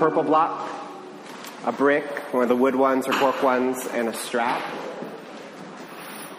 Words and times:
purple 0.00 0.22
block, 0.22 0.66
a 1.66 1.72
brick, 1.72 2.06
one 2.32 2.42
of 2.42 2.48
the 2.48 2.56
wood 2.56 2.74
ones 2.74 3.06
or 3.06 3.12
cork 3.12 3.42
ones, 3.42 3.86
and 3.92 4.08
a 4.08 4.14
strap. 4.14 4.64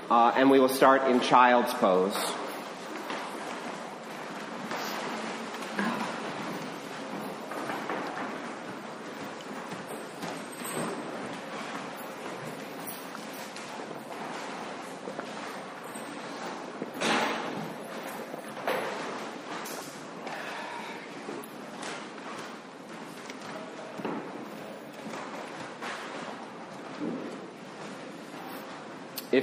Uh, 0.09 0.34
and 0.36 0.49
we 0.49 0.59
will 0.59 0.68
start 0.68 1.04
in 1.04 1.20
child's 1.20 1.71
pose. 1.75 2.16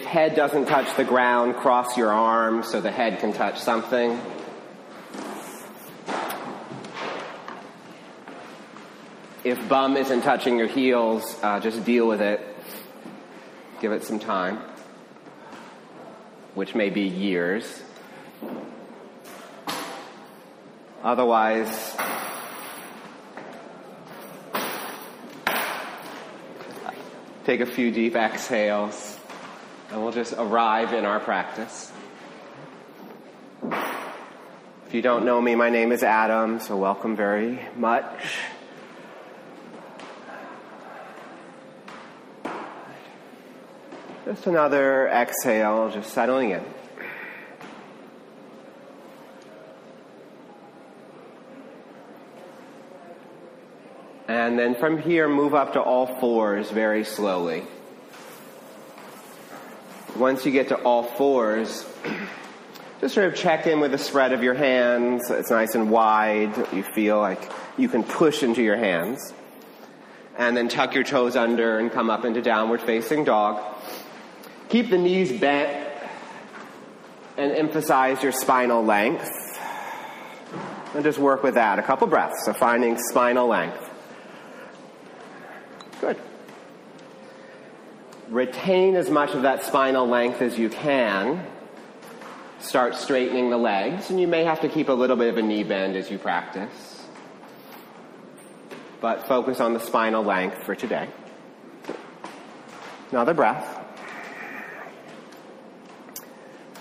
Head 0.09 0.35
doesn't 0.35 0.65
touch 0.65 0.97
the 0.97 1.05
ground, 1.05 1.55
cross 1.55 1.99
your 1.99 2.11
arms 2.11 2.67
so 2.67 2.81
the 2.81 2.91
head 2.91 3.19
can 3.21 3.31
touch 3.31 3.61
something. 3.61 4.19
If 9.45 9.69
bum 9.69 9.99
isn't 9.99 10.23
touching 10.23 10.57
your 10.57 10.67
heels, 10.67 11.39
uh, 11.43 11.61
just 11.61 11.85
deal 11.85 12.09
with 12.09 12.23
it. 12.23 12.41
Give 13.83 13.93
it 13.93 14.03
some 14.03 14.19
time, 14.19 14.61
which 16.55 16.75
may 16.75 16.89
be 16.89 17.03
years. 17.03 17.83
Otherwise, 21.05 21.97
take 27.45 27.61
a 27.61 27.67
few 27.67 27.91
deep 27.91 28.17
exhales. 28.17 29.18
And 29.91 30.03
we'll 30.03 30.13
just 30.13 30.35
arrive 30.37 30.93
in 30.93 31.07
our 31.07 31.19
practice. 31.19 31.91
If 33.63 34.93
you 34.93 35.01
don't 35.01 35.25
know 35.25 35.41
me, 35.41 35.55
my 35.55 35.71
name 35.71 35.93
is 35.93 36.03
Adam, 36.03 36.61
so 36.61 36.77
welcome 36.77 37.17
very 37.17 37.61
much. 37.75 38.37
Just 44.27 44.47
another 44.47 45.09
exhale, 45.09 45.91
just 45.91 46.13
settling 46.13 46.51
in. 46.51 46.65
And 54.29 54.59
then 54.59 54.75
from 54.75 54.99
here, 54.99 55.31
move 55.31 55.55
up 55.55 55.73
to 55.73 55.81
all 55.81 56.19
fours 56.21 56.71
very 56.71 57.05
slowly. 57.05 57.63
Once 60.19 60.45
you 60.45 60.51
get 60.51 60.69
to 60.69 60.77
all 60.83 61.05
fours, 61.05 61.87
just 63.01 63.15
sort 63.15 63.29
of 63.29 63.37
check 63.37 63.67
in 63.69 63.79
with 63.79 63.93
the 63.93 63.99
spread 63.99 64.33
of 64.33 64.43
your 64.43 64.55
hands. 64.55 65.31
It's 65.31 65.51
nice 65.51 65.75
and 65.77 65.91
wide. 65.91 66.57
You 66.73 66.83
feel 66.83 67.19
like 67.19 67.51
you 67.77 67.89
can 67.89 68.03
push 68.03 68.43
into 68.43 68.63
your 68.63 68.77
hands. 68.77 69.33
And 70.37 70.57
then 70.57 70.69
tuck 70.69 70.95
your 70.95 71.05
toes 71.05 71.37
under 71.37 71.79
and 71.79 71.91
come 71.91 72.11
up 72.11 72.25
into 72.25 72.43
downward 72.43 72.81
facing 72.81 73.25
dog. 73.25 73.63
Keep 74.69 74.91
the 74.91 74.99
knees 74.99 75.33
bent 75.33 75.89
and 77.37 77.53
emphasize 77.53 78.23
your 78.23 78.33
spinal 78.33 78.85
length. 78.85 79.31
And 80.95 81.05
just 81.05 81.19
work 81.19 81.43
with 81.43 81.55
that. 81.55 81.79
A 81.79 81.83
couple 81.83 82.07
breaths. 82.09 82.45
So 82.45 82.53
finding 82.53 82.99
spinal 82.99 83.47
length. 83.47 83.89
Good. 86.01 86.17
Retain 88.31 88.95
as 88.97 89.09
much 89.09 89.35
of 89.35 89.43
that 89.43 89.65
spinal 89.65 90.07
length 90.07 90.43
as 90.43 90.59
you 90.59 90.69
can. 90.69 91.47
Start 92.61 92.95
straightening 92.97 93.49
the 93.51 93.57
legs, 93.57 94.11
and 94.11 94.21
you 94.21 94.29
may 94.29 94.45
have 94.45 94.61
to 94.61 94.69
keep 94.69 94.89
a 94.89 94.93
little 94.93 95.17
bit 95.17 95.29
of 95.29 95.39
a 95.39 95.43
knee 95.43 95.63
bend 95.63 95.97
as 95.97 96.11
you 96.11 96.19
practice. 96.19 97.07
But 99.01 99.27
focus 99.27 99.61
on 99.61 99.75
the 99.75 99.81
spinal 99.81 100.25
length 100.25 100.65
for 100.65 100.75
today. 100.75 101.09
Another 103.11 103.33
breath. 103.33 103.77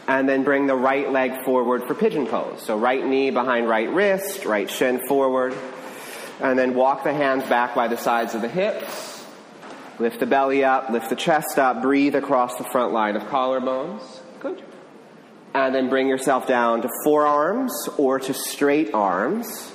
And 0.08 0.28
then 0.28 0.44
bring 0.44 0.68
the 0.68 0.76
right 0.76 1.10
leg 1.12 1.44
forward 1.46 1.86
for 1.86 1.94
pigeon 1.94 2.28
pose. 2.28 2.62
So 2.62 2.78
right 2.78 3.06
knee 3.06 3.30
behind 3.30 3.70
right 3.70 3.90
wrist, 3.90 4.46
right 4.46 4.70
shin 4.70 5.06
forward. 5.08 5.56
And 6.42 6.58
then 6.58 6.74
walk 6.74 7.04
the 7.04 7.14
hands 7.14 7.44
back 7.48 7.76
by 7.76 7.88
the 7.88 7.98
sides 7.98 8.34
of 8.36 8.42
the 8.42 8.50
hips. 8.50 9.17
Lift 10.00 10.20
the 10.20 10.26
belly 10.28 10.64
up, 10.64 10.90
lift 10.90 11.10
the 11.10 11.16
chest 11.16 11.58
up, 11.58 11.82
breathe 11.82 12.16
across 12.16 12.56
the 12.58 12.64
front 12.64 12.94
line 12.94 13.16
of 13.16 13.24
collarbones. 13.24 14.04
Good. 14.40 14.64
And 15.54 15.74
then 15.74 15.90
bring 15.90 16.08
yourself 16.08 16.46
down 16.48 16.84
to 16.84 16.90
forearms 17.04 17.74
or 17.98 18.20
to 18.20 18.34
straight 18.34 18.94
arms. 18.94 19.72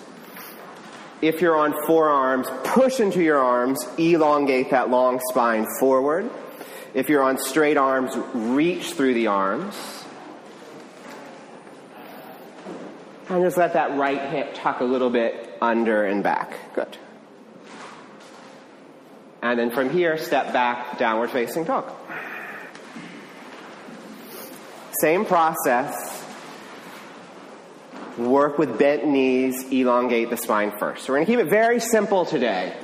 If 1.20 1.40
you're 1.40 1.56
on 1.56 1.74
forearms, 1.86 2.48
push 2.64 3.00
into 3.00 3.22
your 3.22 3.38
arms, 3.38 3.84
elongate 3.98 4.70
that 4.70 4.90
long 4.90 5.20
spine 5.30 5.66
forward. 5.80 6.30
If 6.94 7.08
you're 7.08 7.22
on 7.22 7.38
straight 7.38 7.76
arms, 7.76 8.16
reach 8.34 8.92
through 8.92 9.14
the 9.14 9.28
arms. 9.28 10.04
And 13.28 13.42
just 13.42 13.56
let 13.56 13.72
that 13.72 13.96
right 13.98 14.20
hip 14.30 14.50
tuck 14.54 14.80
a 14.80 14.84
little 14.84 15.10
bit 15.10 15.56
under 15.60 16.04
and 16.04 16.22
back. 16.22 16.74
Good. 16.74 16.98
And 19.42 19.58
then 19.58 19.70
from 19.70 19.90
here, 19.90 20.16
step 20.16 20.52
back, 20.52 20.98
downward 20.98 21.30
facing 21.30 21.64
dog. 21.64 21.92
Same 25.00 25.24
process. 25.24 26.24
Work 28.16 28.56
with 28.58 28.78
bent 28.78 29.04
knees, 29.06 29.64
elongate 29.72 30.30
the 30.30 30.36
spine 30.36 30.72
first. 30.78 31.04
So 31.04 31.12
we're 31.12 31.18
going 31.18 31.26
to 31.26 31.32
keep 31.32 31.40
it 31.40 31.50
very 31.50 31.80
simple 31.80 32.24
today. 32.24 32.76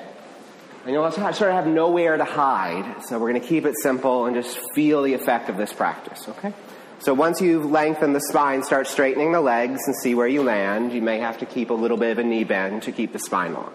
And 0.84 0.92
you'll 0.94 1.10
sort 1.12 1.42
of 1.42 1.52
have 1.52 1.66
nowhere 1.66 2.16
to 2.16 2.24
hide, 2.24 3.02
so 3.04 3.18
we're 3.18 3.30
going 3.30 3.42
to 3.42 3.47
keep 3.47 3.66
it 3.66 3.74
simple 3.80 4.26
and 4.26 4.34
just 4.34 4.58
feel 4.74 5.02
the 5.02 5.12
effect 5.12 5.50
of 5.50 5.58
this 5.58 5.72
practice, 5.72 6.26
okay? 6.28 6.54
So 6.98 7.14
once 7.14 7.41
you've 7.41 7.66
lengthened 7.66 8.16
the 8.16 8.20
spine, 8.20 8.62
start 8.62 8.86
straightening 8.86 9.30
the 9.30 9.41
legs 9.41 9.80
and 9.86 9.94
see 10.02 10.14
where 10.14 10.26
you 10.26 10.42
land. 10.42 10.92
You 10.92 11.02
may 11.02 11.18
have 11.18 11.38
to 11.38 11.47
keep 11.47 11.70
a 11.70 11.74
little 11.74 11.98
bit 11.98 12.10
of 12.12 12.18
a 12.18 12.24
knee 12.24 12.44
bend 12.44 12.84
to 12.84 12.92
keep 12.92 13.12
the 13.12 13.18
spine 13.18 13.52
long. 13.52 13.72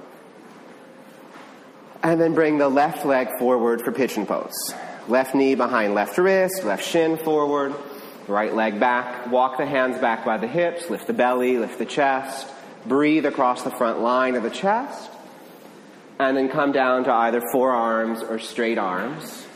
And 2.04 2.20
then 2.20 2.34
bring 2.34 2.58
the 2.58 2.68
left 2.68 3.06
leg 3.06 3.30
forward 3.40 3.82
for 3.82 3.94
pigeon 3.94 4.26
pose. 4.26 4.74
Left 5.08 5.34
knee 5.34 5.56
behind 5.56 5.96
left 5.96 6.18
wrist, 6.18 6.66
left 6.66 6.86
shin 6.86 7.18
forward, 7.18 7.74
right 8.28 8.54
leg 8.54 8.78
back. 8.78 9.32
Walk 9.32 9.58
the 9.58 9.66
hands 9.66 9.98
back 10.00 10.26
by 10.26 10.38
the 10.38 10.48
hips, 10.48 10.90
lift 10.90 11.08
the 11.08 11.14
belly, 11.14 11.58
lift 11.58 11.80
the 11.80 11.86
chest. 11.86 12.48
Breathe 12.86 13.26
across 13.26 13.64
the 13.64 13.72
front 13.72 14.02
line 14.02 14.36
of 14.36 14.44
the 14.44 14.50
chest. 14.50 15.10
And 16.20 16.36
then 16.36 16.50
come 16.50 16.74
down 16.74 17.06
to 17.06 17.12
either 17.14 17.42
forearms 17.54 18.22
or 18.22 18.38
straight 18.38 18.78
arms. 18.78 19.48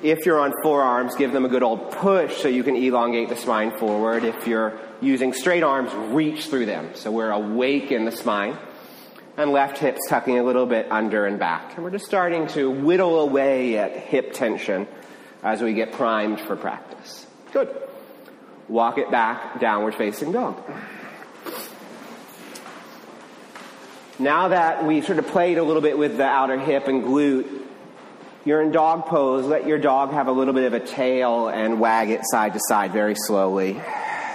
If 0.00 0.24
you're 0.24 0.38
on 0.38 0.52
forearms, 0.62 1.16
give 1.16 1.32
them 1.32 1.44
a 1.44 1.48
good 1.48 1.64
old 1.64 1.90
push 1.90 2.36
so 2.36 2.46
you 2.46 2.62
can 2.62 2.76
elongate 2.76 3.28
the 3.28 3.36
spine 3.36 3.76
forward. 3.78 4.22
If 4.22 4.46
you're 4.46 4.78
using 5.00 5.32
straight 5.32 5.64
arms, 5.64 5.92
reach 6.14 6.46
through 6.46 6.66
them. 6.66 6.90
So 6.94 7.10
we're 7.10 7.32
awake 7.32 7.90
in 7.90 8.04
the 8.04 8.12
spine 8.12 8.56
and 9.38 9.52
left 9.52 9.78
hips 9.78 10.00
tucking 10.08 10.36
a 10.36 10.42
little 10.42 10.66
bit 10.66 10.90
under 10.90 11.24
and 11.24 11.38
back. 11.38 11.76
And 11.76 11.84
we're 11.84 11.92
just 11.92 12.04
starting 12.04 12.48
to 12.48 12.68
whittle 12.68 13.20
away 13.20 13.78
at 13.78 13.96
hip 13.96 14.32
tension 14.32 14.88
as 15.44 15.62
we 15.62 15.74
get 15.74 15.92
primed 15.92 16.40
for 16.40 16.56
practice. 16.56 17.24
Good. 17.52 17.74
Walk 18.68 18.98
it 18.98 19.10
back, 19.10 19.60
downward 19.60 19.94
facing 19.94 20.32
dog. 20.32 20.60
Now 24.18 24.48
that 24.48 24.84
we 24.84 25.00
sort 25.00 25.20
of 25.20 25.28
played 25.28 25.58
a 25.58 25.62
little 25.62 25.80
bit 25.80 25.96
with 25.96 26.16
the 26.16 26.24
outer 26.24 26.58
hip 26.58 26.88
and 26.88 27.04
glute, 27.04 27.46
you're 28.44 28.60
in 28.60 28.72
dog 28.72 29.06
pose. 29.06 29.44
Let 29.44 29.68
your 29.68 29.78
dog 29.78 30.10
have 30.10 30.26
a 30.26 30.32
little 30.32 30.54
bit 30.54 30.64
of 30.64 30.74
a 30.74 30.80
tail 30.80 31.46
and 31.48 31.78
wag 31.78 32.10
it 32.10 32.22
side 32.24 32.54
to 32.54 32.60
side 32.68 32.92
very 32.92 33.14
slowly. 33.14 33.80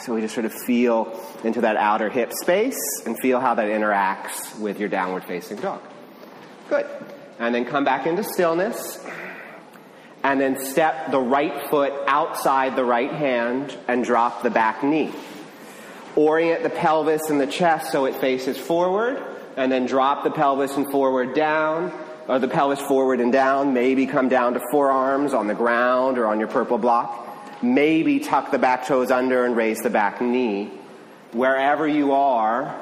So 0.04 0.14
we 0.14 0.20
just 0.20 0.34
sort 0.34 0.46
of 0.46 0.54
feel 0.54 1.18
into 1.46 1.62
that 1.62 1.78
outer 1.78 2.10
hip 2.10 2.34
space 2.34 2.76
and 3.06 3.18
feel 3.22 3.40
how 3.40 3.56
that 3.56 3.68
interacts 3.68 4.60
with 4.60 4.78
your 4.78 4.90
downward 4.90 5.24
facing 5.24 5.58
dog. 5.58 5.82
Good. 6.68 6.86
And 7.40 7.56
then 7.56 7.64
come 7.64 7.86
back 7.86 8.06
into 8.06 8.22
stillness. 8.22 9.00
And 10.22 10.42
then 10.42 10.60
step 10.66 11.12
the 11.12 11.22
right 11.22 11.70
foot 11.70 11.94
outside 12.06 12.76
the 12.76 12.84
right 12.84 13.14
hand 13.14 13.78
and 13.88 14.04
drop 14.04 14.44
the 14.44 14.50
back 14.50 14.84
knee. 14.84 15.14
Orient 16.18 16.64
the 16.64 16.70
pelvis 16.70 17.30
and 17.30 17.40
the 17.40 17.48
chest 17.48 17.90
so 17.92 18.04
it 18.04 18.16
faces 18.16 18.58
forward. 18.58 19.24
And 19.56 19.72
then 19.72 19.86
drop 19.86 20.26
the 20.26 20.32
pelvis 20.32 20.76
and 20.76 20.92
forward 20.92 21.34
down. 21.34 21.98
Or 22.28 22.40
the 22.40 22.50
pelvis 22.50 22.82
forward 22.82 23.22
and 23.22 23.32
down. 23.32 23.74
Maybe 23.74 24.06
come 24.06 24.28
down 24.28 24.56
to 24.56 24.62
forearms 24.70 25.34
on 25.34 25.48
the 25.48 25.56
ground 25.56 26.18
or 26.18 26.28
on 26.28 26.40
your 26.40 26.50
purple 26.50 26.78
block. 26.78 27.32
Maybe 27.63 28.19
tuck 28.19 28.51
the 28.51 28.60
back 28.60 28.86
toes 28.86 29.10
under 29.10 29.45
and 29.45 29.56
raise 29.56 29.80
the 29.80 29.89
back 29.89 30.21
knee 30.21 30.69
wherever 31.33 31.88
you 31.88 32.13
are, 32.13 32.75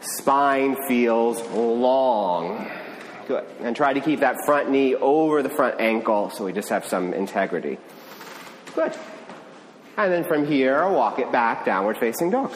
spine 0.00 0.76
feels 0.88 1.40
long. 1.50 2.68
Good. 3.28 3.44
And 3.60 3.74
try 3.74 3.92
to 3.92 4.00
keep 4.00 4.20
that 4.20 4.36
front 4.44 4.70
knee 4.70 4.94
over 4.94 5.42
the 5.42 5.48
front 5.48 5.80
ankle 5.80 6.30
so 6.30 6.44
we 6.44 6.52
just 6.52 6.68
have 6.68 6.84
some 6.84 7.14
integrity. 7.14 7.78
Good. 8.74 8.96
And 9.96 10.12
then 10.12 10.24
from 10.24 10.46
here, 10.46 10.88
walk 10.88 11.18
it 11.18 11.30
back, 11.30 11.64
downward 11.64 11.98
facing 11.98 12.30
dog. 12.30 12.52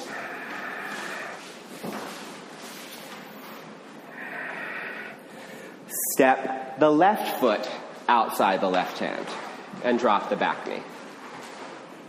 Step 6.14 6.80
the 6.80 6.90
left 6.90 7.40
foot 7.40 7.68
outside 8.08 8.60
the 8.60 8.68
left 8.68 8.98
hand 8.98 9.26
and 9.84 9.98
drop 9.98 10.30
the 10.30 10.36
back 10.36 10.66
knee. 10.66 10.82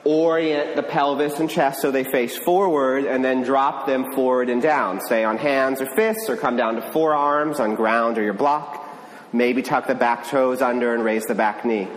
Orient 0.09 0.77
the 0.77 0.83
pelvis 0.83 1.37
and 1.37 1.49
chest 1.49 1.81
so 1.81 1.91
they 1.91 2.05
face 2.05 2.37
forward 2.37 3.03
and 3.03 3.25
then 3.25 3.43
drop 3.43 3.85
them 3.85 4.05
forward 4.15 4.49
and 4.49 4.61
down. 4.61 5.01
Stay 5.01 5.25
on 5.25 5.37
hands 5.37 5.81
or 5.81 5.87
fists 5.97 6.29
or 6.29 6.37
come 6.37 6.55
down 6.55 6.75
to 6.75 6.81
forearms 6.93 7.59
on 7.59 7.75
ground 7.75 8.17
or 8.17 8.23
your 8.23 8.33
block. 8.33 8.85
Maybe 9.33 9.61
tuck 9.61 9.85
the 9.85 9.95
back 9.95 10.25
toes 10.27 10.61
under 10.61 10.93
and 10.93 11.03
raise 11.03 11.25
the 11.25 11.35
back 11.35 11.65
knee. 11.65 11.89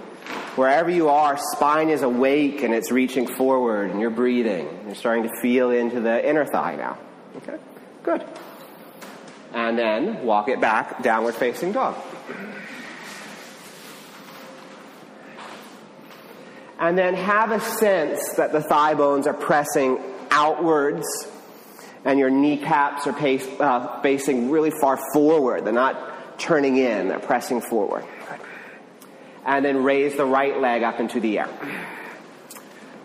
Wherever 0.56 0.90
you 0.90 1.08
are, 1.08 1.38
spine 1.38 1.88
is 1.88 2.02
awake 2.02 2.64
and 2.64 2.74
it's 2.74 2.90
reaching 2.90 3.28
forward 3.28 3.92
and 3.92 4.00
you're 4.00 4.10
breathing. 4.10 4.68
You're 4.86 4.96
starting 4.96 5.22
to 5.22 5.40
feel 5.40 5.70
into 5.70 6.00
the 6.00 6.28
inner 6.28 6.44
thigh 6.44 6.74
now. 6.74 6.98
Okay? 7.36 7.58
Good. 8.02 8.24
And 9.54 9.78
then 9.78 10.24
walk 10.24 10.48
it 10.48 10.60
back, 10.60 11.04
downward 11.04 11.36
facing 11.36 11.70
dog. 11.70 11.94
And 16.80 16.96
then 16.96 17.14
have 17.14 17.52
a 17.52 17.60
sense 17.60 18.32
that 18.36 18.52
the 18.52 18.62
thigh 18.62 18.94
bones 18.94 19.26
are 19.26 19.34
pressing 19.34 20.02
outwards 20.30 21.06
and 22.04 22.18
your 22.18 22.30
kneecaps 22.30 23.06
are 23.06 23.12
pace, 23.12 23.46
uh, 23.60 24.00
facing 24.00 24.50
really 24.50 24.70
far 24.70 24.98
forward. 25.12 25.64
They're 25.66 25.72
not 25.72 26.38
turning 26.38 26.78
in, 26.78 27.08
they're 27.08 27.18
pressing 27.18 27.60
forward. 27.60 28.04
And 29.44 29.64
then 29.64 29.84
raise 29.84 30.16
the 30.16 30.24
right 30.24 30.58
leg 30.58 30.82
up 30.82 31.00
into 31.00 31.20
the 31.20 31.40
air. 31.40 31.48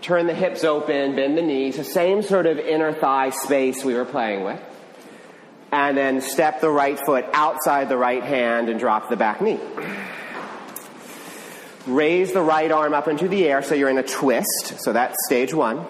Turn 0.01 0.27
the 0.27 0.33
hips 0.33 0.63
open, 0.63 1.15
bend 1.15 1.37
the 1.37 1.41
knees, 1.41 1.77
the 1.77 1.83
same 1.83 2.21
sort 2.21 2.45
of 2.45 2.57
inner 2.59 2.93
thigh 2.93 3.31
space 3.31 3.83
we 3.83 3.95
were 3.95 4.05
playing 4.05 4.43
with. 4.43 4.61
And 5.71 5.97
then 5.97 6.21
step 6.21 6.61
the 6.61 6.69
right 6.69 6.97
foot 7.05 7.25
outside 7.33 7.89
the 7.89 7.97
right 7.97 8.23
hand 8.23 8.69
and 8.69 8.79
drop 8.79 9.09
the 9.09 9.17
back 9.17 9.41
knee. 9.41 9.59
Raise 11.87 12.33
the 12.33 12.41
right 12.41 12.71
arm 12.71 12.93
up 12.93 13.07
into 13.07 13.27
the 13.27 13.47
air 13.47 13.61
so 13.61 13.75
you're 13.75 13.89
in 13.89 13.97
a 13.97 14.03
twist. 14.03 14.75
So 14.79 14.93
that's 14.93 15.15
stage 15.25 15.53
one. 15.53 15.85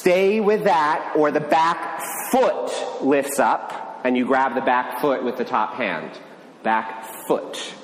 Stay 0.00 0.40
with 0.40 0.64
that, 0.64 1.12
or 1.16 1.30
the 1.30 1.40
back 1.40 2.02
foot 2.30 3.02
lifts 3.02 3.38
up 3.38 4.00
and 4.04 4.16
you 4.16 4.24
grab 4.26 4.54
the 4.54 4.60
back 4.60 5.00
foot 5.00 5.24
with 5.24 5.36
the 5.36 5.44
top 5.44 5.74
hand. 5.74 6.18
Back 6.62 7.04
foot. 7.26 7.74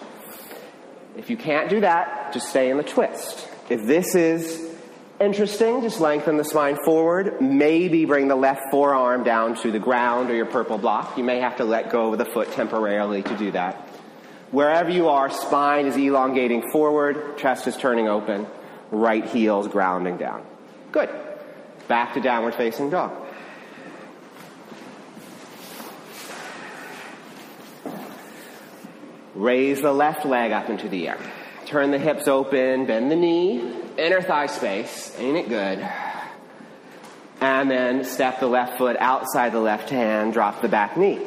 If 1.16 1.30
you 1.30 1.36
can't 1.36 1.70
do 1.70 1.80
that, 1.80 2.32
just 2.32 2.48
stay 2.48 2.70
in 2.70 2.76
the 2.76 2.82
twist. 2.82 3.48
If 3.68 3.86
this 3.86 4.14
is 4.14 4.74
interesting, 5.20 5.82
just 5.82 6.00
lengthen 6.00 6.36
the 6.36 6.44
spine 6.44 6.76
forward. 6.84 7.40
Maybe 7.40 8.04
bring 8.04 8.28
the 8.28 8.36
left 8.36 8.62
forearm 8.70 9.24
down 9.24 9.54
to 9.62 9.70
the 9.70 9.78
ground 9.78 10.30
or 10.30 10.34
your 10.34 10.46
purple 10.46 10.78
block. 10.78 11.16
You 11.16 11.24
may 11.24 11.40
have 11.40 11.56
to 11.56 11.64
let 11.64 11.90
go 11.90 12.12
of 12.12 12.18
the 12.18 12.26
foot 12.26 12.52
temporarily 12.52 13.22
to 13.22 13.36
do 13.36 13.50
that. 13.52 13.85
Wherever 14.50 14.90
you 14.90 15.08
are, 15.08 15.28
spine 15.28 15.86
is 15.86 15.96
elongating 15.96 16.70
forward, 16.70 17.36
chest 17.36 17.66
is 17.66 17.76
turning 17.76 18.08
open, 18.08 18.46
right 18.90 19.24
heel's 19.24 19.66
grounding 19.68 20.16
down. 20.16 20.46
Good. 20.92 21.10
Back 21.88 22.14
to 22.14 22.20
downward 22.20 22.54
facing 22.54 22.90
dog. 22.90 23.12
Raise 29.34 29.82
the 29.82 29.92
left 29.92 30.24
leg 30.24 30.52
up 30.52 30.70
into 30.70 30.88
the 30.88 31.08
air. 31.08 31.18
Turn 31.66 31.90
the 31.90 31.98
hips 31.98 32.26
open, 32.26 32.86
bend 32.86 33.10
the 33.10 33.16
knee, 33.16 33.60
inner 33.98 34.22
thigh 34.22 34.46
space. 34.46 35.14
Ain't 35.18 35.36
it 35.36 35.48
good? 35.48 35.86
And 37.40 37.70
then 37.70 38.04
step 38.04 38.40
the 38.40 38.46
left 38.46 38.78
foot 38.78 38.96
outside 38.98 39.52
the 39.52 39.60
left 39.60 39.90
hand, 39.90 40.32
drop 40.32 40.62
the 40.62 40.68
back 40.68 40.96
knee. 40.96 41.20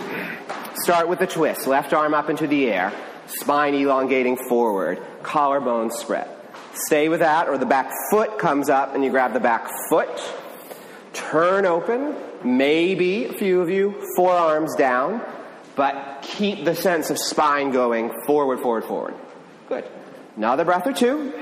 Start 0.81 1.07
with 1.07 1.19
the 1.19 1.27
twist. 1.27 1.67
Left 1.67 1.93
arm 1.93 2.13
up 2.13 2.29
into 2.29 2.47
the 2.47 2.71
air, 2.71 2.91
spine 3.29 3.75
elongating 3.75 4.37
forward, 4.47 5.01
collarbone 5.23 5.91
spread. 5.91 6.29
Stay 6.73 7.09
with 7.09 7.19
that, 7.19 7.47
or 7.47 7.57
the 7.57 7.65
back 7.65 7.91
foot 8.11 8.37
comes 8.39 8.69
up 8.69 8.95
and 8.95 9.03
you 9.03 9.09
grab 9.09 9.33
the 9.33 9.39
back 9.39 9.69
foot. 9.89 10.09
Turn 11.13 11.65
open, 11.65 12.15
maybe 12.43 13.25
a 13.25 13.33
few 13.33 13.61
of 13.61 13.69
you, 13.69 14.01
forearms 14.15 14.75
down, 14.75 15.21
but 15.75 16.21
keep 16.21 16.65
the 16.65 16.75
sense 16.75 17.09
of 17.09 17.17
spine 17.17 17.71
going 17.71 18.11
forward, 18.25 18.59
forward, 18.59 18.83
forward. 18.83 19.15
Good. 19.67 19.85
Another 20.35 20.65
breath 20.65 20.85
or 20.85 20.93
two. 20.93 21.33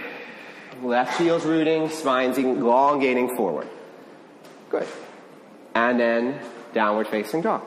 Left 0.81 1.19
heel's 1.19 1.43
rooting, 1.43 1.89
spine's 1.89 2.37
elongating 2.37 3.35
forward. 3.35 3.67
Good. 4.69 4.87
And 5.73 5.99
then 5.99 6.39
downward 6.73 7.07
facing 7.07 7.41
dog. 7.41 7.63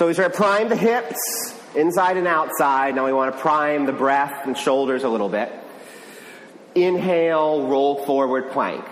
So 0.00 0.06
we 0.06 0.14
sort 0.14 0.28
of 0.28 0.32
prime 0.34 0.70
the 0.70 0.76
hips, 0.76 1.54
inside 1.74 2.16
and 2.16 2.26
outside. 2.26 2.94
Now 2.94 3.04
we 3.04 3.12
want 3.12 3.34
to 3.34 3.38
prime 3.38 3.84
the 3.84 3.92
breath 3.92 4.46
and 4.46 4.56
shoulders 4.56 5.04
a 5.04 5.10
little 5.10 5.28
bit. 5.28 5.52
Inhale, 6.74 7.66
roll 7.66 8.02
forward 8.06 8.50
plank. 8.50 8.82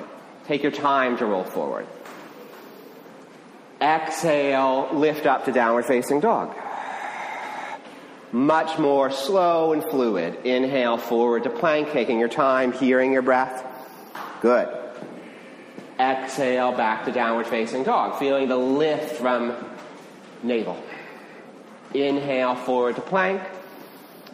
Take 0.49 0.63
your 0.63 0.71
time 0.71 1.17
to 1.17 1.25
roll 1.25 1.45
forward. 1.45 1.87
Exhale, 3.81 4.91
lift 4.93 5.25
up 5.25 5.47
to 5.47 5.53
downward 5.53 5.87
facing 5.87 6.21
dog. 6.21 6.55
Much 8.31 8.79
more 8.79 9.11
slow 9.11 9.73
and 9.73 9.83
fluid. 9.83 10.45
Inhale 10.45 10.99
forward 10.99 11.45
to 11.45 11.49
plank, 11.51 11.91
taking 11.91 12.19
your 12.19 12.29
time, 12.29 12.71
hearing 12.71 13.15
your 13.15 13.23
breath. 13.23 13.65
Good. 14.43 14.69
Exhale 15.99 16.73
back 16.73 17.07
to 17.07 17.13
downward 17.13 17.47
facing 17.47 17.85
dog, 17.85 18.19
feeling 18.19 18.47
the 18.49 18.59
lift 18.59 19.17
from 19.17 19.57
navel. 20.43 20.77
Inhale 21.94 22.55
forward 22.55 22.96
to 22.96 23.00
plank, 23.00 23.43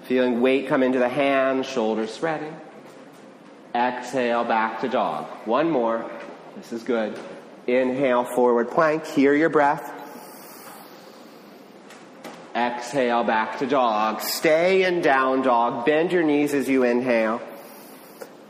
feeling 0.04 0.40
weight 0.40 0.66
come 0.68 0.82
into 0.82 0.98
the 0.98 1.08
hands, 1.08 1.66
shoulders 1.66 2.12
spreading. 2.12 2.54
Exhale 3.74 4.44
back 4.44 4.80
to 4.80 4.88
dog. 4.88 5.26
One 5.46 5.70
more. 5.70 6.10
This 6.56 6.72
is 6.72 6.82
good. 6.82 7.18
Inhale 7.66 8.24
forward 8.24 8.70
plank, 8.70 9.06
hear 9.06 9.34
your 9.34 9.48
breath. 9.48 9.92
Exhale 12.54 13.24
back 13.24 13.58
to 13.58 13.66
dog. 13.66 14.20
Stay 14.20 14.84
in 14.84 15.00
down 15.00 15.42
dog. 15.42 15.84
Bend 15.84 16.12
your 16.12 16.22
knees 16.22 16.54
as 16.54 16.68
you 16.68 16.84
inhale. 16.84 17.40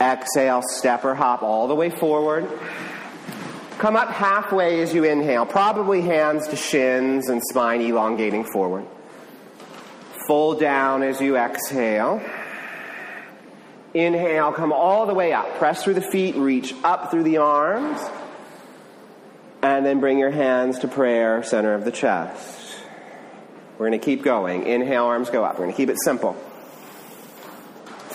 Exhale, 0.00 0.60
step 0.62 1.04
or 1.04 1.14
hop 1.14 1.42
all 1.42 1.68
the 1.68 1.74
way 1.74 1.88
forward. 1.88 2.46
Come 3.78 3.96
up 3.96 4.08
halfway 4.08 4.80
as 4.82 4.94
you 4.94 5.04
inhale, 5.04 5.44
probably 5.46 6.00
hands 6.00 6.48
to 6.48 6.56
shins 6.56 7.28
and 7.28 7.42
spine 7.42 7.80
elongating 7.80 8.44
forward. 8.44 8.86
Fold 10.26 10.60
down 10.60 11.02
as 11.02 11.20
you 11.20 11.36
exhale. 11.36 12.22
Inhale, 13.92 14.52
come 14.52 14.72
all 14.72 15.06
the 15.06 15.14
way 15.14 15.32
up. 15.32 15.58
Press 15.58 15.84
through 15.84 15.94
the 15.94 16.02
feet, 16.02 16.34
reach 16.36 16.74
up 16.82 17.10
through 17.10 17.24
the 17.24 17.38
arms. 17.38 18.00
And 19.62 19.84
then 19.84 20.00
bring 20.00 20.18
your 20.18 20.30
hands 20.30 20.80
to 20.80 20.88
prayer, 20.88 21.42
center 21.42 21.74
of 21.74 21.84
the 21.84 21.92
chest. 21.92 22.76
We're 23.78 23.88
going 23.88 23.98
to 23.98 24.04
keep 24.04 24.22
going. 24.22 24.66
Inhale, 24.66 25.04
arms 25.04 25.30
go 25.30 25.44
up. 25.44 25.54
We're 25.54 25.64
going 25.64 25.72
to 25.72 25.76
keep 25.76 25.90
it 25.90 25.98
simple. 26.04 26.34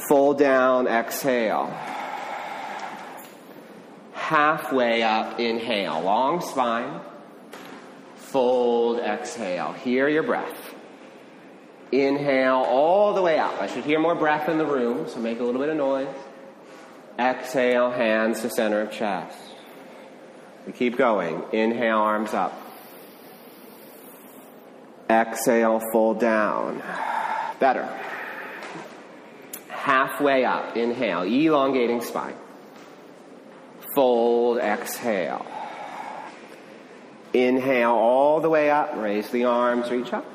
Fold 0.08 0.39
down, 0.39 0.88
exhale. 0.88 1.74
Halfway 4.29 5.01
up, 5.01 5.39
inhale. 5.39 6.01
Long 6.01 6.41
spine. 6.41 7.01
Fold, 8.15 9.00
exhale. 9.00 9.74
Hear 9.74 10.07
your 10.07 10.21
breath. 10.21 10.75
Inhale 11.91 12.57
all 12.57 13.15
the 13.15 13.24
way 13.24 13.39
up. 13.39 13.59
I 13.59 13.65
should 13.65 13.86
hear 13.86 13.98
more 13.98 14.13
breath 14.13 14.48
in 14.48 14.59
the 14.59 14.67
room, 14.67 15.09
so 15.09 15.19
make 15.19 15.39
a 15.39 15.43
little 15.43 15.59
bit 15.59 15.69
of 15.69 15.77
noise. 15.77 16.15
Exhale, 17.17 17.89
hands 17.89 18.41
to 18.41 18.51
center 18.51 18.81
of 18.81 18.91
chest. 18.91 19.36
We 20.67 20.74
keep 20.74 20.95
going. 20.95 21.41
Inhale, 21.51 21.98
arms 21.98 22.36
up. 22.36 22.53
Exhale, 25.09 25.81
fold 25.91 26.19
down. 26.19 26.83
Better 27.59 27.89
halfway 29.69 30.45
up. 30.45 30.77
Inhale, 30.77 31.24
elongating 31.24 32.01
spine. 32.01 32.36
Fold, 33.96 34.58
exhale. 34.60 35.46
Inhale 37.34 37.91
all 37.91 38.39
the 38.41 38.50
way 38.50 38.69
up, 38.72 38.93
raise 38.96 39.29
the 39.29 39.46
arms, 39.46 39.91
reach 39.91 40.12
up. 40.13 40.25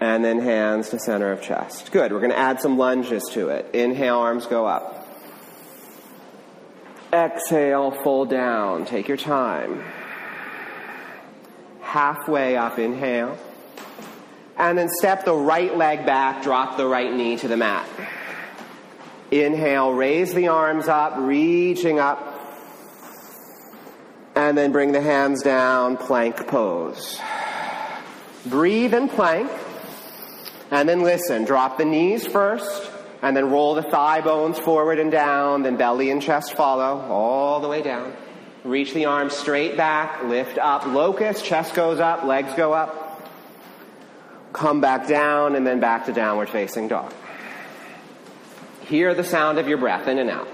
And 0.00 0.24
then 0.24 0.40
hands 0.40 0.90
to 0.90 0.98
center 0.98 1.32
of 1.32 1.42
chest. 1.42 1.90
Good. 1.90 2.12
We're 2.12 2.20
going 2.20 2.30
to 2.30 2.38
add 2.38 2.60
some 2.60 2.76
lunges 2.76 3.24
to 3.32 3.48
it. 3.48 3.74
Inhale, 3.74 4.18
arms 4.18 4.46
go 4.46 4.66
up. 4.66 5.08
Exhale, 7.12 7.92
fold 8.04 8.28
down. 8.28 8.84
Take 8.84 9.08
your 9.08 9.16
time. 9.16 9.82
halfway 11.96 12.56
up, 12.56 12.78
inhale. 12.78 13.38
And 14.58 14.76
then 14.76 14.88
step 14.98 15.24
the 15.24 15.34
right 15.34 15.74
leg 15.74 16.04
back, 16.04 16.42
drop 16.42 16.76
the 16.76 16.86
right 16.86 17.12
knee 17.12 17.36
to 17.38 17.48
the 17.48 17.56
mat. 17.56 17.88
Inhale, 19.30 19.92
raise 19.92 20.32
the 20.34 20.48
arms 20.48 20.88
up, 20.88 21.14
reaching 21.16 21.98
up. 21.98 22.34
And 24.34 24.56
then 24.56 24.70
bring 24.70 24.92
the 24.92 25.00
hands 25.00 25.42
down, 25.42 25.96
plank 25.96 26.46
pose. 26.46 27.20
Breathe 28.44 28.94
and 28.94 29.10
plank. 29.10 29.50
And 30.70 30.88
then 30.88 31.02
listen, 31.02 31.44
drop 31.44 31.78
the 31.78 31.84
knees 31.84 32.26
first, 32.26 32.90
and 33.22 33.36
then 33.36 33.50
roll 33.50 33.74
the 33.74 33.82
thigh 33.82 34.20
bones 34.20 34.58
forward 34.58 34.98
and 34.98 35.10
down, 35.10 35.62
then 35.62 35.76
belly 35.76 36.10
and 36.10 36.20
chest 36.20 36.54
follow, 36.54 37.00
all 37.08 37.60
the 37.60 37.68
way 37.68 37.82
down. 37.82 38.12
Reach 38.64 38.92
the 38.92 39.04
arms 39.04 39.32
straight 39.32 39.76
back, 39.76 40.24
lift 40.24 40.58
up, 40.58 40.86
locust, 40.86 41.44
chest 41.44 41.74
goes 41.74 42.00
up, 42.00 42.24
legs 42.24 42.52
go 42.54 42.72
up. 42.72 43.02
Come 44.52 44.80
back 44.80 45.06
down, 45.06 45.54
and 45.54 45.66
then 45.66 45.78
back 45.80 46.06
to 46.06 46.12
downward 46.12 46.48
facing 46.48 46.88
dog. 46.88 47.12
Hear 48.88 49.14
the 49.14 49.24
sound 49.24 49.58
of 49.58 49.66
your 49.66 49.78
breath 49.78 50.06
in 50.06 50.18
and 50.18 50.30
out. 50.30 50.48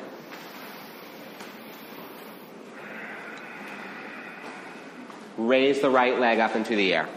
Raise 5.36 5.80
the 5.80 5.90
right 5.90 6.18
leg 6.18 6.38
up 6.38 6.56
into 6.56 6.74
the 6.74 6.94
air. 6.94 7.08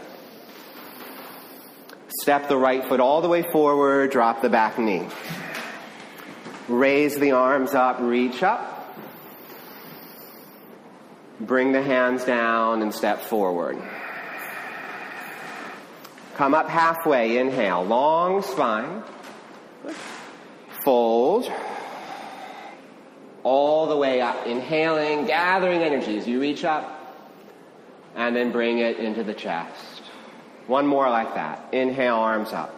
Step 2.20 2.48
the 2.48 2.56
right 2.56 2.84
foot 2.84 3.00
all 3.00 3.22
the 3.22 3.28
way 3.28 3.42
forward, 3.42 4.10
drop 4.10 4.42
the 4.42 4.50
back 4.50 4.78
knee. 4.78 5.06
Raise 6.68 7.16
the 7.16 7.32
arms 7.32 7.72
up, 7.74 7.98
reach 8.00 8.42
up. 8.42 8.94
Bring 11.40 11.72
the 11.72 11.82
hands 11.82 12.24
down 12.24 12.82
and 12.82 12.92
step 12.94 13.20
forward. 13.20 13.78
Come 16.34 16.52
up 16.52 16.68
halfway, 16.68 17.38
inhale, 17.38 17.84
long 17.84 18.42
spine. 18.42 19.02
Fold. 20.86 21.50
All 23.42 23.88
the 23.88 23.96
way 23.96 24.20
up, 24.20 24.46
inhaling, 24.46 25.26
gathering 25.26 25.82
energy 25.82 26.16
as 26.16 26.28
you 26.28 26.40
reach 26.40 26.64
up, 26.64 27.16
and 28.14 28.36
then 28.36 28.52
bring 28.52 28.78
it 28.78 28.98
into 28.98 29.24
the 29.24 29.34
chest. 29.34 30.02
One 30.68 30.86
more 30.86 31.10
like 31.10 31.34
that. 31.34 31.74
Inhale, 31.74 32.14
arms 32.14 32.52
up. 32.52 32.72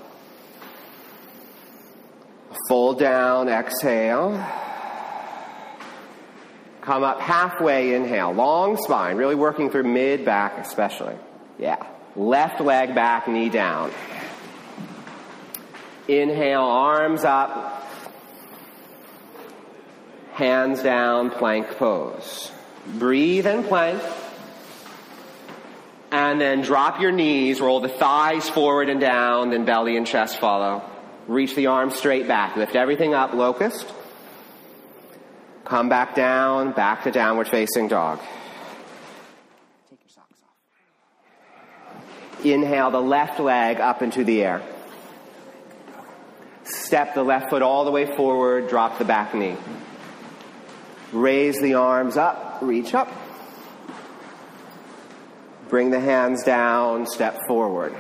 Fold 2.71 2.99
down, 2.99 3.51
exhale. 3.51 4.43
Come 6.81 7.05
up 7.05 7.21
halfway, 7.21 7.95
inhale. 7.95 8.33
Long 8.33 8.79
spine, 8.79 9.19
really 9.19 9.35
working 9.35 9.71
through 9.71 9.83
mid 9.83 10.25
back 10.25 10.57
especially. 10.57 11.15
Yeah. 11.59 11.85
Left 12.17 12.59
leg 12.63 12.95
back, 12.95 13.29
knee 13.29 13.51
down. 13.51 13.91
Inhale, 16.09 16.63
arms 16.63 17.23
up. 17.25 17.78
Hands 20.39 20.81
down, 20.81 21.31
plank 21.31 21.67
pose. 21.79 22.53
Breathe 22.87 23.45
and 23.45 23.65
plank. 23.67 24.01
And 26.13 26.41
then 26.41 26.61
drop 26.61 27.01
your 27.01 27.11
knees, 27.11 27.61
roll 27.61 27.81
the 27.81 27.89
thighs 27.89 28.49
forward 28.49 28.89
and 28.89 29.01
down, 29.01 29.51
then 29.51 29.65
belly 29.65 29.97
and 29.97 30.07
chest 30.07 30.39
follow. 30.39 30.89
Reach 31.27 31.57
the 31.57 31.67
arms 31.67 31.97
straight 31.97 32.29
back. 32.29 32.55
Lift 32.57 32.77
everything 32.77 33.15
up, 33.15 33.35
locust. 33.35 33.93
Come 35.65 35.89
back 35.89 36.15
down, 36.15 36.71
back 36.71 37.03
to 37.03 37.11
downward 37.11 37.49
facing 37.49 37.89
dog. 37.89 38.21
Take 39.91 39.99
your 40.05 40.09
socks 40.09 40.39
off. 41.91 42.47
Inhale 42.47 42.93
the 42.93 43.03
left 43.03 43.41
leg 43.41 43.81
up 43.81 44.03
into 44.03 44.23
the 44.23 44.45
air. 44.45 44.63
Step 46.63 47.15
the 47.17 47.25
left 47.25 47.51
foot 47.51 47.63
all 47.63 47.85
the 47.85 47.91
way 47.91 48.07
forward, 48.15 48.69
drop 48.69 48.99
the 48.99 49.05
back 49.05 49.35
knee. 49.35 49.57
Raise 51.13 51.59
the 51.61 51.75
arms 51.75 52.17
up, 52.17 52.59
reach 52.61 52.95
up. 52.95 53.11
Bring 55.69 55.91
the 55.91 56.01
hands 56.01 56.45
down, 56.45 57.07
step 57.07 57.39
forward. 57.47 57.95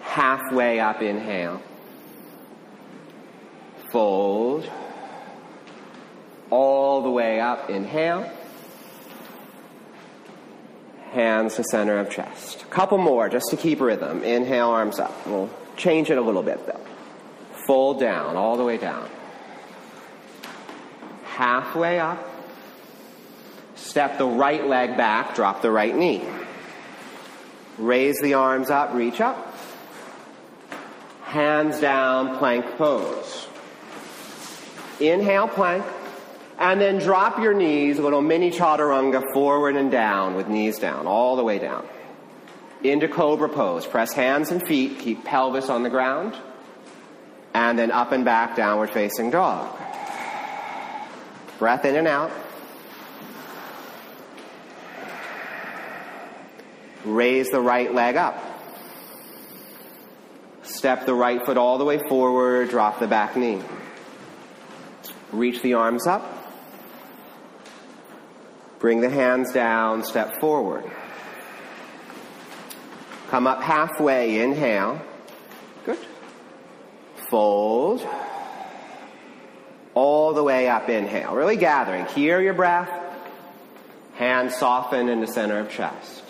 Halfway 0.00 0.80
up, 0.80 1.02
inhale. 1.02 1.60
Fold. 3.90 4.68
All 6.50 7.02
the 7.02 7.10
way 7.10 7.40
up, 7.40 7.70
inhale. 7.70 8.30
Hands 11.10 11.54
to 11.54 11.64
center 11.64 11.98
of 11.98 12.10
chest. 12.10 12.62
A 12.62 12.66
couple 12.66 12.98
more 12.98 13.28
just 13.28 13.46
to 13.50 13.56
keep 13.56 13.80
rhythm. 13.80 14.24
Inhale, 14.24 14.70
arms 14.70 14.98
up. 14.98 15.26
We'll 15.26 15.50
change 15.76 16.10
it 16.10 16.18
a 16.18 16.20
little 16.20 16.42
bit 16.42 16.66
though. 16.66 16.80
Fold 17.66 18.00
down, 18.00 18.36
all 18.36 18.56
the 18.56 18.64
way 18.64 18.76
down. 18.78 19.08
Halfway 21.36 21.98
up 21.98 22.34
Step 23.76 24.18
the 24.18 24.26
right 24.26 24.66
leg 24.66 24.96
back, 24.96 25.34
drop 25.34 25.62
the 25.62 25.70
right 25.70 25.94
knee. 25.94 26.22
Raise 27.78 28.18
the 28.20 28.34
arms 28.34 28.70
up, 28.70 28.94
reach 28.94 29.20
up. 29.20 29.56
Hands 31.22 31.78
down, 31.80 32.38
plank 32.38 32.64
pose. 32.76 33.48
Inhale, 35.00 35.48
plank. 35.48 35.84
And 36.58 36.80
then 36.80 36.98
drop 36.98 37.40
your 37.40 37.52
knees, 37.52 37.98
a 37.98 38.02
little 38.02 38.22
mini 38.22 38.52
chaturanga 38.52 39.22
forward 39.32 39.74
and 39.74 39.90
down 39.90 40.34
with 40.34 40.46
knees 40.46 40.78
down, 40.78 41.08
all 41.08 41.34
the 41.34 41.42
way 41.42 41.58
down. 41.58 41.86
Into 42.84 43.08
cobra 43.08 43.48
pose. 43.48 43.86
Press 43.86 44.12
hands 44.12 44.52
and 44.52 44.64
feet, 44.64 45.00
keep 45.00 45.24
pelvis 45.24 45.68
on 45.68 45.82
the 45.82 45.90
ground. 45.90 46.36
And 47.54 47.76
then 47.76 47.90
up 47.90 48.12
and 48.12 48.24
back, 48.24 48.56
downward 48.56 48.90
facing 48.90 49.30
dog. 49.30 49.83
Breath 51.64 51.86
in 51.86 51.96
and 51.96 52.06
out. 52.06 52.30
Raise 57.06 57.48
the 57.48 57.58
right 57.58 57.94
leg 57.94 58.16
up. 58.16 58.38
Step 60.62 61.06
the 61.06 61.14
right 61.14 61.42
foot 61.46 61.56
all 61.56 61.78
the 61.78 61.86
way 61.86 61.98
forward, 62.06 62.68
drop 62.68 63.00
the 63.00 63.06
back 63.06 63.34
knee. 63.34 63.62
Reach 65.32 65.62
the 65.62 65.72
arms 65.72 66.06
up. 66.06 66.52
Bring 68.78 69.00
the 69.00 69.08
hands 69.08 69.50
down, 69.54 70.04
step 70.04 70.38
forward. 70.40 70.84
Come 73.30 73.46
up 73.46 73.62
halfway, 73.62 74.38
inhale. 74.38 75.00
Good. 75.86 75.98
Fold. 77.30 78.06
All 79.94 80.34
the 80.34 80.42
way 80.42 80.68
up, 80.68 80.88
inhale. 80.88 81.34
Really 81.34 81.56
gathering. 81.56 82.06
Hear 82.06 82.40
your 82.40 82.54
breath. 82.54 82.90
Hands 84.14 84.54
soften 84.56 85.08
in 85.08 85.20
the 85.20 85.26
center 85.26 85.58
of 85.58 85.70
chest. 85.70 86.22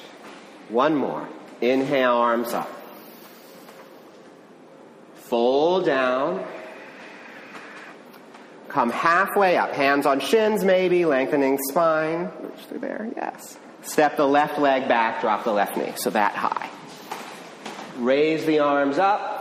One 0.69 0.95
more. 0.95 1.29
Inhale, 1.61 2.13
arms 2.13 2.53
up. 2.53 2.71
Fold 5.15 5.87
down. 5.87 6.47
Come 8.69 8.91
halfway 8.91 9.57
up. 9.57 9.73
Hands 9.73 10.05
on 10.05 10.21
shins, 10.21 10.65
maybe, 10.65 11.05
lengthening 11.05 11.59
spine. 11.69 12.31
Reach 12.41 12.67
through 12.67 12.81
there, 12.81 13.09
yes. 13.17 13.59
Step 13.83 14.17
the 14.17 14.27
left 14.27 14.59
leg 14.59 14.89
back, 14.89 15.21
drop 15.21 15.45
the 15.45 15.53
left 15.53 15.77
knee, 15.77 15.93
so 15.97 16.11
that 16.11 16.33
high. 16.33 16.69
Raise 17.99 18.45
the 18.45 18.59
arms 18.59 18.99
up. 18.99 19.34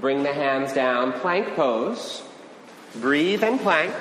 Bring 0.00 0.22
the 0.22 0.32
hands 0.32 0.72
down, 0.72 1.12
plank 1.12 1.54
pose. 1.54 2.22
Breathe 2.96 3.44
and 3.44 3.60
plank. 3.60 3.94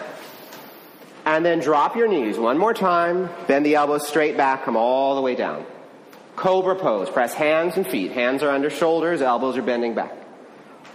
And 1.26 1.46
then 1.46 1.60
drop 1.60 1.96
your 1.96 2.08
knees 2.08 2.40
one 2.40 2.58
more 2.58 2.74
time. 2.74 3.30
Bend 3.48 3.66
the 3.66 3.76
elbows 3.76 4.08
straight 4.08 4.38
back. 4.38 4.64
Come 4.64 4.78
all 4.78 5.16
the 5.16 5.22
way 5.22 5.36
down. 5.36 5.66
Cobra 6.36 6.76
pose. 6.76 7.10
Press 7.10 7.34
hands 7.34 7.76
and 7.76 7.86
feet. 7.86 8.14
Hands 8.14 8.42
are 8.42 8.50
under 8.50 8.70
shoulders. 8.70 9.22
Elbows 9.22 9.58
are 9.58 9.62
bending 9.62 9.94
back. 9.94 10.14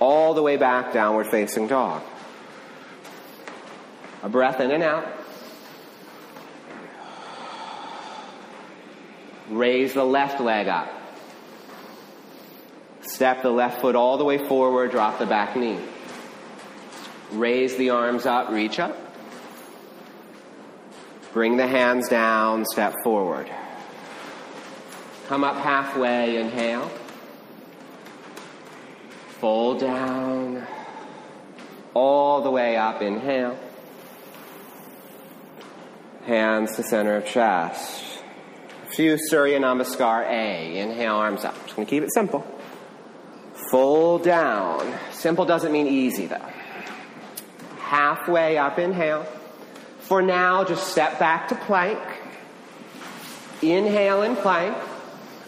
All 0.01 0.33
the 0.33 0.43
way 0.43 0.57
back. 0.57 0.93
Downward 0.93 1.27
facing 1.27 1.69
dog. 1.69 2.03
A 4.23 4.29
breath 4.29 4.59
in 4.61 4.71
and 4.71 4.83
out. 4.83 5.07
Raise 9.51 9.93
the 9.93 10.05
left 10.05 10.41
leg 10.41 10.67
up. 10.67 10.89
Step 13.07 13.43
the 13.43 13.51
left 13.51 13.81
foot 13.81 13.97
all 13.97 14.19
the 14.19 14.25
way 14.25 14.39
forward. 14.39 14.91
Drop 14.91 15.19
the 15.19 15.27
back 15.27 15.57
knee. 15.57 15.79
Raise 17.33 17.77
the 17.77 17.91
arms 17.91 18.27
up. 18.27 18.51
Reach 18.51 18.79
up. 18.79 18.97
Bring 21.35 21.57
the 21.57 21.67
hands 21.67 22.09
down, 22.09 22.65
step 22.65 22.95
forward. 23.03 23.51
Come 25.27 25.43
up 25.43 25.57
halfway, 25.57 26.37
inhale. 26.37 26.89
Fold 29.41 29.81
down. 29.81 30.65
All 31.93 32.43
the 32.43 32.53
way 32.53 32.77
up, 32.77 33.03
inhale. 33.03 33.59
Hands 36.25 36.77
to 36.77 36.85
center 36.85 37.17
of 37.17 37.27
chest. 37.27 38.23
A 38.85 38.87
few 38.87 39.19
Surya 39.19 39.59
Namaskar 39.59 40.25
A. 40.31 40.79
Inhale, 40.79 41.17
arms 41.17 41.45
up. 41.45 41.61
Just 41.65 41.75
going 41.75 41.85
to 41.85 41.91
keep 41.91 42.05
it 42.05 42.15
simple. 42.15 42.47
Fold 43.71 44.25
down. 44.25 44.93
Simple 45.13 45.45
doesn't 45.45 45.73
mean 45.73 45.87
easy 45.87 46.27
though. 46.27 46.49
Halfway 47.79 48.59
up, 48.59 48.79
inhale. 48.79 49.27
For 50.01 50.21
now, 50.21 50.65
just 50.65 50.89
step 50.89 51.19
back 51.19 51.49
to 51.49 51.55
plank. 51.55 51.99
Inhale 53.63 54.23
in 54.23 54.37
plank. 54.37 54.77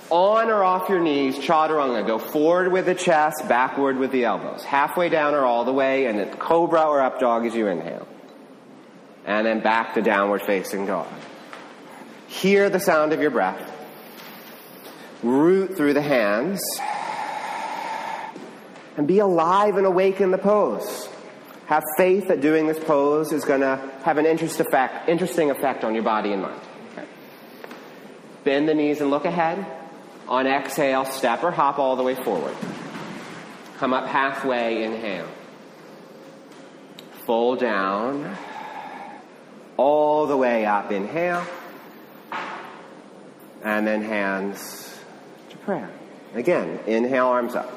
On 0.08 0.48
or 0.48 0.62
off 0.62 0.88
your 0.88 1.00
knees, 1.00 1.36
chaturanga. 1.36 2.06
Go 2.06 2.18
forward 2.18 2.70
with 2.70 2.86
the 2.86 2.94
chest, 2.94 3.42
backward 3.48 3.98
with 3.98 4.12
the 4.12 4.24
elbows. 4.24 4.62
Halfway 4.62 5.08
down 5.08 5.34
or 5.34 5.44
all 5.44 5.64
the 5.64 5.72
way, 5.72 6.06
and 6.06 6.18
then 6.18 6.36
cobra 6.36 6.82
or 6.82 7.00
up 7.00 7.18
dog 7.18 7.44
as 7.44 7.54
you 7.54 7.66
inhale. 7.66 8.06
And 9.24 9.44
then 9.44 9.60
back 9.60 9.94
to 9.94 10.02
downward 10.02 10.42
facing 10.42 10.86
dog. 10.86 11.08
Hear 12.28 12.70
the 12.70 12.78
sound 12.80 13.12
of 13.12 13.20
your 13.20 13.30
breath. 13.30 13.72
Root 15.22 15.76
through 15.76 15.94
the 15.94 16.02
hands. 16.02 16.60
And 18.96 19.06
be 19.06 19.18
alive 19.18 19.76
and 19.76 19.86
awake 19.86 20.20
in 20.20 20.30
the 20.30 20.38
pose. 20.38 21.08
Have 21.66 21.82
faith 21.96 22.28
that 22.28 22.40
doing 22.40 22.66
this 22.66 22.78
pose 22.78 23.32
is 23.32 23.44
going 23.44 23.60
to 23.60 23.76
have 24.04 24.18
an 24.18 24.26
interest 24.26 24.60
effect, 24.60 25.08
interesting 25.08 25.50
effect 25.50 25.84
on 25.84 25.94
your 25.94 26.04
body 26.04 26.32
and 26.32 26.42
mind. 26.42 26.60
Okay. 26.92 27.06
Bend 28.44 28.68
the 28.68 28.74
knees 28.74 29.00
and 29.00 29.10
look 29.10 29.24
ahead. 29.24 29.66
On 30.28 30.46
exhale, 30.46 31.04
step 31.04 31.42
or 31.42 31.50
hop 31.50 31.78
all 31.78 31.96
the 31.96 32.02
way 32.02 32.14
forward. 32.14 32.54
Come 33.78 33.92
up 33.92 34.06
halfway, 34.06 34.84
inhale. 34.84 35.28
Fold 37.26 37.60
down. 37.60 38.36
All 39.76 40.26
the 40.26 40.36
way 40.36 40.64
up, 40.64 40.90
inhale. 40.90 41.44
And 43.62 43.86
then 43.86 44.02
hands 44.02 44.98
to 45.50 45.56
prayer. 45.58 45.90
Again, 46.34 46.78
inhale, 46.86 47.26
arms 47.26 47.54
up. 47.54 47.70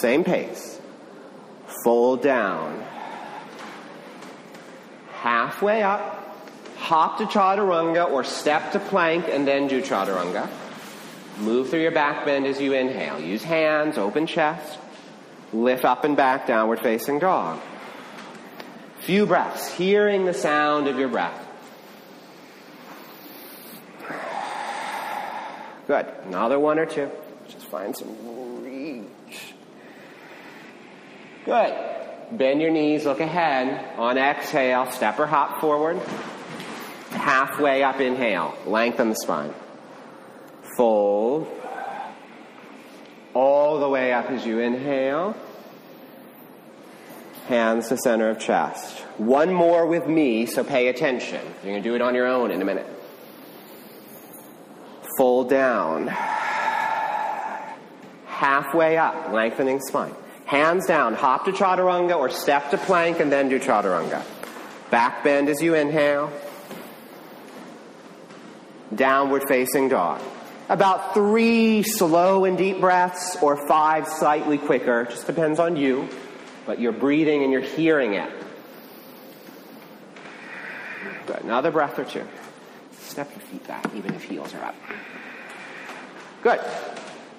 Same 0.00 0.22
pace. 0.24 0.80
Fold 1.84 2.22
down. 2.22 2.84
Halfway 5.12 5.82
up. 5.82 6.14
Hop 6.76 7.18
to 7.18 7.24
chaturanga 7.24 8.08
or 8.08 8.22
step 8.22 8.72
to 8.72 8.78
plank 8.78 9.26
and 9.28 9.46
then 9.46 9.66
do 9.66 9.82
chaturanga. 9.82 10.48
Move 11.40 11.70
through 11.70 11.82
your 11.82 11.90
back 11.90 12.24
bend 12.24 12.46
as 12.46 12.60
you 12.60 12.72
inhale. 12.72 13.20
Use 13.20 13.42
hands, 13.42 13.98
open 13.98 14.26
chest. 14.26 14.78
Lift 15.52 15.84
up 15.84 16.04
and 16.04 16.16
back, 16.16 16.46
downward 16.46 16.80
facing 16.80 17.18
dog. 17.18 17.60
Few 19.00 19.26
breaths, 19.26 19.72
hearing 19.72 20.24
the 20.24 20.34
sound 20.34 20.88
of 20.88 20.98
your 20.98 21.08
breath. 21.08 21.46
Good. 25.86 26.06
Another 26.26 26.58
one 26.58 26.78
or 26.78 26.86
two. 26.86 27.10
Just 27.48 27.66
find 27.66 27.96
some 27.96 28.62
reach. 28.62 29.54
Good. 31.48 31.74
Bend 32.32 32.60
your 32.60 32.70
knees, 32.70 33.06
look 33.06 33.20
ahead. 33.20 33.96
On 33.98 34.18
exhale, 34.18 34.90
step 34.90 35.18
or 35.18 35.26
hop 35.26 35.62
forward. 35.62 35.96
Halfway 37.08 37.82
up, 37.82 38.00
inhale. 38.00 38.54
Lengthen 38.66 39.08
the 39.08 39.14
spine. 39.14 39.54
Fold. 40.76 41.48
All 43.32 43.80
the 43.80 43.88
way 43.88 44.12
up 44.12 44.30
as 44.30 44.44
you 44.44 44.58
inhale. 44.58 45.34
Hands 47.46 47.88
to 47.88 47.96
center 47.96 48.28
of 48.28 48.38
chest. 48.38 48.98
One 49.16 49.50
more 49.54 49.86
with 49.86 50.06
me, 50.06 50.44
so 50.44 50.62
pay 50.62 50.88
attention. 50.88 51.40
You're 51.62 51.72
going 51.72 51.82
to 51.82 51.88
do 51.88 51.94
it 51.94 52.02
on 52.02 52.14
your 52.14 52.26
own 52.26 52.50
in 52.50 52.60
a 52.60 52.64
minute. 52.66 52.86
Fold 55.16 55.48
down. 55.48 56.08
Halfway 58.26 58.98
up, 58.98 59.32
lengthening 59.32 59.80
spine. 59.80 60.14
Hands 60.48 60.86
down, 60.86 61.12
hop 61.12 61.44
to 61.44 61.52
chaturanga 61.52 62.16
or 62.16 62.30
step 62.30 62.70
to 62.70 62.78
plank 62.78 63.20
and 63.20 63.30
then 63.30 63.50
do 63.50 63.60
chaturanga. 63.60 64.24
Back 64.90 65.22
bend 65.22 65.50
as 65.50 65.60
you 65.60 65.74
inhale. 65.74 66.32
Downward 68.94 69.42
facing 69.46 69.90
dog. 69.90 70.22
About 70.70 71.12
three 71.12 71.82
slow 71.82 72.46
and 72.46 72.56
deep 72.56 72.80
breaths 72.80 73.36
or 73.42 73.68
five 73.68 74.08
slightly 74.08 74.56
quicker. 74.56 75.04
Just 75.04 75.26
depends 75.26 75.58
on 75.58 75.76
you. 75.76 76.08
But 76.64 76.80
you're 76.80 76.92
breathing 76.92 77.42
and 77.42 77.52
you're 77.52 77.60
hearing 77.60 78.14
it. 78.14 78.32
Good. 81.26 81.42
Another 81.42 81.70
breath 81.70 81.98
or 81.98 82.04
two. 82.04 82.26
Step 83.00 83.30
your 83.32 83.40
feet 83.40 83.68
back, 83.68 83.94
even 83.94 84.14
if 84.14 84.22
heels 84.22 84.54
are 84.54 84.64
up. 84.64 84.76
Good. 86.42 86.60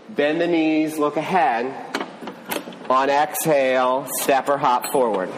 Bend 0.09 0.39
the 0.39 0.47
knees, 0.47 0.99
look 0.99 1.17
ahead. 1.17 1.88
On 2.89 3.09
exhale, 3.09 4.07
step 4.21 4.49
or 4.49 4.57
hop 4.57 4.91
forward. 4.91 5.29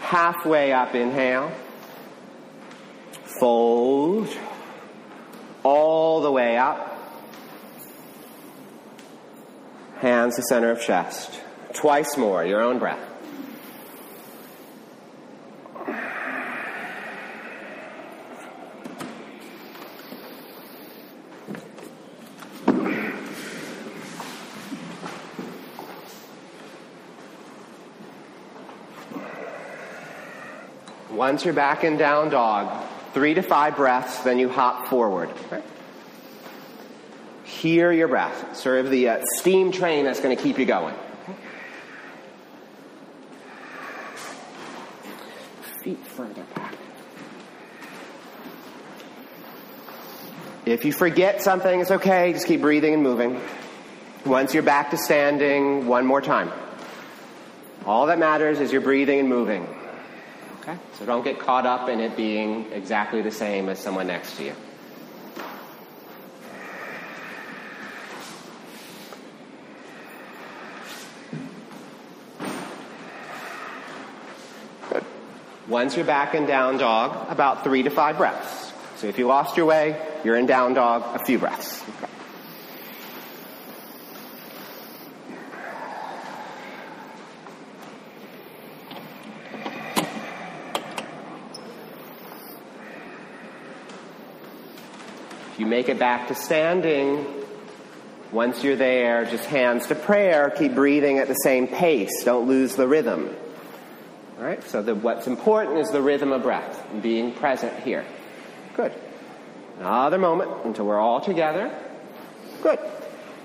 Halfway 0.00 0.72
up, 0.72 0.94
inhale. 0.94 1.50
Fold 3.40 4.28
all 5.64 6.20
the 6.20 6.30
way 6.30 6.56
up. 6.56 6.90
Hands 9.98 10.36
to 10.36 10.42
center 10.42 10.70
of 10.70 10.80
chest. 10.80 11.40
Twice 11.72 12.16
more, 12.16 12.44
your 12.44 12.62
own 12.62 12.78
breath. 12.78 13.13
Once 31.24 31.42
you're 31.46 31.54
back 31.54 31.84
in 31.84 31.96
down 31.96 32.28
dog, 32.28 32.86
three 33.14 33.32
to 33.32 33.40
five 33.40 33.76
breaths, 33.76 34.22
then 34.24 34.38
you 34.38 34.46
hop 34.46 34.88
forward. 34.88 35.30
Hear 37.44 37.90
your 37.92 38.08
breath, 38.08 38.54
sort 38.54 38.84
of 38.84 38.90
the 38.90 39.08
uh, 39.08 39.24
steam 39.38 39.72
train 39.72 40.04
that's 40.04 40.20
going 40.20 40.36
to 40.36 40.42
keep 40.42 40.58
you 40.58 40.66
going. 40.66 40.94
Feet 45.82 46.06
further 46.08 46.42
back. 46.54 46.74
If 50.66 50.84
you 50.84 50.92
forget 50.92 51.40
something, 51.40 51.80
it's 51.80 51.90
okay. 51.90 52.34
Just 52.34 52.46
keep 52.46 52.60
breathing 52.60 52.92
and 52.92 53.02
moving. 53.02 53.40
Once 54.26 54.52
you're 54.52 54.62
back 54.62 54.90
to 54.90 54.98
standing, 54.98 55.86
one 55.86 56.04
more 56.04 56.20
time. 56.20 56.52
All 57.86 58.08
that 58.08 58.18
matters 58.18 58.60
is 58.60 58.72
you're 58.72 58.82
breathing 58.82 59.20
and 59.20 59.28
moving. 59.30 59.66
Okay? 60.66 60.78
So 60.98 61.04
don't 61.04 61.22
get 61.22 61.38
caught 61.38 61.66
up 61.66 61.90
in 61.90 62.00
it 62.00 62.16
being 62.16 62.72
exactly 62.72 63.20
the 63.20 63.30
same 63.30 63.68
as 63.68 63.78
someone 63.78 64.06
next 64.06 64.36
to 64.38 64.44
you. 64.44 64.54
Good. 74.88 75.04
Once 75.68 75.96
you're 75.96 76.06
back 76.06 76.34
in 76.34 76.46
down 76.46 76.78
dog, 76.78 77.30
about 77.30 77.62
three 77.62 77.82
to 77.82 77.90
five 77.90 78.16
breaths. 78.16 78.72
So 78.96 79.06
if 79.06 79.18
you 79.18 79.26
lost 79.26 79.58
your 79.58 79.66
way, 79.66 80.00
you're 80.24 80.36
in 80.36 80.46
down 80.46 80.72
dog, 80.72 81.20
a 81.20 81.22
few 81.26 81.38
breaths. 81.38 81.82
You 95.64 95.70
make 95.70 95.88
it 95.88 95.98
back 95.98 96.28
to 96.28 96.34
standing, 96.34 97.26
once 98.32 98.62
you're 98.62 98.76
there, 98.76 99.24
just 99.24 99.46
hands 99.46 99.86
to 99.86 99.94
prayer, 99.94 100.50
keep 100.50 100.74
breathing 100.74 101.18
at 101.18 101.28
the 101.28 101.34
same 101.34 101.66
pace. 101.66 102.22
Don't 102.24 102.46
lose 102.46 102.76
the 102.76 102.86
rhythm. 102.86 103.34
All 104.38 104.44
right? 104.44 104.62
So 104.64 104.82
the, 104.82 104.94
what's 104.94 105.26
important 105.26 105.78
is 105.78 105.90
the 105.90 106.02
rhythm 106.02 106.32
of 106.32 106.42
breath 106.42 106.86
and 106.92 107.02
being 107.02 107.32
present 107.32 107.72
here. 107.80 108.04
Good. 108.74 108.92
Another 109.78 110.18
moment 110.18 110.50
until 110.64 110.86
we're 110.86 111.00
all 111.00 111.20
together. 111.20 111.74
Good. 112.62 112.78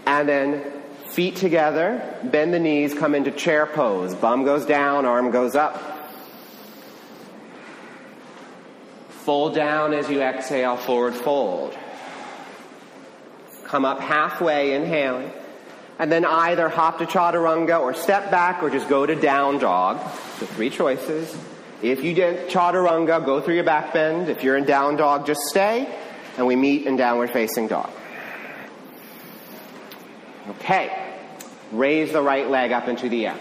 And 0.06 0.28
then 0.28 0.72
feet 1.08 1.38
together, 1.38 2.18
bend 2.24 2.54
the 2.54 2.60
knees, 2.60 2.94
come 2.94 3.16
into 3.16 3.32
chair 3.32 3.66
pose. 3.66 4.14
Bum 4.14 4.44
goes 4.44 4.66
down, 4.66 5.06
arm 5.06 5.32
goes 5.32 5.56
up. 5.56 5.82
Fold 9.10 9.56
down 9.56 9.94
as 9.94 10.10
you 10.10 10.22
exhale, 10.22 10.76
forward 10.76 11.14
fold. 11.14 11.78
Come 13.70 13.86
up 13.86 14.00
halfway, 14.00 14.74
inhaling. 14.74 15.32
And 16.00 16.12
then 16.12 16.26
either 16.26 16.70
hop 16.70 16.98
to 16.98 17.06
chaturanga 17.06 17.80
or 17.80 17.94
step 17.94 18.32
back 18.32 18.64
or 18.64 18.72
just 18.72 18.90
go 18.90 19.06
to 19.06 19.14
down 19.14 19.60
dog. 19.60 20.00
So 20.40 20.48
three 20.48 20.72
choices. 20.72 21.38
If 21.84 22.04
you 22.04 22.16
did 22.16 22.50
chaturanga, 22.50 23.24
go 23.24 23.40
through 23.42 23.56
your 23.56 23.64
back 23.64 23.94
bend. 23.94 24.28
If 24.28 24.44
you're 24.44 24.58
in 24.58 24.66
down 24.66 24.96
dog, 24.96 25.28
just 25.28 25.42
stay, 25.42 25.88
and 26.36 26.48
we 26.48 26.56
meet 26.56 26.88
in 26.88 26.96
downward 26.96 27.30
facing 27.30 27.68
dog. 27.68 27.92
Okay. 30.50 31.16
Raise 31.72 32.12
the 32.12 32.24
right 32.24 32.50
leg 32.50 32.72
up 32.72 32.88
into 32.88 33.08
the 33.08 33.28
air. 33.28 33.40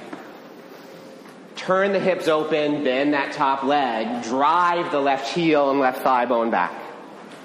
Turn 1.56 1.92
the 1.92 2.00
hips 2.00 2.28
open, 2.28 2.84
bend 2.84 3.14
that 3.14 3.32
top 3.32 3.64
leg, 3.64 4.24
drive 4.24 4.92
the 4.92 5.00
left 5.00 5.32
heel 5.32 5.70
and 5.70 5.80
left 5.80 6.02
thigh 6.02 6.26
bone 6.26 6.50
back. 6.50 6.72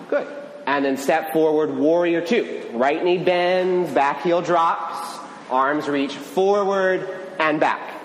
Good. 0.10 0.43
And 0.66 0.86
then 0.86 0.98
step 0.98 1.34
forward, 1.34 1.76
warrior 1.76 2.22
two. 2.22 2.70
Right 2.74 3.04
knee 3.04 3.18
bends, 3.18 3.92
back 3.92 4.22
heel 4.22 4.42
drops, 4.42 5.20
arms 5.50 5.88
reach 5.88 6.16
forward 6.16 7.08
and 7.40 7.60
back. 7.60 8.02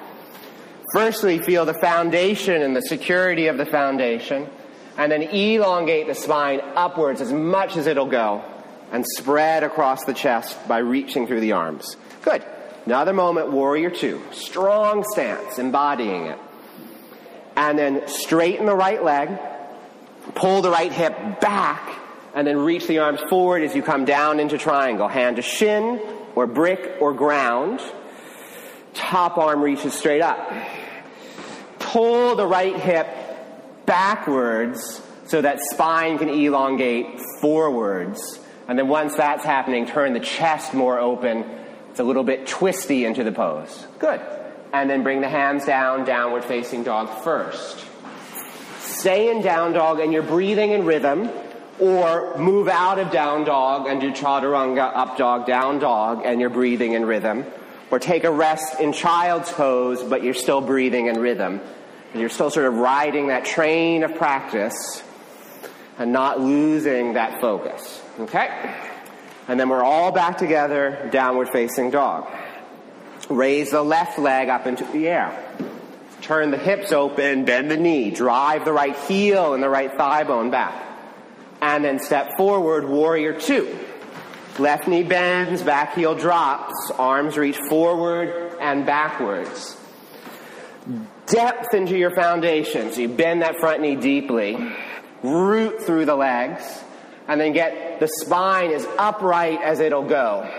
Firstly, 0.93 1.39
feel 1.39 1.65
the 1.65 1.75
foundation 1.75 2.63
and 2.63 2.75
the 2.75 2.83
security 2.83 3.47
of 3.47 3.59
the 3.59 3.67
foundation, 3.67 4.49
and 4.97 5.13
then 5.13 5.23
elongate 5.23 6.07
the 6.07 6.15
spine 6.15 6.61
upwards 6.75 7.21
as 7.21 7.33
much 7.33 7.77
as 7.77 7.87
it'll 7.87 8.07
go, 8.07 8.43
and 8.91 9.05
spread 9.17 9.63
across 9.63 10.05
the 10.05 10.15
chest 10.15 10.57
by 10.67 10.79
reaching 10.79 11.27
through 11.27 11.41
the 11.41 11.53
arms. 11.53 11.97
Good. 12.23 12.43
Another 12.87 13.13
moment, 13.13 13.53
warrior 13.53 13.91
two. 13.91 14.23
Strong 14.33 15.05
stance, 15.13 15.59
embodying 15.59 16.27
it. 16.27 16.39
And 17.55 17.79
then 17.79 18.09
straighten 18.09 18.65
the 18.65 18.75
right 18.75 19.05
leg, 19.05 19.29
pull 20.35 20.63
the 20.63 20.71
right 20.71 20.91
hip 20.91 21.41
back, 21.41 21.99
and 22.39 22.47
then 22.47 22.57
reach 22.57 22.87
the 22.87 23.01
arms 23.01 23.21
forward 23.29 23.63
as 23.63 23.75
you 23.75 23.83
come 23.83 24.05
down 24.05 24.39
into 24.39 24.57
triangle. 24.57 25.09
Hand 25.09 25.37
to 25.37 25.43
shin, 25.43 26.01
or 26.37 26.47
brick, 26.47 26.97
or 27.01 27.13
ground. 27.13 27.83
Top 28.95 29.37
arm 29.37 29.61
reaches 29.61 29.93
straight 29.93 30.23
up 30.23 30.39
pull 31.93 32.37
the 32.37 32.47
right 32.47 32.77
hip 32.77 33.07
backwards 33.87 35.03
so 35.27 35.41
that 35.41 35.61
spine 35.61 36.19
can 36.19 36.29
elongate 36.29 37.21
forwards. 37.41 38.39
And 38.67 38.79
then 38.79 38.89
once 38.89 39.17
that's 39.17 39.45
happening, 39.45 39.87
turn 39.87 40.13
the 40.13 40.21
chest 40.21 40.75
more 40.75 40.99
open. 40.99 41.45
It's 41.91 42.01
a 42.01 42.05
little 42.05 42.25
bit 42.25 42.47
twisty 42.47 43.05
into 43.05 43.25
the 43.25 43.33
pose. 43.33 43.87
Good. 43.99 44.21
And 44.73 44.91
then 44.91 45.03
bring 45.03 45.23
the 45.23 45.29
hands 45.29 45.65
down, 45.65 46.05
downward 46.05 46.45
facing 46.45 46.85
dog 46.85 47.09
first. 47.25 47.85
Stay 48.81 49.31
in 49.31 49.43
down 49.43 49.73
dog 49.73 50.01
and 50.01 50.13
you're 50.13 50.23
breathing 50.23 50.73
in 50.73 50.85
rhythm, 50.85 51.31
or 51.81 52.37
move 52.39 52.69
out 52.69 52.99
of 52.99 53.11
down 53.11 53.45
dog 53.45 53.87
and 53.87 54.01
do 54.01 54.11
chaturanga, 54.11 54.91
up 54.95 55.17
dog, 55.17 55.47
down 55.47 55.79
dog, 55.79 56.23
and 56.25 56.41
you're 56.41 56.51
breathing 56.51 56.93
in 56.93 57.05
rhythm. 57.05 57.45
Or 57.91 57.99
take 57.99 58.25
a 58.25 58.31
rest 58.31 58.81
in 58.81 58.93
child's 58.93 59.51
pose, 59.51 60.03
but 60.03 60.23
you're 60.23 60.35
still 60.35 60.61
breathing 60.61 61.07
in 61.07 61.21
rhythm. 61.21 61.61
And 62.13 62.21
you're 62.21 62.31
still 62.31 62.51
sort 62.51 62.67
of 62.67 62.75
riding 62.75 63.29
that 63.29 63.45
train 63.45 64.03
of 64.03 64.15
practice 64.17 65.03
and 65.99 66.13
not 66.13 66.41
losing 66.41 67.15
that 67.15 67.41
focus. 67.41 68.03
Okay? 68.21 68.75
And 69.47 69.59
then 69.59 69.69
we're 69.69 69.85
all 69.85 70.13
back 70.13 70.39
together, 70.39 71.09
downward 71.11 71.49
facing 71.51 71.91
dog. 71.91 72.31
Raise 73.31 73.71
the 73.71 73.83
left 73.83 74.19
leg 74.19 74.49
up 74.49 74.67
into 74.67 74.85
the 74.85 75.09
air. 75.09 75.45
Turn 76.21 76.51
the 76.51 76.59
hips 76.59 76.93
open, 76.93 77.45
bend 77.45 77.71
the 77.71 77.77
knee, 77.77 78.11
drive 78.11 78.65
the 78.65 78.73
right 78.73 78.97
heel 78.97 79.55
and 79.55 79.63
the 79.63 79.69
right 79.69 79.93
thigh 79.97 80.25
bone 80.25 80.51
back. 80.51 80.88
And 81.61 81.85
then 81.85 81.99
step 81.99 82.37
forward, 82.37 82.89
warrior 82.89 83.39
two. 83.39 83.79
Left 84.59 84.89
knee 84.89 85.03
bends, 85.03 85.63
back 85.63 85.95
heel 85.95 86.15
drops, 86.15 86.75
arms 86.99 87.37
reach 87.37 87.59
forward 87.69 88.57
and 88.61 88.85
backwards 88.85 89.77
depth 91.29 91.75
into 91.75 91.97
your 91.97 92.11
foundation. 92.11 92.93
So 92.93 93.01
you 93.03 93.09
bend 93.09 93.43
that 93.43 93.59
front 93.61 93.81
knee 93.81 93.97
deeply, 93.97 94.57
root 95.23 95.83
through 95.83 96.07
the 96.07 96.17
legs, 96.17 96.63
and 97.27 97.41
then 97.41 97.53
get 97.53 98.01
the 98.01 98.09
spine 98.09 98.71
as 98.71 98.87
upright 98.99 99.61
as 99.63 99.81
it'll 99.81 100.09
go. 100.09 100.51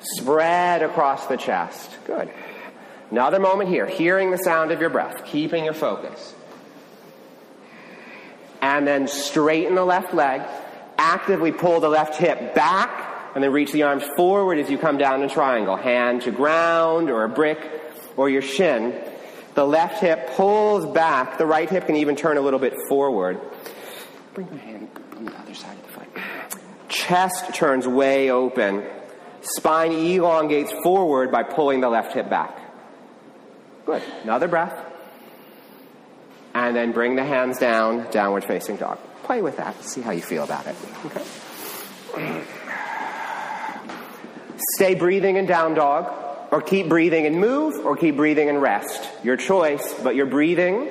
Spread 0.00 0.82
across 0.82 1.26
the 1.26 1.36
chest. 1.36 1.90
Good. 2.06 2.30
Another 3.10 3.38
moment 3.38 3.68
here, 3.68 3.86
hearing 3.86 4.30
the 4.30 4.38
sound 4.38 4.70
of 4.70 4.80
your 4.80 4.90
breath, 4.90 5.24
keeping 5.26 5.64
your 5.64 5.74
focus. 5.74 6.34
And 8.62 8.86
then 8.86 9.06
straighten 9.08 9.74
the 9.74 9.84
left 9.84 10.14
leg, 10.14 10.40
actively 10.96 11.52
pull 11.52 11.80
the 11.80 11.90
left 11.90 12.16
hip 12.16 12.54
back, 12.54 13.34
and 13.34 13.44
then 13.44 13.52
reach 13.52 13.72
the 13.72 13.82
arms 13.82 14.04
forward 14.16 14.58
as 14.58 14.70
you 14.70 14.78
come 14.78 14.96
down 14.96 15.22
in 15.22 15.28
triangle. 15.28 15.76
Hand 15.76 16.22
to 16.22 16.30
ground 16.30 17.10
or 17.10 17.24
a 17.24 17.28
brick 17.28 17.58
or 18.16 18.30
your 18.30 18.42
shin 18.42 18.94
the 19.54 19.66
left 19.66 20.00
hip 20.00 20.30
pulls 20.34 20.86
back. 20.86 21.38
The 21.38 21.46
right 21.46 21.68
hip 21.68 21.86
can 21.86 21.96
even 21.96 22.16
turn 22.16 22.38
a 22.38 22.40
little 22.40 22.58
bit 22.58 22.74
forward. 22.88 23.40
Bring 24.34 24.48
your 24.48 24.58
hand 24.58 24.88
on 25.16 25.26
the 25.26 25.38
other 25.38 25.54
side 25.54 25.76
of 25.76 25.82
the 25.82 25.88
foot. 25.88 26.08
Chest 26.88 27.54
turns 27.54 27.86
way 27.86 28.30
open. 28.30 28.84
Spine 29.42 29.92
elongates 29.92 30.72
forward 30.82 31.30
by 31.30 31.42
pulling 31.42 31.80
the 31.80 31.90
left 31.90 32.14
hip 32.14 32.30
back. 32.30 32.58
Good. 33.84 34.02
Another 34.22 34.48
breath. 34.48 34.91
And 36.72 36.78
then 36.78 36.92
bring 36.92 37.16
the 37.16 37.22
hands 37.24 37.58
down, 37.58 38.10
downward 38.10 38.46
facing 38.46 38.76
dog. 38.76 38.98
Play 39.24 39.42
with 39.42 39.58
that. 39.58 39.84
See 39.84 40.00
how 40.00 40.12
you 40.12 40.22
feel 40.22 40.42
about 40.42 40.66
it. 40.66 40.74
Okay. 41.04 42.44
Stay 44.76 44.94
breathing 44.94 45.36
in 45.36 45.44
down 45.44 45.74
dog 45.74 46.10
or 46.50 46.62
keep 46.62 46.88
breathing 46.88 47.26
and 47.26 47.38
move, 47.38 47.84
or 47.84 47.94
keep 47.94 48.16
breathing 48.16 48.48
and 48.48 48.62
rest. 48.62 49.06
Your 49.22 49.36
choice, 49.36 49.92
but 50.02 50.16
you're 50.16 50.24
breathing, 50.24 50.88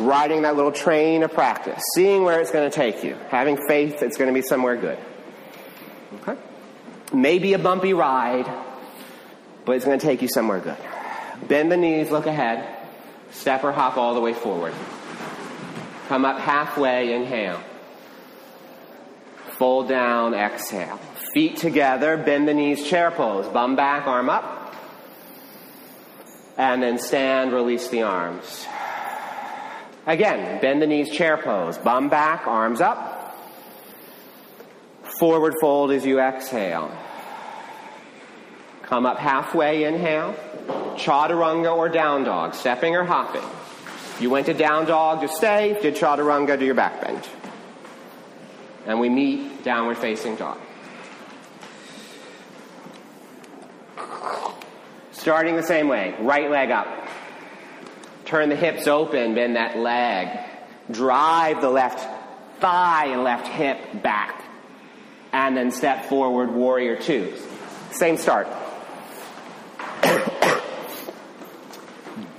riding 0.00 0.42
that 0.42 0.56
little 0.56 0.72
train 0.72 1.22
of 1.22 1.32
practice, 1.32 1.80
seeing 1.94 2.24
where 2.24 2.40
it's 2.40 2.50
going 2.50 2.68
to 2.68 2.74
take 2.74 3.04
you, 3.04 3.16
having 3.28 3.56
faith 3.68 4.02
it's 4.02 4.16
going 4.16 4.34
to 4.34 4.34
be 4.34 4.44
somewhere 4.44 4.74
good. 4.76 4.98
Okay? 6.22 6.36
Maybe 7.12 7.52
a 7.52 7.58
bumpy 7.60 7.94
ride, 7.94 8.52
but 9.64 9.76
it's 9.76 9.84
going 9.84 10.00
to 10.00 10.04
take 10.04 10.22
you 10.22 10.28
somewhere 10.28 10.58
good. 10.58 10.76
Bend 11.46 11.70
the 11.70 11.76
knees, 11.76 12.10
look 12.10 12.26
ahead, 12.26 12.77
step 13.30 13.64
or 13.64 13.72
hop 13.72 13.96
all 13.96 14.14
the 14.14 14.20
way 14.20 14.32
forward. 14.32 14.74
Come 16.08 16.24
up 16.24 16.38
halfway, 16.38 17.12
inhale. 17.12 17.60
Fold 19.58 19.88
down, 19.88 20.34
exhale. 20.34 20.98
Feet 21.34 21.56
together, 21.56 22.16
bend 22.16 22.48
the 22.48 22.54
knees, 22.54 22.88
chair 22.88 23.10
pose. 23.10 23.46
Bum 23.48 23.76
back, 23.76 24.06
arm 24.06 24.30
up. 24.30 24.74
And 26.56 26.82
then 26.82 26.98
stand, 26.98 27.52
release 27.52 27.88
the 27.88 28.02
arms. 28.02 28.66
Again, 30.06 30.60
bend 30.60 30.80
the 30.80 30.86
knees, 30.86 31.10
chair 31.10 31.36
pose. 31.36 31.76
Bum 31.76 32.08
back, 32.08 32.46
arms 32.46 32.80
up. 32.80 33.36
Forward 35.18 35.54
fold 35.60 35.90
as 35.90 36.06
you 36.06 36.20
exhale. 36.20 36.90
Come 38.88 39.04
up 39.04 39.18
halfway, 39.18 39.84
inhale. 39.84 40.34
Chaturanga 40.96 41.76
or 41.76 41.90
down 41.90 42.24
dog, 42.24 42.54
stepping 42.54 42.96
or 42.96 43.04
hopping. 43.04 43.42
You 44.18 44.30
went 44.30 44.46
to 44.46 44.54
down 44.54 44.86
dog, 44.86 45.20
just 45.20 45.36
stay. 45.36 45.78
Did 45.82 45.94
chaturanga, 45.94 46.58
do 46.58 46.64
your 46.64 46.74
back 46.74 47.02
bend. 47.02 47.28
And 48.86 48.98
we 48.98 49.10
meet 49.10 49.62
downward 49.62 49.98
facing 49.98 50.36
dog. 50.36 50.58
Starting 55.12 55.56
the 55.56 55.62
same 55.62 55.88
way, 55.88 56.14
right 56.20 56.50
leg 56.50 56.70
up. 56.70 56.88
Turn 58.24 58.48
the 58.48 58.56
hips 58.56 58.86
open, 58.86 59.34
bend 59.34 59.56
that 59.56 59.76
leg. 59.76 60.40
Drive 60.90 61.60
the 61.60 61.68
left 61.68 62.08
thigh 62.58 63.08
and 63.08 63.22
left 63.22 63.48
hip 63.48 64.02
back. 64.02 64.42
And 65.34 65.54
then 65.54 65.72
step 65.72 66.06
forward, 66.06 66.50
warrior 66.50 66.96
two. 66.96 67.34
Same 67.90 68.16
start. 68.16 68.48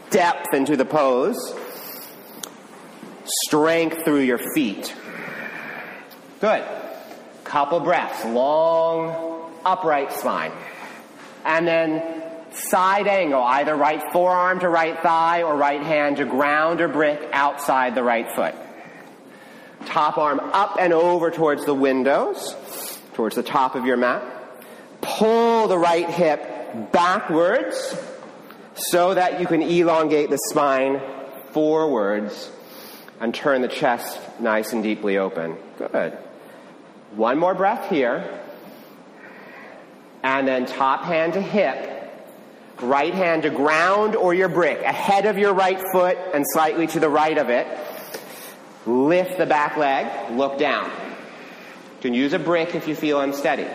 Depth 0.10 0.54
into 0.54 0.76
the 0.76 0.86
pose. 0.86 1.38
Strength 3.46 4.04
through 4.06 4.22
your 4.22 4.40
feet. 4.56 4.94
Good. 6.42 6.64
Couple 7.44 7.80
breaths. 7.80 8.26
Long, 8.26 9.54
upright 9.66 10.14
spine. 10.14 10.52
And 11.46 11.68
then 11.68 12.24
side 12.52 13.08
angle, 13.08 13.42
either 13.42 13.76
right 13.76 14.02
forearm 14.12 14.60
to 14.60 14.70
right 14.70 15.00
thigh 15.02 15.44
or 15.44 15.56
right 15.56 15.82
hand 15.82 16.18
to 16.18 16.26
ground 16.26 16.82
or 16.82 16.88
brick 16.88 17.30
outside 17.32 17.96
the 17.96 18.04
right 18.04 18.30
foot. 18.32 18.56
Top 19.86 20.18
arm 20.18 20.40
up 20.40 20.78
and 20.80 20.94
over 20.94 21.32
towards 21.32 21.66
the 21.66 21.74
windows, 21.74 22.56
towards 23.14 23.36
the 23.36 23.44
top 23.44 23.76
of 23.76 23.86
your 23.86 23.98
mat. 23.98 24.24
Pull 25.02 25.68
the 25.68 25.78
right 25.78 26.10
hip 26.10 26.92
backwards 26.92 27.96
so 28.80 29.14
that 29.14 29.40
you 29.40 29.48
can 29.48 29.62
elongate 29.62 30.30
the 30.30 30.40
spine 30.50 31.02
forwards 31.52 32.52
and 33.20 33.34
turn 33.34 33.62
the 33.62 33.68
chest 33.68 34.20
nice 34.40 34.74
and 34.74 34.84
deeply 34.84 35.18
open. 35.18 35.58
Good. 35.78 36.18
One 37.12 37.38
more 37.38 37.54
breath 37.54 37.90
here. 37.90 38.40
And 40.24 40.48
then 40.48 40.66
top 40.66 41.04
hand 41.04 41.34
to 41.34 41.42
hip 41.42 42.00
Right 42.82 43.14
hand 43.14 43.44
to 43.44 43.50
ground 43.50 44.16
or 44.16 44.34
your 44.34 44.48
brick, 44.48 44.82
ahead 44.82 45.26
of 45.26 45.38
your 45.38 45.54
right 45.54 45.82
foot 45.92 46.18
and 46.34 46.46
slightly 46.54 46.88
to 46.88 47.00
the 47.02 47.10
right 47.10 47.38
of 47.38 47.50
it. 47.50 47.68
Lift 48.86 49.38
the 49.38 49.46
back 49.46 49.76
leg, 49.76 50.32
look 50.38 50.58
down. 50.58 50.90
You 50.90 52.02
can 52.02 52.14
use 52.14 52.32
a 52.32 52.40
brick 52.40 52.76
if 52.76 52.88
you 52.88 52.96
feel 52.96 53.20
unsteady. 53.20 53.68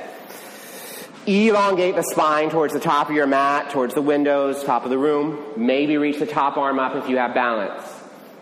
Elongate 1.26 1.96
the 1.96 2.02
spine 2.02 2.50
towards 2.50 2.74
the 2.74 2.80
top 2.80 3.08
of 3.08 3.16
your 3.16 3.26
mat, 3.26 3.70
towards 3.70 3.94
the 3.94 4.02
windows, 4.02 4.62
top 4.64 4.84
of 4.84 4.90
the 4.90 4.98
room. 4.98 5.42
Maybe 5.56 5.96
reach 5.96 6.18
the 6.18 6.26
top 6.26 6.58
arm 6.58 6.78
up 6.78 6.94
if 6.96 7.08
you 7.08 7.16
have 7.16 7.32
balance. 7.32 7.82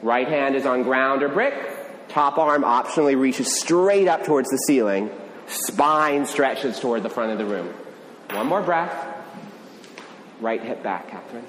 Right 0.02 0.26
hand 0.26 0.56
is 0.56 0.66
on 0.66 0.82
ground 0.82 1.22
or 1.22 1.28
brick. 1.28 1.54
Top 2.08 2.38
arm 2.38 2.62
optionally 2.62 3.18
reaches 3.18 3.56
straight 3.56 4.08
up 4.08 4.24
towards 4.24 4.48
the 4.50 4.56
ceiling. 4.66 5.10
Spine 5.46 6.26
stretches 6.26 6.80
toward 6.80 7.04
the 7.04 7.08
front 7.08 7.30
of 7.30 7.38
the 7.38 7.44
room. 7.44 7.72
One 8.30 8.48
more 8.48 8.62
breath. 8.62 8.92
Right 10.40 10.60
hip 10.60 10.82
back, 10.82 11.08
Catherine. 11.08 11.46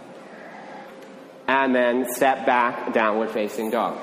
And 1.47 1.73
then 1.73 2.13
step 2.13 2.45
back, 2.45 2.93
downward 2.93 3.31
facing 3.31 3.71
dog. 3.71 3.97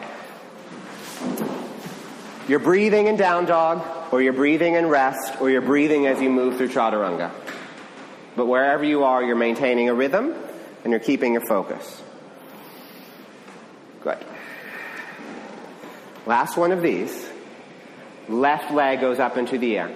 You're 2.48 2.58
breathing 2.58 3.06
in 3.06 3.16
down 3.16 3.44
dog, 3.44 3.86
or 4.11 4.20
you're 4.20 4.33
breathing 4.33 4.75
in 4.75 4.88
rest, 4.88 5.40
or 5.40 5.51
you're 5.51 5.61
breathing 5.61 6.07
as 6.07 6.20
you 6.20 6.31
move 6.31 6.57
through 6.57 6.68
chaturanga. 6.68 7.31
But 8.37 8.46
wherever 8.46 8.85
you 8.85 9.05
are, 9.05 9.23
you're 9.23 9.37
maintaining 9.37 9.88
a 9.88 9.94
rhythm 9.94 10.35
and 10.85 10.90
you're 10.90 11.01
keeping 11.01 11.33
your 11.35 11.46
focus. 11.46 12.03
Good. 14.03 14.18
Last 16.27 16.57
one 16.57 16.73
of 16.73 16.83
these. 16.83 17.29
Left 18.29 18.73
leg 18.73 19.01
goes 19.01 19.18
up 19.18 19.37
into 19.37 19.59
the 19.59 19.79
air. 19.79 19.90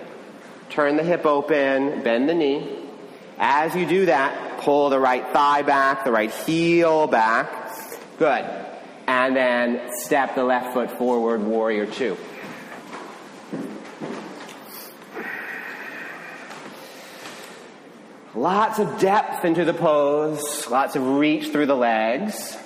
Turn 0.70 0.96
the 0.96 1.05
hip 1.05 1.24
open, 1.24 2.03
bend 2.03 2.29
the 2.29 2.35
knee. 2.35 2.81
As 3.38 3.74
you 3.74 3.87
do 3.87 4.07
that, 4.07 4.61
pull 4.61 4.90
the 4.90 4.98
right 4.98 5.27
thigh 5.29 5.62
back, 5.62 6.05
the 6.05 6.12
right 6.12 6.31
heel 6.31 7.07
back. 7.07 7.72
Good. 8.18 8.44
And 9.07 9.37
then 9.37 9.90
step 10.00 10.35
the 10.35 10.44
left 10.44 10.72
foot 10.74 10.98
forward, 10.98 11.42
warrior 11.42 11.87
two. 11.87 12.16
Lots 18.34 18.80
of 18.80 18.98
depth 18.98 19.44
into 19.44 19.64
the 19.64 19.74
pose, 19.74 20.68
lots 20.68 20.96
of 20.96 21.06
reach 21.06 21.52
through 21.52 21.66
the 21.66 21.76
legs, 21.76 22.58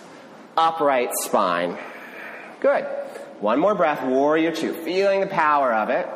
upright 0.56 1.10
spine. 1.12 1.76
Good. 2.60 2.84
One 3.40 3.60
more 3.60 3.74
breath, 3.74 4.02
warrior 4.02 4.50
two, 4.50 4.72
feeling 4.72 5.20
the 5.20 5.26
power 5.26 5.74
of 5.74 5.90
it. 5.90 6.08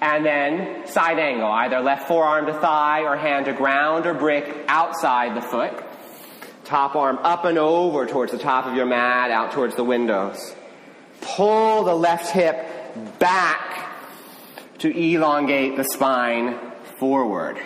And 0.00 0.26
then 0.26 0.88
side 0.88 1.20
angle, 1.20 1.52
either 1.52 1.78
left 1.78 2.08
forearm 2.08 2.46
to 2.46 2.52
thigh 2.54 3.02
or 3.02 3.16
hand 3.16 3.46
to 3.46 3.52
ground 3.52 4.06
or 4.06 4.14
brick 4.14 4.64
outside 4.66 5.36
the 5.36 5.42
foot. 5.42 5.72
Top 6.64 6.96
arm 6.96 7.18
up 7.18 7.44
and 7.44 7.58
over 7.58 8.06
towards 8.06 8.32
the 8.32 8.38
top 8.38 8.66
of 8.66 8.74
your 8.74 8.86
mat, 8.86 9.30
out 9.30 9.52
towards 9.52 9.76
the 9.76 9.84
windows. 9.84 10.54
Pull 11.20 11.84
the 11.84 11.94
left 11.94 12.32
hip 12.32 12.66
back 13.20 13.92
to 14.78 14.90
elongate 14.90 15.76
the 15.76 15.84
spine 15.84 16.58
forward. 16.98 17.60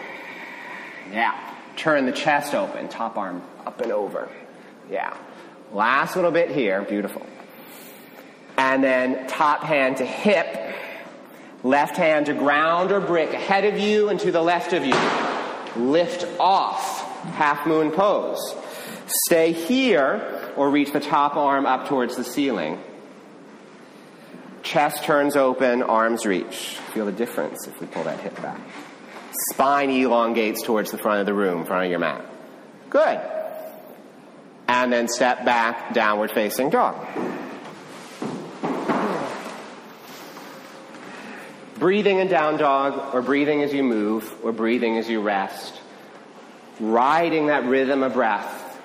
Yeah. 1.11 1.39
Turn 1.77 2.07
the 2.07 2.13
chest 2.13 2.55
open, 2.55 2.89
top 2.89 3.17
arm 3.17 3.43
up 3.67 3.81
and 3.81 3.93
over. 3.93 4.29
Yeah. 4.91 5.17
Last 5.73 6.17
little 6.17 6.31
bit 6.31 6.51
here, 6.51 6.83
beautiful. 6.83 7.27
And 8.57 8.85
then 8.85 9.27
top 9.27 9.63
hand 9.65 9.97
to 9.97 10.05
hip, 10.05 10.75
left 11.65 11.97
hand 11.97 12.27
to 12.27 12.35
ground 12.35 12.93
or 12.93 13.01
brick 13.01 13.33
ahead 13.33 13.65
of 13.65 13.79
you 13.79 14.09
and 14.09 14.21
to 14.21 14.31
the 14.31 14.43
left 14.43 14.73
of 14.73 14.85
you. 14.85 14.95
Lift 15.83 16.27
off, 16.39 17.03
half 17.35 17.67
moon 17.67 17.91
pose. 17.91 18.55
Stay 19.27 19.53
here 19.53 20.53
or 20.57 20.71
reach 20.71 20.93
the 20.93 21.01
top 21.01 21.37
arm 21.37 21.67
up 21.67 21.89
towards 21.89 22.17
the 22.17 22.25
ceiling. 22.25 22.81
Chest 24.63 25.05
turns 25.05 25.37
open, 25.37 25.83
arms 25.83 26.25
reach. 26.25 26.79
Feel 26.95 27.07
the 27.07 27.13
difference 27.13 27.67
if 27.67 27.81
we 27.81 27.87
pull 27.87 28.05
that 28.05 28.21
hip 28.21 28.41
back. 28.41 28.61
Spine 29.51 29.91
elongates 29.91 30.63
towards 30.63 30.91
the 30.91 30.99
front 30.99 31.21
of 31.21 31.27
the 31.27 31.35
room, 31.35 31.65
front 31.65 31.85
of 31.85 31.91
your 31.91 31.99
mat. 31.99 32.25
Good. 32.89 33.21
And 34.69 34.93
then 34.93 35.09
step 35.09 35.45
back, 35.45 35.93
downward 35.93 36.31
facing 36.31 36.71
dog. 36.71 36.95
Breathing 41.79 42.19
in 42.21 42.29
down 42.29 42.57
dog, 42.57 43.15
or 43.15 43.21
breathing 43.21 43.63
as 43.63 43.73
you 43.73 43.83
move, 43.83 44.33
or 44.45 44.53
breathing 44.53 44.97
as 44.97 45.09
you 45.09 45.21
rest. 45.21 45.81
Riding 46.79 47.49
that 47.49 47.65
rhythm 47.65 48.03
of 48.03 48.15
breath. 48.15 48.79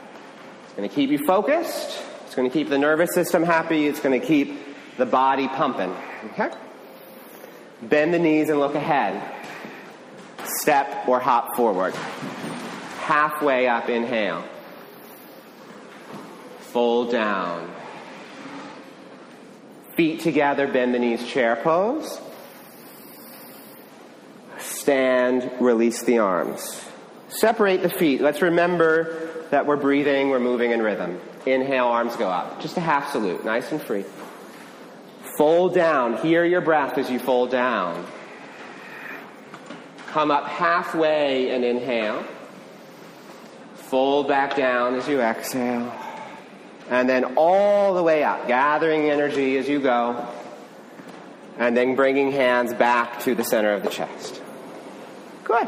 It's 0.66 0.74
going 0.74 0.90
to 0.90 0.94
keep 0.94 1.12
you 1.12 1.20
focused. 1.26 2.02
It's 2.26 2.36
going 2.36 2.50
to 2.50 2.54
keep 2.54 2.70
the 2.70 2.78
nervous 2.78 3.14
system 3.14 3.44
happy. 3.44 3.88
It's 3.88 4.00
going 4.00 4.20
to 4.20 4.26
keep 4.26 4.60
the 4.98 5.06
body 5.06 5.48
pumping. 5.48 5.96
Okay? 6.32 6.50
Bend 7.84 8.14
the 8.14 8.20
knees 8.20 8.50
and 8.50 8.60
look 8.60 8.76
ahead. 8.76 9.39
Step 10.58 11.08
or 11.08 11.20
hop 11.20 11.56
forward. 11.56 11.94
Halfway 13.02 13.68
up, 13.68 13.90
inhale. 13.90 14.44
Fold 16.60 17.12
down. 17.12 17.74
Feet 19.96 20.22
together, 20.22 20.68
bend 20.68 20.94
the 20.94 21.00
knees, 21.00 21.26
chair 21.28 21.56
pose. 21.56 22.20
Stand, 24.60 25.52
release 25.60 26.04
the 26.04 26.20
arms. 26.20 26.84
Separate 27.28 27.82
the 27.82 27.90
feet. 27.90 28.22
Let's 28.22 28.42
remember 28.42 29.30
that 29.52 29.66
we're 29.66 29.78
breathing, 29.78 30.30
we're 30.30 30.40
moving 30.40 30.72
in 30.72 30.82
rhythm. 30.82 31.20
Inhale, 31.46 31.86
arms 31.86 32.16
go 32.16 32.28
up. 32.28 32.62
Just 32.62 32.78
a 32.78 32.82
half 32.82 33.12
salute, 33.12 33.44
nice 33.46 33.72
and 33.72 33.82
free. 33.82 34.06
Fold 35.38 35.74
down. 35.74 36.18
Hear 36.18 36.44
your 36.44 36.62
breath 36.62 36.98
as 36.98 37.10
you 37.10 37.20
fold 37.20 37.52
down. 37.52 38.06
Come 40.12 40.32
up 40.32 40.48
halfway 40.48 41.52
and 41.52 41.64
inhale. 41.64 42.24
Fold 43.76 44.28
back 44.28 44.56
down 44.56 44.96
as 44.96 45.08
you 45.08 45.22
exhale. 45.22 45.94
And 46.90 47.08
then 47.08 47.36
all 47.38 47.94
the 47.94 48.02
way 48.02 48.24
up, 48.24 48.48
gathering 48.48 49.10
energy 49.10 49.58
as 49.58 49.70
you 49.70 49.80
go. 49.80 50.28
And 51.60 51.78
then 51.78 51.96
bringing 51.96 52.32
hands 52.32 52.74
back 52.74 53.20
to 53.22 53.36
the 53.36 53.44
center 53.44 53.72
of 53.72 53.84
the 53.84 53.90
chest. 53.90 54.42
Good. 55.44 55.68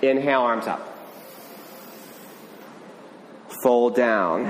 Inhale, 0.00 0.40
arms 0.40 0.66
up. 0.66 0.96
Fold 3.62 3.94
down. 3.94 4.46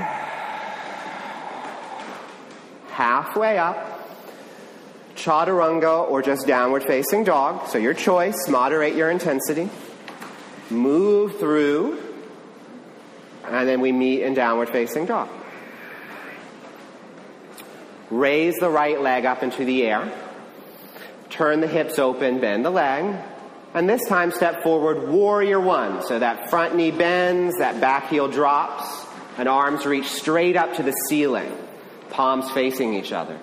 Halfway 2.91 3.59
up. 3.59 3.86
Chaturanga 5.27 6.09
or 6.09 6.23
just 6.23 6.47
downward 6.47 6.85
facing 6.85 7.25
dog. 7.25 7.69
So 7.69 7.79
your 7.79 7.95
choice, 7.95 8.49
moderate 8.49 8.95
your 8.95 9.11
intensity. 9.11 9.69
Move 10.71 11.39
through. 11.41 12.01
And 13.45 13.69
then 13.69 13.81
we 13.81 13.91
meet 13.91 14.23
in 14.23 14.35
downward 14.35 14.71
facing 14.71 15.07
dog. 15.07 15.29
Raise 18.09 18.55
the 18.61 18.71
right 18.71 19.01
leg 19.01 19.27
up 19.27 19.43
into 19.43 19.65
the 19.65 19.83
air. 19.83 20.13
Turn 21.29 21.61
the 21.61 21.67
hips 21.67 21.99
open, 21.99 22.41
bend 22.41 22.65
the 22.65 22.71
leg. 22.71 23.17
And 23.75 23.89
this 23.89 24.07
time 24.09 24.31
step 24.31 24.63
forward, 24.63 25.09
warrior 25.09 25.61
one. 25.61 26.03
So 26.07 26.21
that 26.21 26.51
front 26.51 26.77
knee 26.77 26.93
bends, 26.93 27.59
that 27.59 27.81
back 27.81 28.11
heel 28.11 28.29
drops, 28.29 29.05
and 29.39 29.49
arms 29.49 29.85
reach 29.85 30.07
straight 30.07 30.57
up 30.57 30.75
to 30.75 30.85
the 30.85 30.93
ceiling, 31.09 31.53
palms 32.11 32.49
facing 32.53 32.95
each 32.95 33.11
other. 33.13 33.39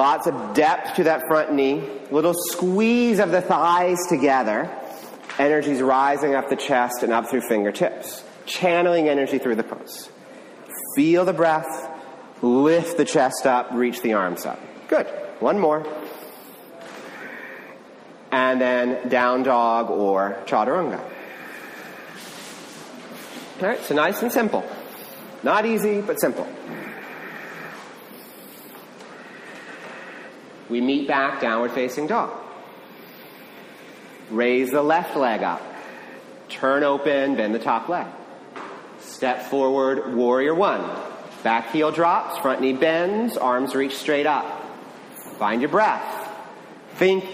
Lots 0.00 0.26
of 0.26 0.54
depth 0.54 0.96
to 0.96 1.04
that 1.04 1.26
front 1.26 1.52
knee, 1.52 1.86
little 2.10 2.32
squeeze 2.34 3.18
of 3.18 3.32
the 3.32 3.42
thighs 3.42 3.98
together. 4.08 4.74
Energy's 5.38 5.82
rising 5.82 6.34
up 6.34 6.48
the 6.48 6.56
chest 6.56 7.02
and 7.02 7.12
up 7.12 7.28
through 7.28 7.42
fingertips, 7.42 8.24
channeling 8.46 9.10
energy 9.10 9.36
through 9.36 9.56
the 9.56 9.62
pose. 9.62 10.08
Feel 10.96 11.26
the 11.26 11.34
breath, 11.34 11.86
lift 12.40 12.96
the 12.96 13.04
chest 13.04 13.44
up, 13.44 13.72
reach 13.72 14.00
the 14.00 14.14
arms 14.14 14.46
up. 14.46 14.58
Good. 14.88 15.06
One 15.38 15.58
more 15.58 15.86
and 18.32 18.58
then 18.58 19.06
down 19.10 19.42
dog 19.42 19.90
or 19.90 20.38
chaturanga. 20.46 20.98
All 23.60 23.68
right, 23.68 23.82
so 23.82 23.94
nice 23.94 24.22
and 24.22 24.32
simple. 24.32 24.64
Not 25.42 25.66
easy, 25.66 26.00
but 26.00 26.18
simple. 26.18 26.48
We 30.70 30.80
meet 30.80 31.08
back, 31.08 31.40
downward 31.40 31.72
facing 31.72 32.06
dog. 32.06 32.30
Raise 34.30 34.70
the 34.70 34.82
left 34.82 35.16
leg 35.16 35.42
up. 35.42 35.60
Turn 36.48 36.84
open, 36.84 37.34
bend 37.34 37.54
the 37.54 37.58
top 37.58 37.88
leg. 37.88 38.06
Step 39.00 39.50
forward, 39.50 40.14
warrior 40.14 40.54
one. 40.54 40.88
Back 41.42 41.70
heel 41.72 41.90
drops, 41.90 42.38
front 42.38 42.60
knee 42.60 42.72
bends, 42.72 43.36
arms 43.36 43.74
reach 43.74 43.96
straight 43.96 44.26
up. 44.26 44.46
Find 45.38 45.60
your 45.60 45.70
breath. 45.70 46.28
Think 46.94 47.24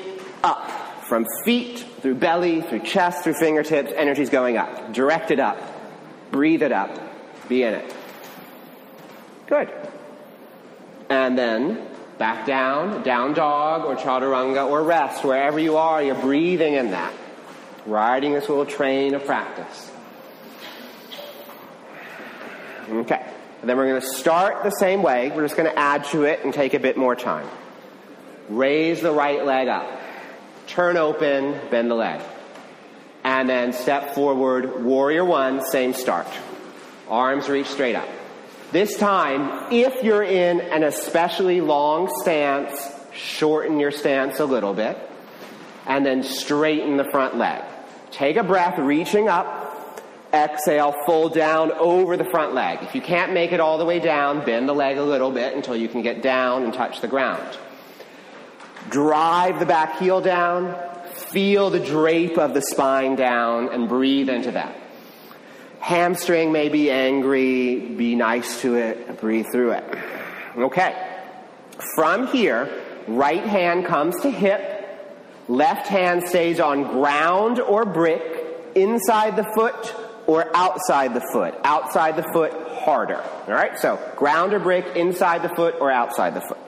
up. 0.42 0.70
From 1.04 1.26
feet, 1.44 1.84
through 2.00 2.16
belly, 2.16 2.62
through 2.62 2.80
chest, 2.80 3.22
through 3.22 3.34
fingertips, 3.34 3.92
energy's 3.94 4.30
going 4.30 4.56
up. 4.56 4.92
Direct 4.92 5.30
it 5.30 5.38
up. 5.38 5.60
Breathe 6.32 6.62
it 6.62 6.72
up. 6.72 6.90
Be 7.48 7.62
in 7.62 7.74
it. 7.74 7.94
Good. 9.46 9.70
And 11.08 11.38
then 11.38 11.86
back 12.18 12.46
down, 12.46 13.02
down 13.02 13.34
dog 13.34 13.84
or 13.84 13.96
chaturanga 13.96 14.68
or 14.68 14.82
rest, 14.82 15.24
wherever 15.24 15.58
you 15.58 15.76
are, 15.76 16.02
you're 16.02 16.14
breathing 16.14 16.74
in 16.74 16.90
that. 16.92 17.12
Riding 17.84 18.32
this 18.32 18.48
little 18.48 18.66
train 18.66 19.14
of 19.14 19.24
practice. 19.24 19.92
Okay. 22.88 23.32
And 23.60 23.70
then 23.70 23.76
we're 23.76 23.88
going 23.88 24.00
to 24.00 24.06
start 24.06 24.62
the 24.64 24.70
same 24.70 25.02
way. 25.02 25.30
We're 25.30 25.42
just 25.42 25.56
going 25.56 25.70
to 25.70 25.78
add 25.78 26.04
to 26.06 26.24
it 26.24 26.44
and 26.44 26.52
take 26.52 26.74
a 26.74 26.78
bit 26.78 26.96
more 26.96 27.16
time. 27.16 27.48
Raise 28.48 29.00
the 29.00 29.12
right 29.12 29.44
leg 29.44 29.68
up. 29.68 30.00
Turn 30.66 30.96
open, 30.96 31.58
bend 31.70 31.90
the 31.90 31.94
leg. 31.94 32.20
And 33.24 33.48
then 33.48 33.72
step 33.72 34.14
forward, 34.14 34.84
warrior 34.84 35.24
one, 35.24 35.64
same 35.64 35.94
start. 35.94 36.28
Arms 37.08 37.48
reach 37.48 37.66
straight 37.66 37.96
up. 37.96 38.08
This 38.72 38.96
time, 38.96 39.72
if 39.72 40.02
you're 40.02 40.24
in 40.24 40.60
an 40.60 40.82
especially 40.82 41.60
long 41.60 42.12
stance, 42.22 42.76
shorten 43.12 43.78
your 43.78 43.92
stance 43.92 44.40
a 44.40 44.44
little 44.44 44.74
bit, 44.74 44.98
and 45.86 46.04
then 46.04 46.24
straighten 46.24 46.96
the 46.96 47.04
front 47.04 47.36
leg. 47.36 47.62
Take 48.10 48.36
a 48.36 48.42
breath, 48.42 48.78
reaching 48.78 49.28
up. 49.28 49.64
Exhale, 50.32 50.94
fold 51.06 51.32
down 51.32 51.70
over 51.72 52.16
the 52.16 52.24
front 52.24 52.54
leg. 52.54 52.80
If 52.82 52.94
you 52.94 53.00
can't 53.00 53.32
make 53.32 53.52
it 53.52 53.60
all 53.60 53.78
the 53.78 53.84
way 53.84 54.00
down, 54.00 54.44
bend 54.44 54.68
the 54.68 54.74
leg 54.74 54.98
a 54.98 55.02
little 55.02 55.30
bit 55.30 55.54
until 55.54 55.76
you 55.76 55.88
can 55.88 56.02
get 56.02 56.20
down 56.20 56.64
and 56.64 56.74
touch 56.74 57.00
the 57.00 57.08
ground. 57.08 57.56
Drive 58.90 59.60
the 59.60 59.66
back 59.66 59.98
heel 59.98 60.20
down, 60.20 60.76
feel 61.14 61.70
the 61.70 61.80
drape 61.80 62.36
of 62.36 62.52
the 62.52 62.60
spine 62.60 63.14
down, 63.14 63.72
and 63.72 63.88
breathe 63.88 64.28
into 64.28 64.50
that. 64.50 64.76
Hamstring 65.80 66.52
may 66.52 66.68
be 66.68 66.90
angry, 66.90 67.78
be 67.78 68.14
nice 68.14 68.60
to 68.62 68.76
it, 68.76 69.20
breathe 69.20 69.46
through 69.52 69.72
it. 69.72 69.84
Okay. 70.56 70.94
From 71.94 72.26
here, 72.28 72.68
right 73.06 73.44
hand 73.44 73.86
comes 73.86 74.20
to 74.22 74.30
hip, 74.30 74.72
left 75.48 75.86
hand 75.86 76.28
stays 76.28 76.58
on 76.58 76.84
ground 76.84 77.60
or 77.60 77.84
brick, 77.84 78.72
inside 78.74 79.36
the 79.36 79.46
foot 79.54 79.94
or 80.26 80.54
outside 80.56 81.14
the 81.14 81.24
foot. 81.32 81.54
Outside 81.64 82.16
the 82.16 82.26
foot, 82.32 82.52
harder. 82.72 83.22
Alright, 83.46 83.78
so 83.78 83.98
ground 84.16 84.52
or 84.52 84.58
brick, 84.58 84.96
inside 84.96 85.42
the 85.42 85.54
foot 85.54 85.76
or 85.80 85.90
outside 85.90 86.34
the 86.34 86.40
foot. 86.40 86.58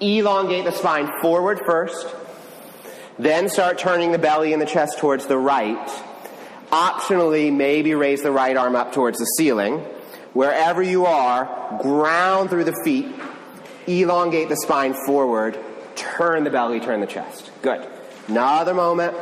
Elongate 0.00 0.64
the 0.64 0.72
spine 0.72 1.10
forward 1.22 1.60
first, 1.66 2.06
then 3.18 3.48
start 3.48 3.78
turning 3.78 4.12
the 4.12 4.18
belly 4.18 4.52
and 4.52 4.60
the 4.60 4.66
chest 4.66 4.98
towards 4.98 5.26
the 5.26 5.38
right 5.38 6.02
Optionally, 6.70 7.52
maybe 7.52 7.94
raise 7.94 8.22
the 8.22 8.32
right 8.32 8.56
arm 8.56 8.74
up 8.74 8.92
towards 8.92 9.18
the 9.18 9.24
ceiling. 9.24 9.78
Wherever 10.32 10.82
you 10.82 11.06
are, 11.06 11.78
ground 11.80 12.50
through 12.50 12.64
the 12.64 12.76
feet, 12.84 13.06
elongate 13.86 14.48
the 14.48 14.56
spine 14.56 14.94
forward, 15.06 15.58
turn 15.94 16.44
the 16.44 16.50
belly, 16.50 16.80
turn 16.80 17.00
the 17.00 17.06
chest. 17.06 17.50
Good. 17.62 17.86
Another 18.28 18.74
moment. 18.74 19.16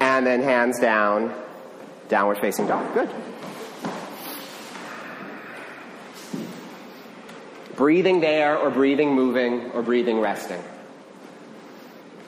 And 0.00 0.26
then 0.26 0.42
hands 0.42 0.80
down, 0.80 1.34
downward 2.08 2.38
facing 2.40 2.66
dog. 2.66 2.92
Good. 2.94 3.10
Breathing 7.76 8.20
there, 8.20 8.56
or 8.58 8.70
breathing 8.70 9.14
moving, 9.14 9.70
or 9.70 9.82
breathing 9.82 10.18
resting. 10.18 10.60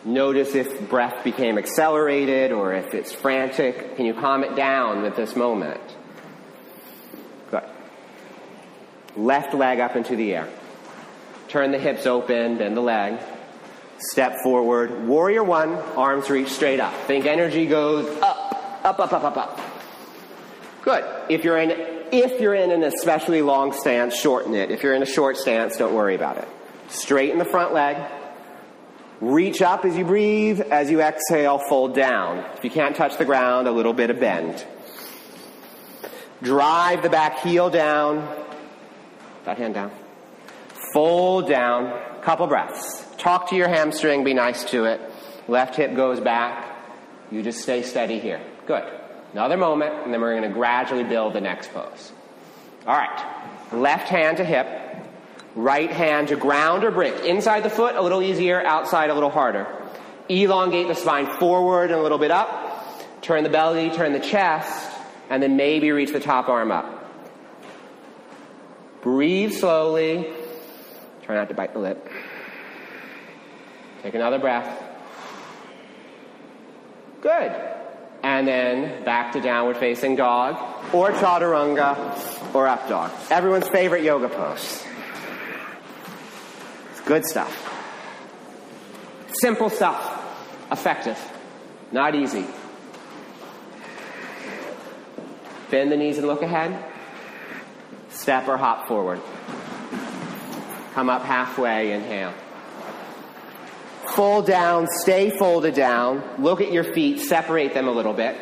Notice 0.04 0.54
if 0.54 0.88
breath 0.88 1.22
became 1.24 1.58
accelerated 1.58 2.52
or 2.52 2.72
if 2.74 2.94
it's 2.94 3.12
frantic. 3.12 3.96
Can 3.96 4.06
you 4.06 4.14
calm 4.14 4.44
it 4.44 4.56
down 4.56 5.02
with 5.02 5.14
this 5.14 5.36
moment? 5.36 5.80
Good. 7.50 7.64
Left 9.16 9.52
leg 9.52 9.78
up 9.80 9.96
into 9.96 10.16
the 10.16 10.34
air. 10.34 10.48
Turn 11.48 11.70
the 11.70 11.78
hips 11.78 12.06
open, 12.06 12.56
bend 12.56 12.76
the 12.76 12.80
leg. 12.80 13.20
Step 13.98 14.36
forward. 14.42 15.06
Warrior 15.06 15.44
one, 15.44 15.74
arms 15.96 16.30
reach 16.30 16.48
straight 16.48 16.80
up. 16.80 16.94
Think 17.06 17.26
energy 17.26 17.66
goes 17.66 18.06
up, 18.22 18.80
up, 18.84 19.00
up, 19.00 19.12
up, 19.12 19.24
up, 19.24 19.36
up. 19.36 19.60
Good. 20.82 21.04
If 21.28 21.44
you're 21.44 21.58
in, 21.58 21.72
if 22.10 22.40
you're 22.40 22.54
in 22.54 22.70
an 22.70 22.84
especially 22.84 23.42
long 23.42 23.74
stance, 23.74 24.16
shorten 24.16 24.54
it. 24.54 24.70
If 24.70 24.82
you're 24.82 24.94
in 24.94 25.02
a 25.02 25.06
short 25.06 25.36
stance, 25.36 25.76
don't 25.76 25.92
worry 25.92 26.14
about 26.14 26.38
it. 26.38 26.48
Straighten 26.88 27.38
the 27.38 27.44
front 27.44 27.74
leg. 27.74 27.98
Reach 29.20 29.60
up 29.60 29.84
as 29.84 29.96
you 29.96 30.04
breathe. 30.04 30.60
As 30.60 30.90
you 30.90 31.00
exhale, 31.00 31.58
fold 31.58 31.94
down. 31.94 32.38
If 32.56 32.64
you 32.64 32.70
can't 32.70 32.96
touch 32.96 33.18
the 33.18 33.24
ground, 33.24 33.68
a 33.68 33.72
little 33.72 33.92
bit 33.92 34.10
of 34.10 34.18
bend. 34.18 34.64
Drive 36.42 37.02
the 37.02 37.10
back 37.10 37.40
heel 37.40 37.68
down. 37.68 38.26
That 39.44 39.58
hand 39.58 39.74
down. 39.74 39.90
Fold 40.94 41.48
down. 41.48 42.22
Couple 42.22 42.46
breaths. 42.46 43.04
Talk 43.18 43.50
to 43.50 43.56
your 43.56 43.68
hamstring. 43.68 44.24
Be 44.24 44.34
nice 44.34 44.64
to 44.70 44.84
it. 44.84 45.00
Left 45.48 45.76
hip 45.76 45.94
goes 45.94 46.20
back. 46.20 46.76
You 47.30 47.42
just 47.42 47.60
stay 47.60 47.82
steady 47.82 48.18
here. 48.18 48.40
Good. 48.66 48.84
Another 49.32 49.56
moment, 49.56 49.94
and 50.04 50.12
then 50.12 50.20
we're 50.20 50.36
going 50.36 50.48
to 50.48 50.54
gradually 50.54 51.04
build 51.04 51.34
the 51.34 51.40
next 51.40 51.72
pose. 51.72 52.12
All 52.86 52.96
right. 52.96 53.72
Left 53.72 54.08
hand 54.08 54.38
to 54.38 54.44
hip. 54.44 54.89
Right 55.56 55.90
hand 55.90 56.28
to 56.28 56.36
ground 56.36 56.84
or 56.84 56.90
brick. 56.90 57.24
Inside 57.24 57.64
the 57.64 57.70
foot, 57.70 57.96
a 57.96 58.02
little 58.02 58.22
easier. 58.22 58.64
Outside, 58.64 59.10
a 59.10 59.14
little 59.14 59.30
harder. 59.30 59.66
Elongate 60.28 60.86
the 60.86 60.94
spine 60.94 61.26
forward 61.38 61.90
and 61.90 61.98
a 61.98 62.02
little 62.02 62.18
bit 62.18 62.30
up. 62.30 63.20
Turn 63.20 63.42
the 63.42 63.50
belly, 63.50 63.90
turn 63.90 64.12
the 64.12 64.20
chest, 64.20 64.90
and 65.28 65.42
then 65.42 65.56
maybe 65.56 65.90
reach 65.90 66.12
the 66.12 66.20
top 66.20 66.48
arm 66.48 66.70
up. 66.70 66.96
Breathe 69.02 69.52
slowly. 69.52 70.32
Try 71.24 71.34
not 71.34 71.48
to 71.48 71.54
bite 71.54 71.72
the 71.72 71.80
lip. 71.80 72.08
Take 74.02 74.14
another 74.14 74.38
breath. 74.38 74.82
Good. 77.20 77.52
And 78.22 78.46
then 78.46 79.04
back 79.04 79.32
to 79.32 79.40
downward 79.40 79.78
facing 79.78 80.16
dog, 80.16 80.56
or 80.94 81.10
chaturanga, 81.12 82.54
or 82.54 82.68
up 82.68 82.88
dog. 82.88 83.10
Everyone's 83.30 83.68
favorite 83.68 84.02
yoga 84.02 84.28
pose. 84.28 84.84
Good 87.10 87.26
stuff. 87.26 87.52
Simple 89.32 89.68
stuff. 89.68 90.00
Effective. 90.70 91.18
Not 91.90 92.14
easy. 92.14 92.46
Bend 95.72 95.90
the 95.90 95.96
knees 95.96 96.18
and 96.18 96.28
look 96.28 96.42
ahead. 96.42 96.84
Step 98.10 98.46
or 98.46 98.56
hop 98.56 98.86
forward. 98.86 99.20
Come 100.94 101.10
up 101.10 101.24
halfway, 101.24 101.90
inhale. 101.90 102.32
Fold 104.14 104.46
down, 104.46 104.86
stay 105.00 105.30
folded 105.30 105.74
down. 105.74 106.22
Look 106.38 106.60
at 106.60 106.70
your 106.70 106.84
feet, 106.84 107.22
separate 107.22 107.74
them 107.74 107.88
a 107.88 107.92
little 107.92 108.14
bit. 108.14 108.40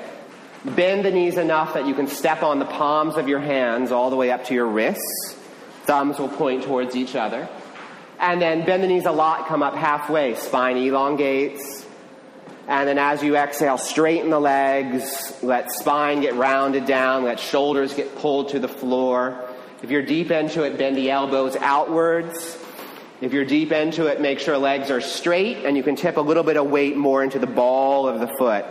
Bend 0.67 1.07
the 1.07 1.11
knees 1.11 1.39
enough 1.39 1.73
that 1.73 1.87
you 1.87 1.95
can 1.95 2.07
step 2.07 2.43
on 2.43 2.59
the 2.59 2.67
palms 2.67 3.17
of 3.17 3.29
your 3.29 3.41
hands 3.41 3.93
all 3.93 4.11
the 4.11 4.17
way 4.17 4.31
up 4.31 4.45
to 4.45 4.53
your 4.53 4.67
wrists. 4.67 5.37
Thumbs 5.85 6.19
will 6.19 6.29
point 6.29 6.65
towards 6.65 6.95
each 6.95 7.17
other. 7.17 7.49
And 8.19 8.43
then 8.43 8.65
bend 8.67 8.83
the 8.83 8.89
knees 8.89 9.07
a 9.07 9.13
lot, 9.13 9.47
come 9.47 9.63
up 9.63 9.75
halfway. 9.75 10.35
Spine 10.35 10.77
elongates. 10.77 11.87
And 12.67 12.87
then 12.87 12.99
as 12.99 13.23
you 13.23 13.37
exhale, 13.37 13.79
straighten 13.79 14.31
the 14.31 14.41
legs. 14.41 15.39
Let 15.43 15.71
spine 15.73 16.21
get 16.21 16.35
rounded 16.35 16.85
down. 16.85 17.25
Let 17.25 17.41
shoulders 17.41 17.95
get 17.95 18.17
pulled 18.17 18.51
to 18.51 18.59
the 18.59 18.69
floor. 18.69 19.49
If 19.83 19.91
you're 19.91 20.03
deep 20.03 20.31
into 20.31 20.65
it, 20.65 20.77
bend 20.77 20.97
the 20.97 21.11
elbows 21.11 21.57
outwards. 21.57 22.59
If 23.21 23.33
you're 23.33 23.45
deep 23.45 23.73
into 23.73 24.07
it, 24.07 24.21
make 24.21 24.39
sure 24.39 24.59
legs 24.59 24.91
are 24.91 25.01
straight 25.01 25.65
and 25.65 25.77
you 25.77 25.83
can 25.83 25.97
tip 25.97 26.17
a 26.17 26.21
little 26.21 26.43
bit 26.43 26.57
of 26.57 26.69
weight 26.69 26.97
more 26.97 27.23
into 27.23 27.39
the 27.39 27.47
ball 27.47 28.07
of 28.07 28.21
the 28.21 28.29
foot. 28.39 28.65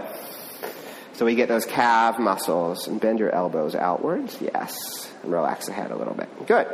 So 1.13 1.25
we 1.25 1.35
get 1.35 1.49
those 1.49 1.65
calf 1.65 2.19
muscles 2.19 2.87
and 2.87 3.01
bend 3.01 3.19
your 3.19 3.33
elbows 3.33 3.73
outwards. 3.73 4.37
Yes. 4.39 5.11
And 5.23 5.31
relax 5.31 5.65
the 5.65 5.73
head 5.73 5.91
a 5.91 5.97
little 5.97 6.13
bit. 6.13 6.29
Good. 6.45 6.67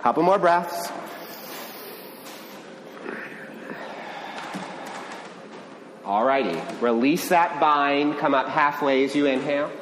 Couple 0.00 0.22
more 0.22 0.38
breaths. 0.38 0.90
Alrighty. 6.12 6.82
Release 6.82 7.30
that 7.30 7.58
bind. 7.58 8.18
Come 8.18 8.34
up 8.34 8.46
halfway 8.46 9.02
as 9.04 9.16
you 9.16 9.24
inhale. 9.24 9.72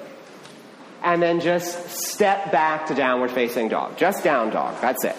And 1.02 1.20
then 1.20 1.40
just 1.40 1.90
step 1.90 2.52
back 2.52 2.86
to 2.86 2.94
downward 2.94 3.32
facing 3.32 3.68
dog. 3.68 3.96
Just 3.96 4.22
down 4.22 4.50
dog. 4.50 4.80
That's 4.80 5.04
it. 5.04 5.16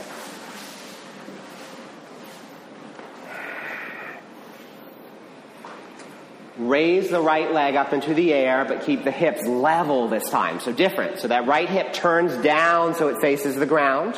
Raise 6.58 7.10
the 7.10 7.20
right 7.20 7.52
leg 7.52 7.76
up 7.76 7.92
into 7.92 8.14
the 8.14 8.34
air, 8.34 8.64
but 8.64 8.84
keep 8.86 9.04
the 9.04 9.12
hips 9.12 9.46
level 9.46 10.08
this 10.08 10.30
time. 10.30 10.62
So 10.62 10.72
different. 10.72 11.20
So 11.20 11.28
that 11.28 11.46
right 11.46 11.68
hip 11.68 11.92
turns 11.92 12.42
down 12.42 12.96
so 12.96 13.10
it 13.10 13.20
faces 13.20 13.58
the 13.58 13.66
ground. 13.66 14.18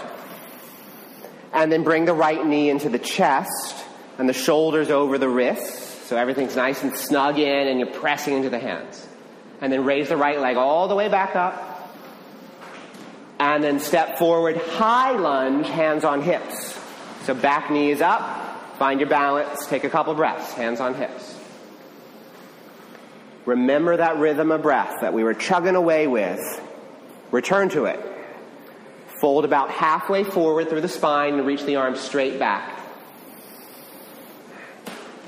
And 1.53 1.71
then 1.71 1.81
bring 1.81 2.05
the 2.05 2.13
right 2.13 2.45
knee 2.45 2.69
into 2.69 2.89
the 2.89 2.99
chest 2.99 3.83
and 4.19 4.29
the 4.29 4.33
shoulders 4.33 4.91
over 4.91 5.17
the 5.17 5.27
wrists. 5.27 5.92
So 6.03 6.17
everything's 6.17 6.55
nice 6.55 6.83
and 6.83 6.95
snug 6.95 7.39
in 7.39 7.67
and 7.67 7.79
you're 7.79 7.89
pressing 7.89 8.35
into 8.35 8.49
the 8.49 8.59
hands. 8.59 9.07
and 9.61 9.71
then 9.71 9.85
raise 9.85 10.09
the 10.09 10.17
right 10.17 10.39
leg 10.41 10.57
all 10.57 10.89
the 10.89 10.95
way 10.95 11.07
back 11.07 11.37
up. 11.37 11.89
And 13.39 13.63
then 13.63 13.79
step 13.79 14.17
forward, 14.17 14.57
high 14.57 15.11
lunge, 15.11 15.67
hands 15.67 16.03
on 16.03 16.21
hips. 16.21 16.77
So 17.23 17.33
back 17.33 17.71
knee 17.71 17.91
is 17.91 18.01
up, 18.01 18.21
find 18.77 18.99
your 18.99 19.07
balance, 19.07 19.65
take 19.67 19.85
a 19.85 19.89
couple 19.89 20.13
breaths, 20.15 20.51
hands 20.51 20.81
on 20.81 20.95
hips. 20.95 21.39
Remember 23.45 23.95
that 23.95 24.17
rhythm 24.17 24.51
of 24.51 24.61
breath 24.61 24.95
that 24.99 25.13
we 25.13 25.23
were 25.23 25.33
chugging 25.33 25.75
away 25.75 26.07
with. 26.07 26.41
Return 27.31 27.69
to 27.69 27.85
it. 27.85 27.99
Fold 29.21 29.45
about 29.45 29.69
halfway 29.69 30.25
forward 30.25 30.67
through 30.67 30.81
the 30.81 30.89
spine 30.89 31.35
and 31.35 31.47
reach 31.47 31.63
the 31.63 31.77
arms 31.77 32.01
straight 32.01 32.37
back. 32.37 32.82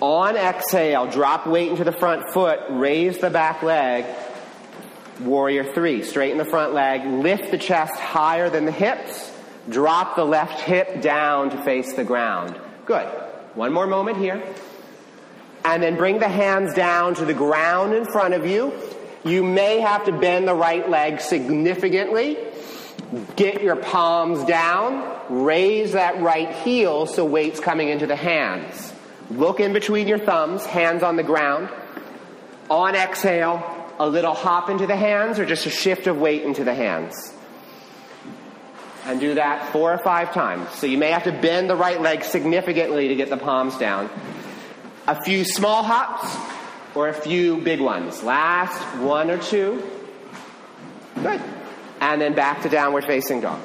On 0.05 0.37
exhale, 0.37 1.07
drop 1.07 1.47
weight 1.47 1.71
into 1.71 1.83
the 1.83 1.91
front 1.91 2.29
foot, 2.31 2.59
raise 2.69 3.17
the 3.17 3.31
back 3.31 3.63
leg. 3.63 4.05
Warrior 5.21 5.63
three, 5.73 6.03
straighten 6.03 6.37
the 6.37 6.45
front 6.45 6.75
leg, 6.75 7.03
lift 7.07 7.49
the 7.49 7.57
chest 7.57 7.95
higher 7.95 8.47
than 8.51 8.65
the 8.65 8.71
hips, 8.71 9.35
drop 9.67 10.15
the 10.15 10.23
left 10.23 10.61
hip 10.61 11.01
down 11.01 11.49
to 11.49 11.63
face 11.63 11.95
the 11.95 12.03
ground. 12.03 12.55
Good. 12.85 13.07
One 13.55 13.73
more 13.73 13.87
moment 13.87 14.17
here. 14.17 14.43
And 15.63 15.81
then 15.81 15.95
bring 15.95 16.19
the 16.19 16.29
hands 16.29 16.75
down 16.75 17.15
to 17.15 17.25
the 17.25 17.33
ground 17.33 17.95
in 17.95 18.05
front 18.05 18.35
of 18.35 18.45
you. 18.45 18.73
You 19.23 19.41
may 19.41 19.79
have 19.79 20.05
to 20.05 20.11
bend 20.11 20.47
the 20.47 20.53
right 20.53 20.87
leg 20.87 21.19
significantly. 21.19 22.37
Get 23.35 23.63
your 23.63 23.75
palms 23.75 24.45
down. 24.45 25.19
Raise 25.29 25.93
that 25.93 26.21
right 26.21 26.51
heel 26.57 27.07
so 27.07 27.25
weight's 27.25 27.59
coming 27.59 27.89
into 27.89 28.05
the 28.05 28.15
hands. 28.15 28.91
Look 29.29 29.59
in 29.59 29.73
between 29.73 30.07
your 30.07 30.19
thumbs, 30.19 30.65
hands 30.65 31.03
on 31.03 31.15
the 31.15 31.23
ground. 31.23 31.69
On 32.69 32.95
exhale, 32.95 33.93
a 33.99 34.07
little 34.07 34.33
hop 34.33 34.69
into 34.69 34.87
the 34.87 34.95
hands 34.95 35.39
or 35.39 35.45
just 35.45 35.65
a 35.65 35.69
shift 35.69 36.07
of 36.07 36.17
weight 36.17 36.43
into 36.43 36.63
the 36.63 36.73
hands. 36.73 37.33
And 39.05 39.19
do 39.19 39.35
that 39.35 39.71
four 39.71 39.93
or 39.93 39.97
five 39.99 40.33
times. 40.33 40.69
So 40.71 40.87
you 40.87 40.97
may 40.97 41.11
have 41.11 41.23
to 41.25 41.31
bend 41.31 41.69
the 41.69 41.75
right 41.75 42.01
leg 42.01 42.23
significantly 42.23 43.09
to 43.09 43.15
get 43.15 43.29
the 43.29 43.37
palms 43.37 43.77
down. 43.77 44.09
A 45.07 45.23
few 45.23 45.45
small 45.45 45.83
hops 45.83 46.35
or 46.95 47.07
a 47.07 47.13
few 47.13 47.57
big 47.57 47.79
ones. 47.79 48.23
Last 48.23 48.81
one 48.99 49.29
or 49.29 49.37
two. 49.37 49.83
Good. 51.21 51.41
And 52.01 52.19
then 52.19 52.33
back 52.33 52.63
to 52.63 52.69
downward 52.69 53.05
facing 53.05 53.41
dog. 53.41 53.61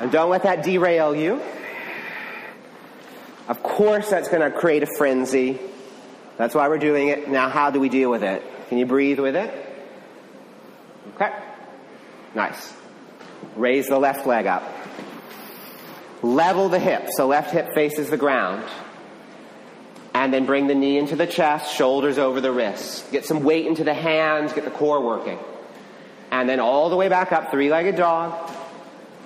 And 0.00 0.10
don't 0.10 0.30
let 0.30 0.42
that 0.42 0.62
derail 0.62 1.14
you. 1.14 1.40
Of 3.48 3.62
course, 3.62 4.08
that's 4.08 4.28
going 4.28 4.40
to 4.40 4.56
create 4.56 4.82
a 4.82 4.88
frenzy. 4.98 5.58
That's 6.36 6.54
why 6.54 6.68
we're 6.68 6.78
doing 6.78 7.08
it. 7.08 7.28
Now, 7.28 7.48
how 7.48 7.70
do 7.70 7.78
we 7.78 7.88
deal 7.88 8.10
with 8.10 8.22
it? 8.22 8.42
Can 8.68 8.78
you 8.78 8.86
breathe 8.86 9.20
with 9.20 9.36
it? 9.36 9.52
Okay. 11.14 11.32
Nice. 12.34 12.72
Raise 13.56 13.86
the 13.86 13.98
left 13.98 14.26
leg 14.26 14.46
up. 14.46 14.62
Level 16.22 16.70
the 16.70 16.78
hip, 16.78 17.08
so 17.16 17.26
left 17.26 17.50
hip 17.50 17.74
faces 17.74 18.08
the 18.08 18.16
ground. 18.16 18.64
And 20.14 20.32
then 20.32 20.46
bring 20.46 20.66
the 20.66 20.74
knee 20.74 20.96
into 20.96 21.16
the 21.16 21.26
chest, 21.26 21.74
shoulders 21.74 22.18
over 22.18 22.40
the 22.40 22.50
wrists. 22.50 23.04
Get 23.10 23.26
some 23.26 23.44
weight 23.44 23.66
into 23.66 23.84
the 23.84 23.94
hands, 23.94 24.52
get 24.52 24.64
the 24.64 24.70
core 24.70 25.04
working. 25.04 25.38
And 26.30 26.48
then 26.48 26.60
all 26.60 26.88
the 26.88 26.96
way 26.96 27.08
back 27.08 27.30
up, 27.30 27.50
three 27.50 27.70
legged 27.70 27.96
dog. 27.96 28.50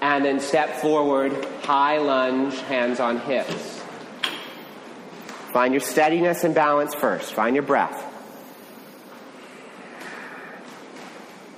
And 0.01 0.25
then 0.25 0.41
step 0.41 0.77
forward, 0.77 1.33
high 1.63 1.99
lunge, 1.99 2.59
hands 2.63 3.01
on 3.01 3.19
hips. 3.19 3.83
Find 5.53 5.73
your 5.73 5.81
steadiness 5.81 6.45
and 6.45 6.55
balance 6.55 6.95
first. 6.95 7.35
Find 7.35 7.57
your 7.57 7.65
breath. 7.65 8.05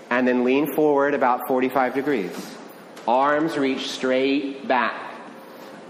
And 0.08 0.26
then 0.26 0.44
lean 0.44 0.74
forward 0.74 1.14
about 1.14 1.46
45 1.48 1.94
degrees. 1.94 2.56
Arms 3.06 3.58
reach 3.58 3.90
straight 3.90 4.66
back. 4.66 5.14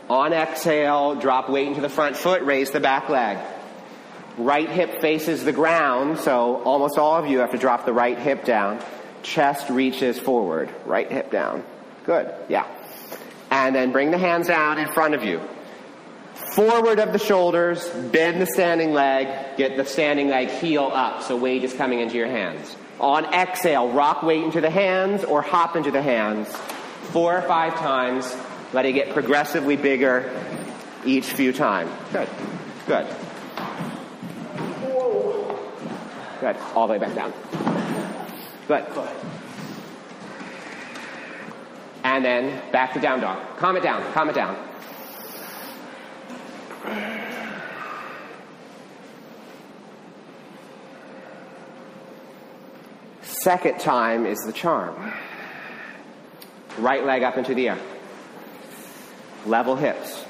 On 0.09 0.33
exhale, 0.33 1.15
drop 1.15 1.49
weight 1.49 1.69
into 1.69 1.81
the 1.81 1.89
front 1.89 2.17
foot, 2.17 2.43
raise 2.43 2.71
the 2.71 2.81
back 2.81 3.09
leg. 3.09 3.39
Right 4.37 4.69
hip 4.69 5.01
faces 5.01 5.45
the 5.45 5.53
ground, 5.53 6.19
so 6.19 6.63
almost 6.63 6.99
all 6.99 7.17
of 7.17 7.31
you 7.31 7.39
have 7.41 7.53
to 7.53 7.59
drop 7.59 7.85
the 7.85 7.93
right 7.93 8.19
hip 8.19 8.45
down. 8.45 8.83
Chest 9.23 9.71
reaches 9.71 10.19
forward, 10.19 10.71
right 10.87 11.11
hip 11.11 11.31
down. 11.31 11.63
Good, 12.05 12.33
yeah. 12.49 12.67
And 13.51 13.75
then 13.75 13.93
bring 13.93 14.11
the 14.11 14.19
hands 14.19 14.49
out 14.49 14.79
in 14.79 14.91
front 14.93 15.15
of 15.15 15.25
you. 15.25 15.41
Forward 16.55 16.99
of 16.99 17.13
the 17.13 17.19
shoulders, 17.19 17.89
bend 17.89 18.41
the 18.41 18.47
standing 18.47 18.93
leg, 18.93 19.57
get 19.57 19.77
the 19.77 19.85
standing 19.85 20.29
leg 20.29 20.49
heel 20.49 20.91
up 20.93 21.23
so 21.23 21.37
weight 21.37 21.63
is 21.63 21.73
coming 21.75 22.01
into 22.01 22.17
your 22.17 22.27
hands. 22.27 22.77
On 22.99 23.25
exhale, 23.33 23.89
rock 23.91 24.23
weight 24.23 24.43
into 24.43 24.61
the 24.61 24.71
hands 24.71 25.25
or 25.25 25.43
hop 25.43 25.77
into 25.77 25.91
the 25.91 26.03
hands 26.03 26.49
four 27.13 27.37
or 27.37 27.43
five 27.43 27.75
times. 27.77 28.37
Let 28.73 28.87
it 28.87 28.93
get 28.93 29.11
progressively 29.11 29.77
bigger 29.77 30.31
each 31.05 31.27
few 31.27 31.53
times. 31.53 31.91
Good, 32.13 32.29
good. 32.87 33.07
Good, 36.41 36.57
all 36.75 36.87
the 36.87 36.93
way 36.95 36.99
back 36.99 37.15
down. 37.15 37.33
Good. 38.67 38.87
And 42.11 42.25
then 42.25 42.61
back 42.73 42.93
to 42.95 43.01
down 43.01 43.21
dog. 43.21 43.57
Calm 43.59 43.77
it 43.77 43.85
down, 43.85 44.03
calm 44.13 44.29
it 44.29 44.35
down. 44.35 44.57
Second 53.23 53.79
time 53.79 54.27
is 54.27 54.41
the 54.41 54.53
charm. 54.53 55.13
Right 56.79 57.07
leg 57.07 57.23
up 57.23 57.39
into 57.39 57.55
the 57.55 57.69
air. 57.69 57.79
Level 59.47 59.77
hips. 59.77 60.25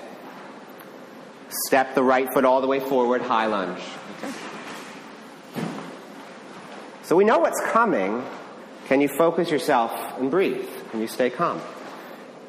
Step 1.67 1.95
the 1.95 2.03
right 2.03 2.31
foot 2.35 2.45
all 2.45 2.61
the 2.61 2.67
way 2.67 2.81
forward, 2.81 3.23
high 3.23 3.47
lunge. 3.47 3.81
Okay. 4.19 4.35
So 7.05 7.17
we 7.17 7.25
know 7.25 7.39
what's 7.39 7.61
coming. 7.73 8.23
Can 8.87 9.01
you 9.01 9.09
focus 9.09 9.51
yourself 9.51 9.93
and 10.19 10.31
breathe? 10.31 10.69
Can 10.91 11.01
you 11.01 11.07
stay 11.07 11.31
calm? 11.31 11.61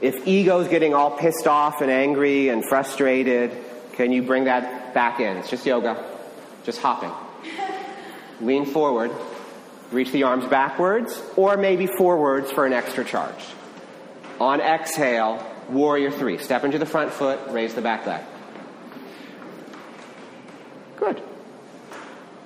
If 0.01 0.27
ego's 0.27 0.67
getting 0.67 0.95
all 0.95 1.11
pissed 1.11 1.45
off 1.45 1.81
and 1.81 1.91
angry 1.91 2.49
and 2.49 2.65
frustrated, 2.65 3.55
can 3.93 4.11
you 4.11 4.23
bring 4.23 4.45
that 4.45 4.93
back 4.95 5.19
in? 5.19 5.37
It's 5.37 5.49
just 5.49 5.65
yoga, 5.65 6.03
just 6.63 6.81
hopping. 6.81 7.11
Lean 8.41 8.65
forward, 8.65 9.11
reach 9.91 10.11
the 10.11 10.23
arms 10.23 10.45
backwards, 10.47 11.21
or 11.35 11.55
maybe 11.55 11.85
forwards 11.85 12.51
for 12.51 12.65
an 12.65 12.73
extra 12.73 13.05
charge. 13.05 13.45
On 14.39 14.59
exhale, 14.59 15.45
warrior 15.69 16.09
three. 16.09 16.39
Step 16.39 16.63
into 16.63 16.79
the 16.79 16.85
front 16.87 17.13
foot, 17.13 17.39
raise 17.49 17.75
the 17.75 17.81
back 17.81 18.07
leg. 18.07 18.23
Good. 20.97 21.21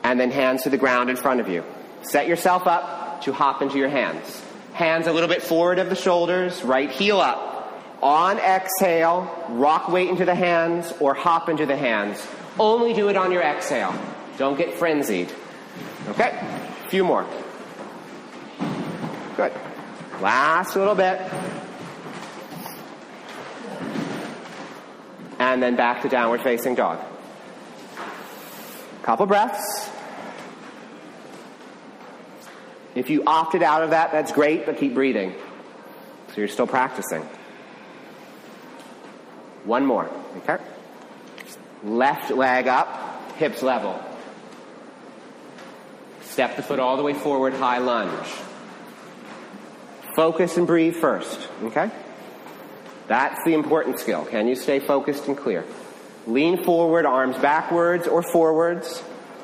And 0.03 0.19
then 0.19 0.29
hands 0.29 0.63
to 0.63 0.69
the 0.69 0.77
ground 0.77 1.09
in 1.09 1.15
front 1.15 1.39
of 1.39 1.47
you. 1.47 1.63
Set 2.01 2.27
yourself 2.27 2.67
up 2.67 3.21
to 3.21 3.31
hop 3.31 3.61
into 3.61 3.77
your 3.77 3.89
hands. 3.89 4.44
Hands 4.75 5.07
a 5.07 5.13
little 5.13 5.29
bit 5.29 5.41
forward 5.41 5.79
of 5.79 5.89
the 5.89 5.95
shoulders, 5.95 6.61
right 6.61 6.91
heel 6.91 7.21
up. 7.21 7.53
On 8.03 8.37
exhale, 8.37 9.31
rock 9.51 9.87
weight 9.87 10.09
into 10.09 10.25
the 10.25 10.35
hands 10.35 10.93
or 10.99 11.13
hop 11.13 11.47
into 11.47 11.65
the 11.65 11.77
hands. 11.77 12.21
Only 12.59 12.93
do 12.93 13.07
it 13.07 13.15
on 13.15 13.31
your 13.31 13.41
exhale. 13.41 13.95
Don't 14.37 14.57
get 14.57 14.73
frenzied. 14.73 15.31
Okay? 16.09 16.37
A 16.85 16.89
few 16.89 17.05
more. 17.05 17.25
Good. 19.37 19.53
Last 20.19 20.75
little 20.75 20.93
bit. 20.93 21.21
And 25.39 25.63
then 25.63 25.77
back 25.77 26.01
to 26.01 26.09
downward 26.09 26.41
facing 26.41 26.75
dog. 26.75 26.99
Couple 29.03 29.25
breaths. 29.25 29.89
If 32.95 33.09
you 33.09 33.23
opted 33.27 33.61
out 33.61 33.83
of 33.83 33.89
that, 33.91 34.11
that's 34.11 34.31
great, 34.31 34.65
but 34.65 34.77
keep 34.77 34.93
breathing. 34.93 35.35
So 36.29 36.35
you're 36.37 36.47
still 36.47 36.67
practicing. 36.67 37.21
One 39.65 39.85
more, 39.85 40.09
okay? 40.37 40.63
Left 41.83 42.31
leg 42.31 42.67
up, 42.67 43.31
hips 43.33 43.61
level. 43.61 43.99
Step 46.21 46.55
the 46.55 46.63
foot 46.63 46.79
all 46.79 46.97
the 46.97 47.03
way 47.03 47.13
forward, 47.13 47.53
high 47.53 47.79
lunge. 47.79 48.27
Focus 50.15 50.55
and 50.55 50.65
breathe 50.65 50.95
first, 50.95 51.49
okay? 51.63 51.91
That's 53.07 53.43
the 53.43 53.53
important 53.53 53.99
skill. 53.99 54.25
Can 54.25 54.47
you 54.47 54.55
stay 54.55 54.79
focused 54.79 55.27
and 55.27 55.37
clear? 55.37 55.65
Lean 56.27 56.63
forward, 56.63 57.05
arms 57.05 57.37
backwards 57.37 58.07
or 58.07 58.23
forwards. 58.23 59.03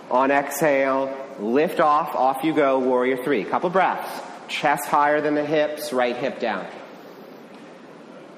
On 0.10 0.32
exhale, 0.32 1.21
Lift 1.40 1.80
off, 1.80 2.16
off 2.16 2.44
you 2.44 2.54
go, 2.54 2.80
warrior 2.80 3.24
three. 3.24 3.44
Couple 3.44 3.70
breaths. 3.70 4.10
Chest 4.48 4.86
higher 4.86 5.22
than 5.22 5.36
the 5.36 5.46
hips, 5.46 5.94
right 5.94 6.16
hip 6.16 6.40
down. 6.40 6.66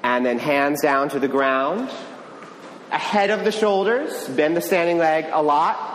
And 0.03 0.25
then 0.25 0.39
hands 0.39 0.81
down 0.81 1.09
to 1.09 1.19
the 1.19 1.27
ground. 1.27 1.89
Ahead 2.91 3.29
of 3.31 3.43
the 3.43 3.51
shoulders, 3.51 4.27
bend 4.29 4.55
the 4.55 4.61
standing 4.61 4.99
leg 4.99 5.25
a 5.31 5.41
lot. 5.41 5.89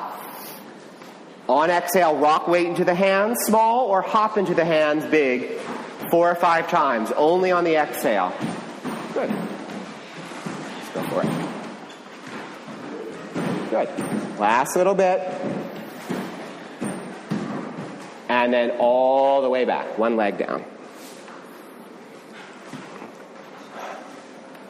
On 1.48 1.70
exhale, 1.70 2.16
rock 2.16 2.48
weight 2.48 2.66
into 2.66 2.84
the 2.84 2.94
hands, 2.94 3.38
small, 3.44 3.86
or 3.86 4.02
hop 4.02 4.36
into 4.36 4.54
the 4.54 4.64
hands, 4.64 5.04
big, 5.06 5.58
four 6.10 6.30
or 6.30 6.34
five 6.34 6.68
times, 6.68 7.12
only 7.12 7.52
on 7.52 7.64
the 7.64 7.76
exhale. 7.76 8.34
Good. 9.14 9.30
Let's 9.30 10.88
go 10.94 11.02
for 11.04 11.22
it. 11.22 11.30
Good. 13.70 14.38
Last 14.38 14.76
little 14.76 14.94
bit. 14.94 15.20
And 18.48 18.54
then 18.54 18.78
all 18.78 19.42
the 19.42 19.50
way 19.50 19.66
back, 19.66 19.98
one 19.98 20.16
leg 20.16 20.38
down. 20.38 20.64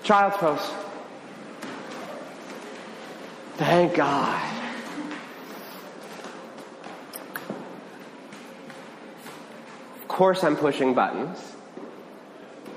Child's 0.02 0.36
pose. 0.38 0.70
Thank 3.56 3.94
God. 3.94 4.52
Of 10.00 10.08
course, 10.08 10.42
I'm 10.42 10.56
pushing 10.56 10.94
buttons. 10.94 11.38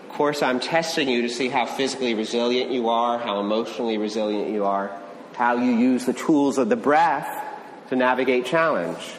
Of 0.08 0.10
course, 0.10 0.44
I'm 0.44 0.60
testing 0.60 1.10
you 1.10 1.24
to 1.24 1.30
see 1.30 1.50
how 1.50 1.66
physically 1.66 2.14
resilient 2.14 2.70
you 2.70 2.90
are, 2.90 3.18
how 3.18 3.40
emotionally 3.40 3.98
resilient 3.98 4.52
you 4.52 4.66
are, 4.66 4.96
how 5.34 5.56
you 5.56 5.72
use 5.72 6.06
the 6.06 6.14
tools 6.14 6.60
of 6.60 6.70
the 6.70 6.76
breath 6.76 7.44
to 7.90 7.96
navigate 7.96 8.46
challenge. 8.46 9.16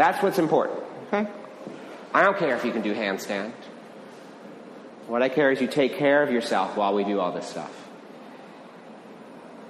That's 0.00 0.22
what's 0.22 0.38
important. 0.38 0.82
Okay? 1.08 1.30
I 2.14 2.22
don't 2.22 2.38
care 2.38 2.56
if 2.56 2.64
you 2.64 2.72
can 2.72 2.80
do 2.80 2.94
handstand. 2.94 3.52
What 5.08 5.22
I 5.22 5.28
care 5.28 5.52
is 5.52 5.60
you 5.60 5.66
take 5.66 5.98
care 5.98 6.22
of 6.22 6.30
yourself 6.30 6.74
while 6.74 6.94
we 6.94 7.04
do 7.04 7.20
all 7.20 7.32
this 7.32 7.46
stuff. 7.46 7.70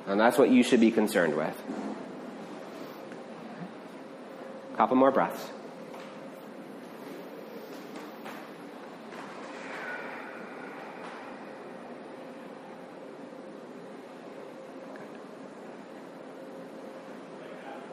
And 0.07 0.21
that's 0.21 0.39
what 0.39 0.49
you 0.49 0.63
should 0.63 0.79
be 0.79 0.93
concerned 0.93 1.37
with. 1.37 1.61
A 4.73 4.77
couple 4.77 4.95
more 4.95 5.11
breaths. 5.11 5.51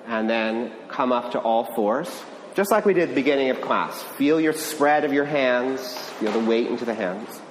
And 0.07 0.29
then 0.29 0.71
come 0.87 1.11
up 1.11 1.31
to 1.33 1.39
all 1.39 1.65
fours, 1.75 2.09
just 2.55 2.71
like 2.71 2.85
we 2.85 2.93
did 2.93 3.03
at 3.03 3.09
the 3.09 3.15
beginning 3.15 3.49
of 3.49 3.61
class. 3.61 4.01
Feel 4.01 4.39
your 4.39 4.53
spread 4.53 5.03
of 5.03 5.13
your 5.13 5.25
hands, 5.25 5.97
feel 6.19 6.31
the 6.31 6.39
weight 6.39 6.67
into 6.67 6.85
the 6.85 6.93
hands. 6.93 7.41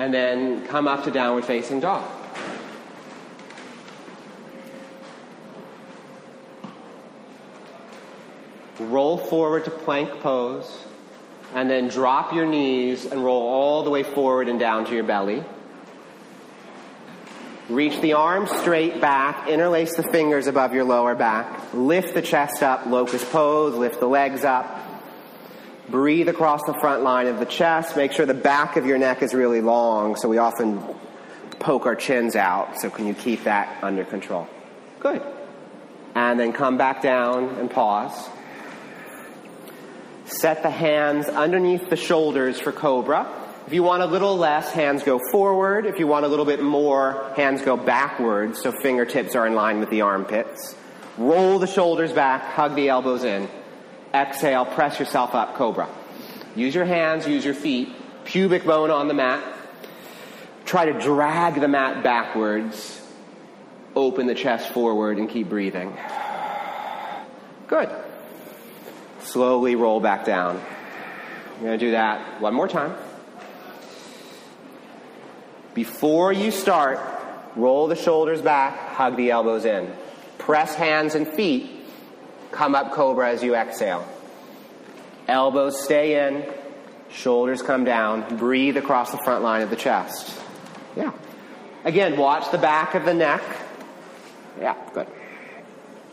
and 0.00 0.14
then 0.14 0.66
come 0.66 0.88
up 0.88 1.04
to 1.04 1.10
downward 1.10 1.44
facing 1.44 1.78
dog. 1.78 2.02
Roll 8.78 9.18
forward 9.18 9.66
to 9.66 9.70
plank 9.70 10.08
pose, 10.20 10.86
and 11.54 11.68
then 11.68 11.88
drop 11.88 12.32
your 12.32 12.46
knees 12.46 13.04
and 13.04 13.22
roll 13.22 13.42
all 13.42 13.82
the 13.82 13.90
way 13.90 14.02
forward 14.02 14.48
and 14.48 14.58
down 14.58 14.86
to 14.86 14.94
your 14.94 15.04
belly. 15.04 15.44
Reach 17.70 18.00
the 18.00 18.14
arms 18.14 18.50
straight 18.50 19.00
back, 19.00 19.48
interlace 19.48 19.94
the 19.94 20.02
fingers 20.02 20.46
above 20.46 20.74
your 20.74 20.84
lower 20.84 21.14
back, 21.14 21.72
lift 21.72 22.14
the 22.14 22.22
chest 22.22 22.62
up, 22.62 22.86
locust 22.86 23.30
pose, 23.30 23.74
lift 23.74 24.00
the 24.00 24.08
legs 24.08 24.44
up, 24.44 24.80
Breathe 25.90 26.28
across 26.28 26.62
the 26.66 26.74
front 26.74 27.02
line 27.02 27.26
of 27.26 27.40
the 27.40 27.46
chest. 27.46 27.96
Make 27.96 28.12
sure 28.12 28.24
the 28.24 28.32
back 28.32 28.76
of 28.76 28.86
your 28.86 28.96
neck 28.96 29.22
is 29.22 29.34
really 29.34 29.60
long, 29.60 30.14
so 30.14 30.28
we 30.28 30.38
often 30.38 30.80
poke 31.58 31.84
our 31.84 31.96
chins 31.96 32.36
out. 32.36 32.80
So, 32.80 32.90
can 32.90 33.08
you 33.08 33.14
keep 33.14 33.44
that 33.44 33.82
under 33.82 34.04
control? 34.04 34.46
Good. 35.00 35.20
And 36.14 36.38
then 36.38 36.52
come 36.52 36.76
back 36.78 37.02
down 37.02 37.56
and 37.58 37.68
pause. 37.68 38.28
Set 40.26 40.62
the 40.62 40.70
hands 40.70 41.26
underneath 41.26 41.90
the 41.90 41.96
shoulders 41.96 42.60
for 42.60 42.70
cobra. 42.70 43.26
If 43.70 43.74
you 43.74 43.84
want 43.84 44.02
a 44.02 44.06
little 44.06 44.36
less, 44.36 44.72
hands 44.72 45.04
go 45.04 45.20
forward. 45.30 45.86
If 45.86 46.00
you 46.00 46.08
want 46.08 46.24
a 46.24 46.28
little 46.28 46.44
bit 46.44 46.60
more, 46.60 47.32
hands 47.36 47.62
go 47.62 47.76
backwards, 47.76 48.60
so 48.60 48.72
fingertips 48.72 49.36
are 49.36 49.46
in 49.46 49.54
line 49.54 49.78
with 49.78 49.90
the 49.90 50.00
armpits. 50.00 50.74
Roll 51.16 51.60
the 51.60 51.68
shoulders 51.68 52.12
back, 52.12 52.42
hug 52.42 52.74
the 52.74 52.88
elbows 52.88 53.22
in. 53.22 53.48
Exhale, 54.12 54.64
press 54.64 54.98
yourself 54.98 55.36
up, 55.36 55.54
cobra. 55.54 55.88
Use 56.56 56.74
your 56.74 56.84
hands, 56.84 57.28
use 57.28 57.44
your 57.44 57.54
feet, 57.54 57.90
pubic 58.24 58.64
bone 58.64 58.90
on 58.90 59.06
the 59.06 59.14
mat. 59.14 59.40
Try 60.64 60.86
to 60.86 60.98
drag 60.98 61.60
the 61.60 61.68
mat 61.68 62.02
backwards. 62.02 63.00
Open 63.94 64.26
the 64.26 64.34
chest 64.34 64.70
forward 64.70 65.16
and 65.16 65.30
keep 65.30 65.48
breathing. 65.48 65.96
Good. 67.68 67.88
Slowly 69.20 69.76
roll 69.76 70.00
back 70.00 70.24
down. 70.24 70.60
You're 71.60 71.68
going 71.68 71.78
to 71.78 71.86
do 71.86 71.90
that 71.92 72.40
one 72.40 72.52
more 72.52 72.66
time. 72.66 72.96
Before 75.74 76.32
you 76.32 76.50
start, 76.50 77.00
roll 77.56 77.86
the 77.86 77.96
shoulders 77.96 78.42
back, 78.42 78.94
hug 78.94 79.16
the 79.16 79.30
elbows 79.30 79.64
in. 79.64 79.90
Press 80.38 80.74
hands 80.74 81.14
and 81.14 81.28
feet 81.28 81.80
Come 82.50 82.74
up 82.74 82.92
cobra 82.92 83.30
as 83.30 83.42
you 83.42 83.54
exhale. 83.54 84.06
Elbows 85.28 85.82
stay 85.82 86.26
in, 86.26 86.44
shoulders 87.10 87.62
come 87.62 87.84
down. 87.84 88.36
Breathe 88.36 88.76
across 88.76 89.12
the 89.12 89.18
front 89.18 89.42
line 89.42 89.62
of 89.62 89.70
the 89.70 89.76
chest. 89.76 90.36
Yeah. 90.96 91.12
Again, 91.84 92.16
watch 92.16 92.50
the 92.50 92.58
back 92.58 92.94
of 92.94 93.04
the 93.04 93.14
neck. 93.14 93.42
Yeah, 94.60 94.76
good. 94.92 95.06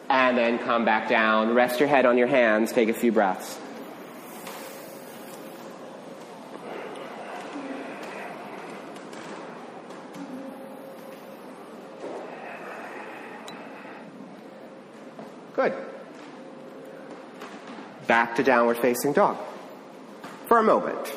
And 0.09 0.37
then 0.37 0.59
come 0.59 0.85
back 0.85 1.09
down. 1.09 1.53
Rest 1.53 1.79
your 1.79 1.89
head 1.89 2.05
on 2.05 2.17
your 2.17 2.27
hands. 2.27 2.71
Take 2.71 2.89
a 2.89 2.93
few 2.93 3.11
breaths. 3.11 3.59
Good 15.57 15.73
back 18.07 18.37
to 18.37 18.43
downward 18.43 18.77
facing 18.77 19.13
dog 19.13 19.37
for 20.47 20.57
a 20.57 20.63
moment. 20.63 21.13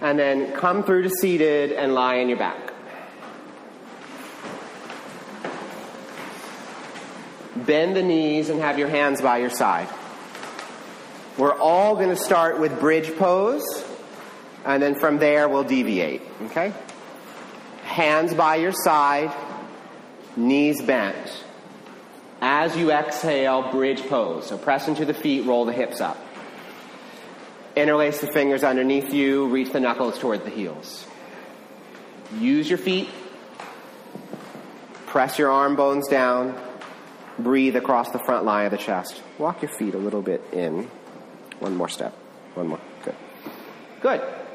And 0.00 0.18
then 0.18 0.52
come 0.52 0.84
through 0.84 1.04
to 1.04 1.10
seated 1.10 1.72
and 1.72 1.94
lie 1.94 2.20
on 2.20 2.28
your 2.28 2.38
back. 2.38 2.72
Bend 7.56 7.96
the 7.96 8.02
knees 8.02 8.50
and 8.50 8.60
have 8.60 8.78
your 8.78 8.88
hands 8.88 9.22
by 9.22 9.38
your 9.38 9.50
side. 9.50 9.88
We're 11.38 11.58
all 11.58 11.96
going 11.96 12.10
to 12.10 12.16
start 12.16 12.60
with 12.60 12.78
bridge 12.78 13.16
pose, 13.16 13.64
and 14.66 14.82
then 14.82 14.94
from 14.98 15.18
there 15.18 15.48
we'll 15.48 15.64
deviate, 15.64 16.20
okay? 16.42 16.74
hands 17.96 18.34
by 18.34 18.56
your 18.56 18.72
side, 18.72 19.32
knees 20.36 20.82
bent. 20.82 21.44
As 22.42 22.76
you 22.76 22.90
exhale, 22.90 23.70
bridge 23.70 24.06
pose. 24.06 24.46
So 24.46 24.58
press 24.58 24.86
into 24.86 25.06
the 25.06 25.14
feet, 25.14 25.46
roll 25.46 25.64
the 25.64 25.72
hips 25.72 26.02
up. 26.02 26.18
Interlace 27.74 28.20
the 28.20 28.26
fingers 28.26 28.62
underneath 28.62 29.14
you, 29.14 29.48
reach 29.48 29.72
the 29.72 29.80
knuckles 29.80 30.18
toward 30.18 30.44
the 30.44 30.50
heels. 30.50 31.06
Use 32.38 32.68
your 32.68 32.78
feet. 32.78 33.08
Press 35.06 35.38
your 35.38 35.50
arm 35.50 35.76
bones 35.76 36.06
down. 36.08 36.60
Breathe 37.38 37.76
across 37.76 38.10
the 38.10 38.18
front 38.18 38.44
line 38.44 38.66
of 38.66 38.72
the 38.72 38.78
chest. 38.78 39.22
Walk 39.38 39.62
your 39.62 39.70
feet 39.70 39.94
a 39.94 39.98
little 39.98 40.22
bit 40.22 40.42
in. 40.52 40.90
One 41.60 41.76
more 41.76 41.88
step. 41.88 42.12
One 42.54 42.68
more. 42.68 42.80
Good. 43.02 43.14
Good. 44.02 44.45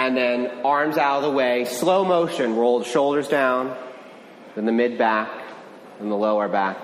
And 0.00 0.16
then 0.16 0.64
arms 0.64 0.96
out 0.96 1.18
of 1.18 1.24
the 1.24 1.30
way, 1.30 1.66
slow 1.66 2.06
motion, 2.06 2.56
roll 2.56 2.82
shoulders 2.84 3.28
down, 3.28 3.76
then 4.54 4.64
the 4.64 4.72
mid 4.72 4.96
back, 4.96 5.28
then 5.98 6.08
the 6.08 6.16
lower 6.16 6.48
back, 6.48 6.78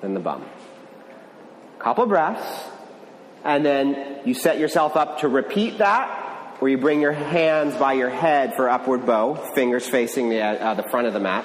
then 0.00 0.14
the 0.14 0.20
bum. 0.20 0.46
Couple 1.78 2.06
breaths, 2.06 2.64
and 3.44 3.62
then 3.62 4.20
you 4.24 4.32
set 4.32 4.58
yourself 4.58 4.96
up 4.96 5.18
to 5.18 5.28
repeat 5.28 5.78
that, 5.78 6.56
where 6.60 6.70
you 6.70 6.78
bring 6.78 7.02
your 7.02 7.12
hands 7.12 7.76
by 7.76 7.92
your 7.92 8.08
head 8.08 8.54
for 8.54 8.70
upward 8.70 9.04
bow, 9.04 9.34
fingers 9.54 9.86
facing 9.86 10.30
the, 10.30 10.40
uh, 10.40 10.72
the 10.72 10.84
front 10.84 11.06
of 11.06 11.12
the 11.12 11.20
mat. 11.20 11.44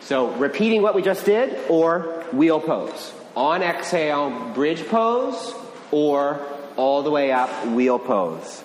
So 0.00 0.32
repeating 0.32 0.82
what 0.82 0.94
we 0.94 1.00
just 1.00 1.24
did, 1.24 1.58
or 1.70 2.22
wheel 2.34 2.60
pose. 2.60 3.14
On 3.34 3.62
exhale, 3.62 4.52
bridge 4.52 4.86
pose, 4.88 5.54
or 5.90 6.46
all 6.76 7.02
the 7.02 7.10
way 7.10 7.32
up, 7.32 7.68
wheel 7.68 7.98
pose. 7.98 8.62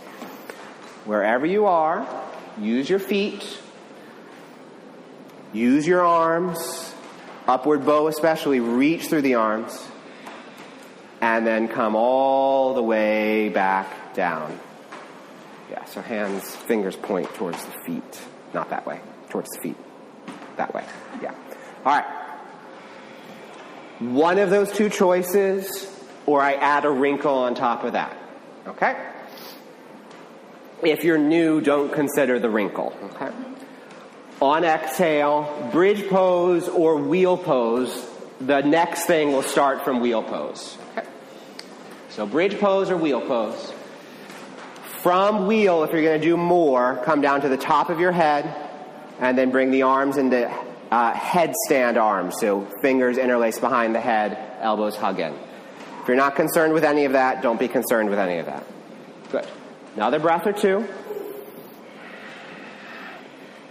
Wherever 1.08 1.46
you 1.46 1.66
are, 1.66 2.06
use 2.60 2.90
your 2.90 3.00
feet, 3.00 3.44
use 5.54 5.88
your 5.88 6.06
arms, 6.06 6.94
upward 7.48 7.86
bow 7.86 8.08
especially, 8.08 8.60
reach 8.60 9.08
through 9.08 9.22
the 9.22 9.36
arms. 9.36 9.88
and 11.22 11.48
then 11.48 11.68
come 11.68 11.96
all 11.96 12.74
the 12.76 12.84
way 12.84 13.50
back 13.50 14.14
down. 14.14 14.60
Yeah, 15.70 15.84
so 15.86 16.02
hands, 16.02 16.56
fingers 16.56 16.96
point 16.96 17.34
towards 17.36 17.64
the 17.66 17.72
feet. 17.86 18.22
Not 18.54 18.70
that 18.70 18.86
way, 18.86 19.00
towards 19.30 19.50
the 19.50 19.60
feet. 19.62 19.78
That 20.58 20.74
way. 20.74 20.84
Yeah. 21.22 21.34
All 21.86 21.98
right. 21.98 22.06
One 24.00 24.38
of 24.38 24.50
those 24.50 24.72
two 24.72 24.90
choices, 24.90 25.88
or 26.26 26.42
I 26.42 26.54
add 26.54 26.86
a 26.86 26.90
wrinkle 26.92 27.34
on 27.34 27.56
top 27.56 27.84
of 27.84 27.94
that. 27.94 28.16
Okay? 28.68 28.96
If 30.84 31.04
you're 31.04 31.18
new, 31.18 31.62
don't 31.62 31.92
consider 31.92 32.40
the 32.40 32.50
wrinkle. 32.50 32.96
Okay? 33.04 33.32
On 34.42 34.64
exhale, 34.64 35.70
bridge 35.72 36.08
pose 36.08 36.68
or 36.68 36.98
wheel 36.98 37.38
pose, 37.38 38.08
the 38.40 38.62
next 38.62 39.06
thing 39.06 39.32
will 39.32 39.42
start 39.42 39.84
from 39.84 40.00
wheel 40.00 40.22
pose. 40.22 40.78
Okay? 40.92 41.08
So 42.10 42.28
bridge 42.28 42.60
pose 42.60 42.92
or 42.92 42.98
wheel 42.98 43.22
pose. 43.22 43.74
From 45.02 45.48
wheel, 45.48 45.84
if 45.84 45.92
you're 45.92 46.04
going 46.04 46.20
to 46.20 46.28
do 46.28 46.38
more, 46.38 47.02
come 47.06 47.22
down 47.22 47.42
to 47.42 47.50
the 47.50 47.58
top 47.58 47.90
of 47.90 48.00
your 48.00 48.12
head 48.12 48.54
and 49.20 49.38
then 49.38 49.52
bring 49.52 49.72
the 49.72 49.84
arms 49.84 50.18
into 50.18 50.48
uh, 50.92 51.14
headstand 51.14 51.98
arms. 51.98 52.36
So 52.40 52.66
fingers 52.82 53.18
interlaced 53.18 53.62
behind 53.62 53.96
the 53.96 54.02
head, 54.02 54.38
elbows 54.60 54.96
hug 54.96 55.20
in. 55.20 55.34
If 56.02 56.08
you're 56.08 56.18
not 56.18 56.36
concerned 56.36 56.74
with 56.74 56.84
any 56.84 57.06
of 57.06 57.14
that, 57.14 57.42
don't 57.42 57.60
be 57.60 57.68
concerned 57.68 58.10
with 58.10 58.20
any 58.20 58.38
of 58.38 58.46
that. 58.46 58.64
Good. 59.32 59.48
Another 59.98 60.20
breath 60.20 60.46
or 60.46 60.54
two. 60.54 60.88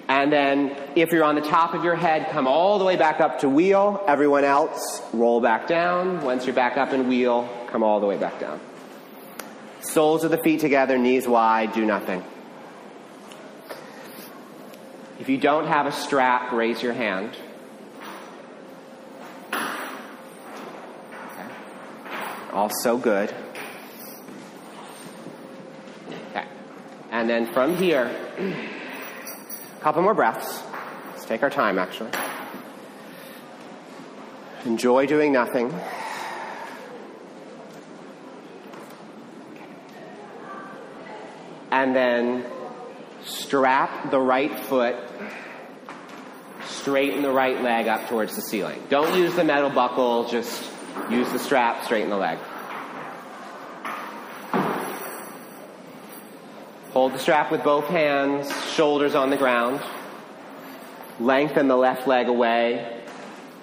And 0.09 0.33
then, 0.33 0.77
if 0.97 1.12
you're 1.12 1.22
on 1.22 1.37
the 1.37 1.41
top 1.41 1.72
of 1.72 1.85
your 1.85 1.95
head, 1.95 2.31
come 2.31 2.49
all 2.49 2.81
the 2.81 2.85
way 2.85 2.97
back 2.97 3.20
up 3.20 3.39
to 3.41 3.49
wheel. 3.49 4.05
Everyone 4.09 4.43
else, 4.43 5.03
roll 5.12 5.41
back 5.41 5.68
down. 5.68 6.24
Once 6.24 6.45
you're 6.45 6.55
back 6.55 6.77
up 6.77 6.93
in 6.93 7.07
wheel, 7.07 7.49
come 7.68 7.85
all 7.85 8.01
the 8.01 8.07
way 8.07 8.18
back 8.18 8.41
down. 8.41 8.59
Soles 9.83 10.24
of 10.24 10.33
the 10.33 10.39
feet 10.39 10.59
together, 10.59 10.99
knees 10.99 11.29
wide, 11.29 11.72
do 11.72 11.87
nothing. 11.87 12.24
If 15.20 15.29
you 15.29 15.39
don't 15.39 15.68
have 15.68 15.87
a 15.87 15.93
strap, 15.93 16.51
raise 16.51 16.83
your 16.83 16.93
hand. 16.93 17.37
Okay. 19.53 19.62
Also 22.53 22.99
good. 22.99 23.33
And 27.16 27.30
then 27.30 27.46
from 27.46 27.78
here, 27.78 28.14
a 28.38 29.80
couple 29.80 30.02
more 30.02 30.12
breaths. 30.12 30.62
Let's 31.12 31.24
take 31.24 31.42
our 31.42 31.48
time, 31.48 31.78
actually. 31.78 32.10
Enjoy 34.66 35.06
doing 35.06 35.32
nothing. 35.32 35.72
And 41.70 41.96
then 41.96 42.44
strap 43.24 44.10
the 44.10 44.20
right 44.20 44.60
foot, 44.60 44.96
straighten 46.66 47.22
the 47.22 47.32
right 47.32 47.62
leg 47.62 47.88
up 47.88 48.10
towards 48.10 48.36
the 48.36 48.42
ceiling. 48.42 48.82
Don't 48.90 49.18
use 49.18 49.34
the 49.34 49.44
metal 49.44 49.70
buckle, 49.70 50.28
just 50.28 50.62
use 51.08 51.32
the 51.32 51.38
strap, 51.38 51.82
straighten 51.82 52.10
the 52.10 52.18
leg. 52.18 52.38
Hold 56.97 57.12
the 57.12 57.18
strap 57.18 57.53
with 57.53 57.62
both 57.62 57.84
hands, 57.88 58.51
shoulders 58.72 59.14
on 59.14 59.28
the 59.28 59.36
ground. 59.36 59.82
Lengthen 61.20 61.68
the 61.68 61.76
left 61.76 62.09
leg 62.09 62.26
away, 62.26 63.03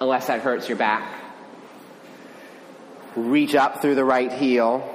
unless 0.00 0.28
that 0.28 0.40
hurts 0.40 0.68
your 0.68 0.78
back. 0.78 1.20
Reach 3.16 3.56
up 3.56 3.82
through 3.82 3.96
the 3.96 4.04
right 4.04 4.32
heel 4.32 4.88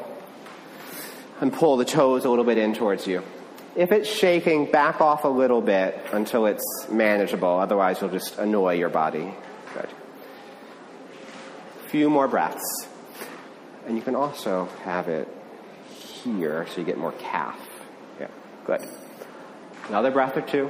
and 1.42 1.52
pull 1.52 1.76
the 1.76 1.84
toes 1.84 2.24
a 2.24 2.30
little 2.30 2.46
bit 2.46 2.58
in 2.58 2.74
towards 2.74 3.06
you. 3.06 3.24
If 3.76 3.92
it's 3.92 4.08
shaking, 4.08 4.72
back 4.72 5.02
off 5.02 5.26
a 5.26 5.28
little 5.28 5.62
bit 5.62 6.00
until 6.14 6.46
it's 6.46 6.64
manageable. 6.90 7.60
Otherwise, 7.60 8.00
you'll 8.00 8.10
just 8.10 8.38
annoy 8.38 8.76
your 8.76 8.88
body. 8.88 9.34
Good. 9.74 9.90
Few 11.88 12.10
more 12.10 12.30
breaths. 12.30 12.88
And 13.86 13.98
you 13.98 14.02
can 14.02 14.16
also 14.16 14.70
have 14.86 15.10
it 15.10 15.28
here 16.24 16.66
so 16.68 16.80
you 16.80 16.86
get 16.86 16.98
more 16.98 17.12
calf. 17.12 17.69
Good. 18.70 18.88
Another 19.88 20.12
breath 20.12 20.38
or 20.38 20.42
two. 20.42 20.70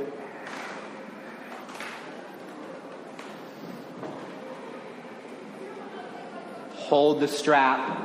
Hold 6.75 7.19
the 7.19 7.27
strap 7.27 8.01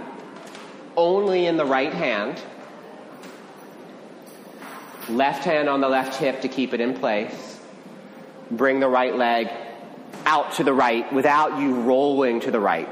only 0.97 1.47
in 1.47 1.57
the 1.57 1.65
right 1.65 1.93
hand. 1.93 2.43
Left 5.09 5.45
hand 5.45 5.69
on 5.69 5.81
the 5.81 5.89
left 5.89 6.17
hip 6.17 6.41
to 6.41 6.49
keep 6.49 6.75
it 6.75 6.81
in 6.81 6.95
place. 6.95 7.61
Bring 8.51 8.81
the 8.81 8.89
right 8.89 9.15
leg 9.15 9.49
out 10.27 10.55
to 10.55 10.65
the 10.65 10.75
right 10.75 11.13
without 11.13 11.61
you 11.61 11.73
rolling 11.73 12.41
to 12.41 12.51
the 12.51 12.59
right. 12.59 12.89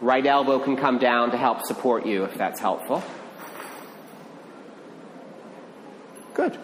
Right 0.00 0.24
elbow 0.24 0.60
can 0.60 0.76
come 0.76 0.98
down 0.98 1.32
to 1.32 1.36
help 1.36 1.62
support 1.62 2.06
you 2.06 2.22
if 2.22 2.38
that's 2.38 2.60
helpful. 2.60 3.02
Good. 6.38 6.56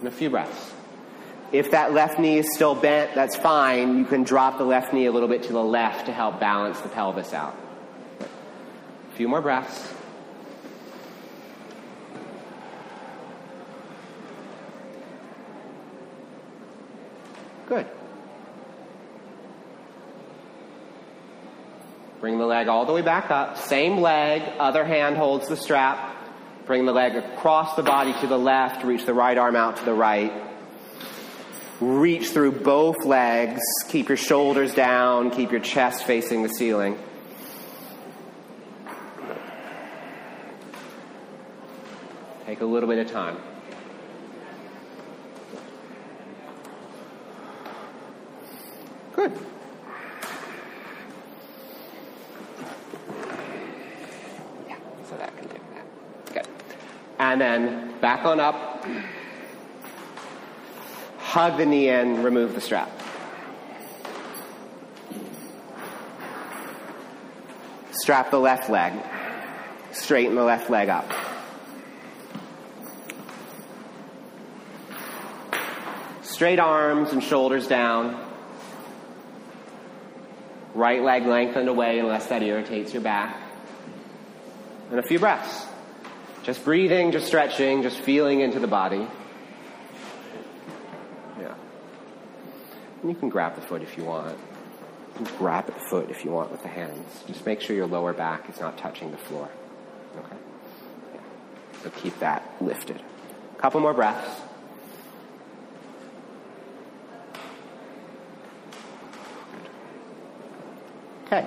And 0.00 0.08
a 0.08 0.10
few 0.10 0.30
breaths. 0.30 0.72
If 1.52 1.70
that 1.70 1.92
left 1.92 2.18
knee 2.18 2.38
is 2.38 2.52
still 2.52 2.74
bent, 2.74 3.14
that's 3.14 3.36
fine. 3.36 3.96
You 3.98 4.04
can 4.04 4.24
drop 4.24 4.58
the 4.58 4.64
left 4.64 4.92
knee 4.92 5.06
a 5.06 5.12
little 5.12 5.28
bit 5.28 5.44
to 5.44 5.52
the 5.52 5.62
left 5.62 6.06
to 6.06 6.12
help 6.12 6.40
balance 6.40 6.80
the 6.80 6.88
pelvis 6.88 7.32
out. 7.32 7.56
A 8.20 9.16
few 9.16 9.28
more 9.28 9.40
breaths. 9.40 9.94
Good. 17.68 17.86
Bring 22.20 22.38
the 22.38 22.46
leg 22.46 22.66
all 22.66 22.86
the 22.86 22.92
way 22.92 23.02
back 23.02 23.30
up. 23.30 23.56
Same 23.56 24.00
leg, 24.00 24.42
other 24.58 24.84
hand 24.84 25.16
holds 25.16 25.46
the 25.46 25.56
strap. 25.56 26.09
Bring 26.70 26.86
the 26.86 26.92
leg 26.92 27.16
across 27.16 27.74
the 27.74 27.82
body 27.82 28.12
to 28.20 28.28
the 28.28 28.38
left, 28.38 28.84
reach 28.84 29.04
the 29.04 29.12
right 29.12 29.36
arm 29.36 29.56
out 29.56 29.78
to 29.78 29.84
the 29.84 29.92
right. 29.92 30.32
Reach 31.80 32.28
through 32.28 32.52
both 32.52 33.04
legs. 33.04 33.60
Keep 33.88 34.08
your 34.08 34.16
shoulders 34.16 34.72
down. 34.72 35.32
Keep 35.32 35.50
your 35.50 35.60
chest 35.60 36.04
facing 36.04 36.44
the 36.44 36.48
ceiling. 36.48 36.96
Take 42.46 42.60
a 42.60 42.64
little 42.64 42.88
bit 42.88 43.04
of 43.04 43.10
time. 43.10 43.36
Good. 49.16 49.32
Yeah, 54.68 54.76
so 55.08 55.16
that 55.16 55.36
can 55.36 55.48
do 55.48 55.54
that. 55.74 56.32
Good. 56.32 56.46
And 57.30 57.40
then 57.40 58.00
back 58.00 58.24
on 58.24 58.40
up. 58.40 58.84
Hug 61.18 61.58
the 61.58 61.64
knee 61.64 61.88
in, 61.88 62.24
remove 62.24 62.56
the 62.56 62.60
strap. 62.60 62.90
Strap 67.92 68.32
the 68.32 68.40
left 68.40 68.68
leg. 68.68 68.94
Straighten 69.92 70.34
the 70.34 70.42
left 70.42 70.70
leg 70.70 70.88
up. 70.88 71.08
Straight 76.22 76.58
arms 76.58 77.12
and 77.12 77.22
shoulders 77.22 77.68
down. 77.68 78.26
Right 80.74 81.00
leg 81.00 81.26
lengthened 81.26 81.68
away 81.68 82.00
unless 82.00 82.26
that 82.26 82.42
irritates 82.42 82.92
your 82.92 83.02
back. 83.02 83.40
And 84.90 84.98
a 84.98 85.04
few 85.04 85.20
breaths. 85.20 85.69
Just 86.42 86.64
breathing, 86.64 87.12
just 87.12 87.26
stretching, 87.26 87.82
just 87.82 87.98
feeling 87.98 88.40
into 88.40 88.58
the 88.58 88.66
body. 88.66 89.06
Yeah. 91.38 91.54
And 93.02 93.10
you 93.10 93.14
can 93.14 93.28
grab 93.28 93.56
the 93.56 93.60
foot 93.60 93.82
if 93.82 93.96
you 93.98 94.04
want. 94.04 94.38
You 95.18 95.26
can 95.26 95.36
grab 95.36 95.66
the 95.66 95.72
foot 95.72 96.10
if 96.10 96.24
you 96.24 96.30
want 96.30 96.50
with 96.50 96.62
the 96.62 96.68
hands. 96.68 97.24
Just 97.26 97.44
make 97.44 97.60
sure 97.60 97.76
your 97.76 97.86
lower 97.86 98.14
back 98.14 98.48
is 98.48 98.58
not 98.58 98.78
touching 98.78 99.10
the 99.10 99.18
floor. 99.18 99.48
Okay? 100.18 100.36
Yeah. 101.14 101.20
So 101.82 101.90
keep 101.90 102.18
that 102.20 102.42
lifted. 102.60 103.02
Couple 103.58 103.80
more 103.80 103.92
breaths. 103.92 104.40
Okay. 111.26 111.46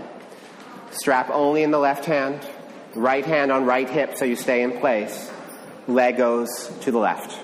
Strap 0.91 1.31
only 1.31 1.63
in 1.63 1.71
the 1.71 1.79
left 1.79 2.05
hand. 2.05 2.47
Right 2.95 3.25
hand 3.25 3.51
on 3.51 3.65
right 3.65 3.89
hip 3.89 4.17
so 4.17 4.25
you 4.25 4.35
stay 4.35 4.61
in 4.61 4.79
place. 4.79 5.31
Leg 5.87 6.17
goes 6.17 6.71
to 6.81 6.91
the 6.91 6.99
left. 6.99 7.37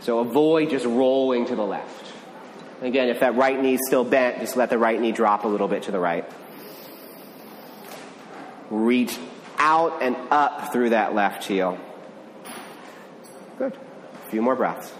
So 0.00 0.20
avoid 0.20 0.70
just 0.70 0.84
rolling 0.84 1.46
to 1.46 1.56
the 1.56 1.62
left. 1.62 2.12
Again, 2.80 3.08
if 3.08 3.20
that 3.20 3.36
right 3.36 3.60
knee 3.60 3.74
is 3.74 3.86
still 3.86 4.04
bent, 4.04 4.40
just 4.40 4.56
let 4.56 4.70
the 4.70 4.78
right 4.78 5.00
knee 5.00 5.12
drop 5.12 5.44
a 5.44 5.48
little 5.48 5.68
bit 5.68 5.84
to 5.84 5.92
the 5.92 6.00
right. 6.00 6.28
Reach 8.70 9.16
out 9.58 10.02
and 10.02 10.16
up 10.30 10.72
through 10.72 10.90
that 10.90 11.14
left 11.14 11.44
heel. 11.44 11.78
Good. 13.58 13.76
A 14.14 14.30
few 14.30 14.42
more 14.42 14.56
breaths. 14.56 14.92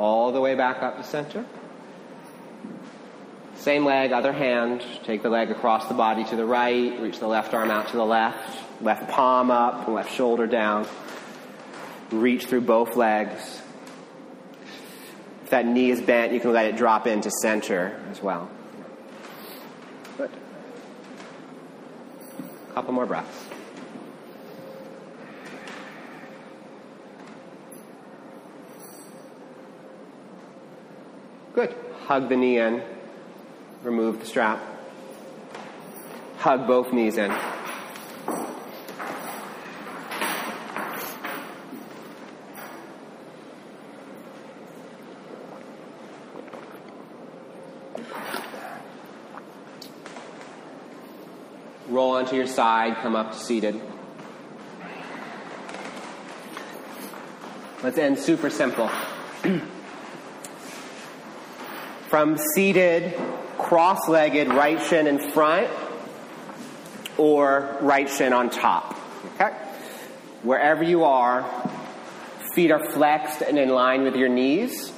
All 0.00 0.32
the 0.32 0.40
way 0.40 0.54
back 0.54 0.82
up 0.82 0.96
to 0.96 1.04
center. 1.04 1.44
Same 3.56 3.84
leg, 3.84 4.12
other 4.12 4.32
hand. 4.32 4.82
Take 5.04 5.22
the 5.22 5.28
leg 5.28 5.50
across 5.50 5.88
the 5.88 5.94
body 5.94 6.24
to 6.24 6.36
the 6.36 6.46
right. 6.46 6.98
Reach 6.98 7.18
the 7.18 7.26
left 7.26 7.52
arm 7.52 7.70
out 7.70 7.88
to 7.88 7.98
the 7.98 8.06
left. 8.06 8.80
Left 8.80 9.10
palm 9.10 9.50
up, 9.50 9.86
left 9.88 10.14
shoulder 10.14 10.46
down. 10.46 10.86
Reach 12.10 12.46
through 12.46 12.62
both 12.62 12.96
legs. 12.96 13.60
If 15.44 15.50
that 15.50 15.66
knee 15.66 15.90
is 15.90 16.00
bent, 16.00 16.32
you 16.32 16.40
can 16.40 16.54
let 16.54 16.64
it 16.64 16.78
drop 16.78 17.06
into 17.06 17.30
center 17.42 18.00
as 18.10 18.22
well. 18.22 18.48
Good. 20.16 20.30
Couple 22.72 22.94
more 22.94 23.04
breaths. 23.04 23.49
Good. 31.60 31.76
Hug 32.06 32.30
the 32.30 32.36
knee 32.36 32.56
in. 32.56 32.82
Remove 33.82 34.18
the 34.20 34.24
strap. 34.24 34.62
Hug 36.38 36.66
both 36.66 36.90
knees 36.90 37.18
in. 37.18 37.30
Roll 51.88 52.12
onto 52.12 52.36
your 52.36 52.46
side, 52.46 52.96
come 53.02 53.14
up 53.14 53.32
to 53.32 53.38
seated. 53.38 53.78
Let's 57.82 57.98
end 57.98 58.18
super 58.18 58.48
simple. 58.48 58.90
From 62.10 62.36
seated, 62.56 63.14
cross 63.56 64.08
legged, 64.08 64.48
right 64.48 64.82
shin 64.82 65.06
in 65.06 65.30
front, 65.30 65.68
or 67.16 67.78
right 67.80 68.10
shin 68.10 68.32
on 68.32 68.50
top. 68.50 68.98
Okay? 69.36 69.52
Wherever 70.42 70.82
you 70.82 71.04
are, 71.04 71.48
feet 72.52 72.72
are 72.72 72.84
flexed 72.90 73.42
and 73.42 73.56
in 73.56 73.68
line 73.68 74.02
with 74.02 74.16
your 74.16 74.28
knees. 74.28 74.92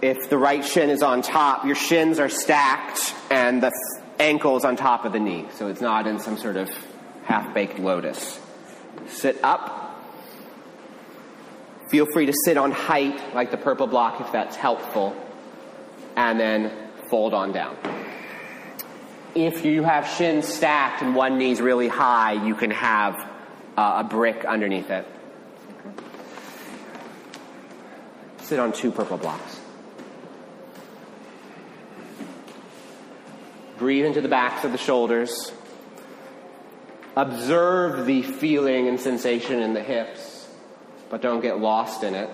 If 0.00 0.30
the 0.30 0.38
right 0.38 0.64
shin 0.64 0.88
is 0.88 1.02
on 1.02 1.20
top, 1.20 1.66
your 1.66 1.74
shins 1.74 2.18
are 2.18 2.30
stacked 2.30 3.14
and 3.30 3.62
the 3.62 3.72
ankles 4.18 4.64
on 4.64 4.76
top 4.76 5.04
of 5.04 5.12
the 5.12 5.20
knee, 5.20 5.48
so 5.52 5.68
it's 5.68 5.82
not 5.82 6.06
in 6.06 6.18
some 6.18 6.38
sort 6.38 6.56
of 6.56 6.70
half 7.24 7.52
baked 7.52 7.78
lotus. 7.78 8.40
Sit 9.06 9.38
up. 9.44 10.02
Feel 11.90 12.06
free 12.06 12.24
to 12.24 12.32
sit 12.46 12.56
on 12.56 12.72
height 12.72 13.34
like 13.34 13.50
the 13.50 13.58
purple 13.58 13.86
block 13.86 14.22
if 14.22 14.32
that's 14.32 14.56
helpful, 14.56 15.14
and 16.16 16.40
then 16.40 16.72
fold 17.08 17.34
on 17.34 17.52
down. 17.52 17.76
If 19.34 19.64
you 19.66 19.82
have 19.82 20.08
shins 20.08 20.48
stacked 20.48 21.02
and 21.02 21.14
one 21.14 21.38
knee's 21.38 21.60
really 21.60 21.88
high, 21.88 22.32
you 22.32 22.54
can 22.54 22.70
have 22.70 23.14
uh, 23.76 24.02
a 24.02 24.04
brick 24.04 24.44
underneath 24.44 24.90
it. 24.90 25.06
Sit 28.38 28.58
on 28.58 28.72
two 28.72 28.90
purple 28.90 29.18
blocks. 29.18 29.60
Breathe 33.76 34.06
into 34.06 34.22
the 34.22 34.28
backs 34.28 34.64
of 34.64 34.72
the 34.72 34.78
shoulders. 34.78 35.52
Observe 37.14 38.06
the 38.06 38.22
feeling 38.22 38.88
and 38.88 38.98
sensation 38.98 39.60
in 39.60 39.74
the 39.74 39.82
hips, 39.82 40.48
but 41.10 41.20
don't 41.20 41.40
get 41.42 41.58
lost 41.58 42.02
in 42.04 42.14
it. 42.14 42.30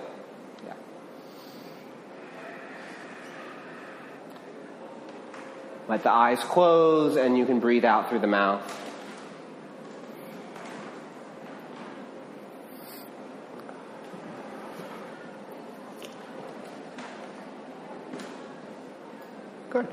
Let 5.93 6.01
the 6.01 6.11
eyes 6.11 6.39
close, 6.39 7.17
and 7.17 7.37
you 7.37 7.45
can 7.45 7.59
breathe 7.59 7.85
out 7.85 8.09
through 8.09 8.17
the 8.17 8.25
mouth. 8.25 8.63
Good. 19.69 19.87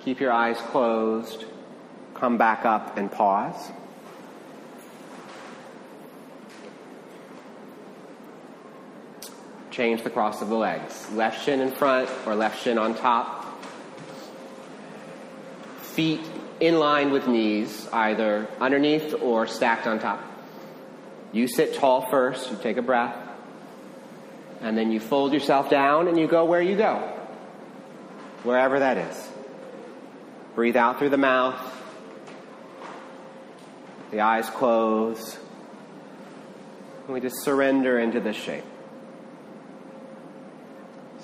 Keep 0.00 0.18
your 0.18 0.32
eyes 0.32 0.58
closed. 0.58 1.44
Come 2.14 2.38
back 2.38 2.64
up 2.64 2.96
and 2.96 3.08
pause. 3.08 3.70
Change 9.78 10.02
the 10.02 10.10
cross 10.10 10.42
of 10.42 10.48
the 10.48 10.56
legs. 10.56 11.08
Left 11.12 11.44
shin 11.44 11.60
in 11.60 11.70
front 11.70 12.10
or 12.26 12.34
left 12.34 12.60
shin 12.64 12.78
on 12.78 12.96
top. 12.96 13.62
Feet 15.82 16.20
in 16.58 16.80
line 16.80 17.12
with 17.12 17.28
knees, 17.28 17.88
either 17.92 18.48
underneath 18.60 19.14
or 19.22 19.46
stacked 19.46 19.86
on 19.86 20.00
top. 20.00 20.20
You 21.30 21.46
sit 21.46 21.76
tall 21.76 22.10
first, 22.10 22.50
you 22.50 22.58
take 22.60 22.76
a 22.76 22.82
breath, 22.82 23.14
and 24.60 24.76
then 24.76 24.90
you 24.90 24.98
fold 24.98 25.32
yourself 25.32 25.70
down 25.70 26.08
and 26.08 26.18
you 26.18 26.26
go 26.26 26.44
where 26.44 26.60
you 26.60 26.74
go, 26.74 26.96
wherever 28.42 28.80
that 28.80 28.98
is. 28.98 29.28
Breathe 30.56 30.76
out 30.76 30.98
through 30.98 31.10
the 31.10 31.18
mouth. 31.18 31.54
The 34.10 34.22
eyes 34.22 34.50
close. 34.50 35.38
And 37.04 37.14
we 37.14 37.20
just 37.20 37.44
surrender 37.44 38.00
into 38.00 38.18
this 38.18 38.34
shape. 38.34 38.64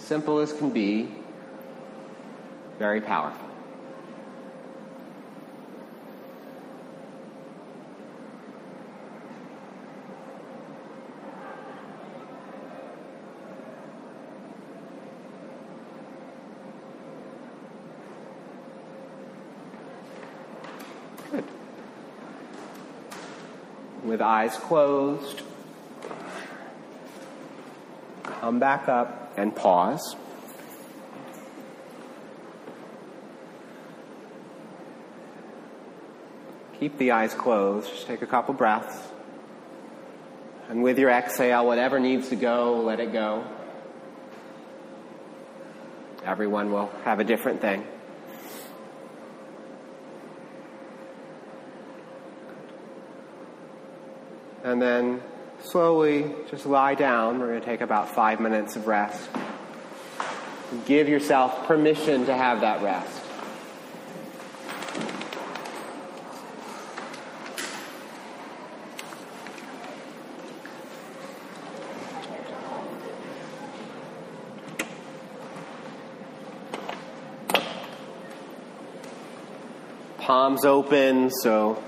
Simple 0.05 0.39
as 0.41 0.53
can 0.53 0.69
be, 0.69 1.09
very 2.79 3.01
powerful. 3.01 3.49
Good. 21.31 21.45
With 24.03 24.21
eyes 24.21 24.55
closed, 24.57 25.41
come 28.25 28.59
back 28.59 28.87
up 28.87 29.24
and 29.37 29.55
pause. 29.55 30.17
Keep 36.79 36.99
the 36.99 37.13
eyes 37.13 37.35
closed. 37.35 37.89
Just 37.89 38.07
take 38.07 38.23
a 38.23 38.27
couple 38.27 38.55
breaths. 38.55 38.99
And 40.69 40.83
with 40.83 40.99
your 40.99 41.11
exhale, 41.11 41.67
whatever 41.67 42.01
needs 42.01 42.29
to 42.31 42.37
go, 42.37 42.81
let 42.81 43.01
it 43.01 43.13
go. 43.13 43.45
Everyone 46.25 46.73
will 46.73 46.91
have 47.05 47.21
a 47.21 47.25
different 47.25 47.61
thing. 47.61 47.87
And 54.63 54.81
then 54.81 55.23
slowly 55.65 56.33
just 56.51 56.67
lie 56.67 56.95
down. 56.95 57.41
We're 57.41 57.49
going 57.49 57.61
to 57.61 57.67
take 57.67 57.81
about 57.81 58.15
five 58.15 58.41
minutes 58.41 58.77
of 58.77 58.87
rest. 58.87 59.29
Give 60.87 61.09
yourself 61.09 61.67
permission 61.67 62.27
to 62.27 62.35
have 62.35 62.61
that 62.61 62.83
rest. 62.83 63.21
Palms 80.19 80.65
open, 80.65 81.31
so 81.31 81.83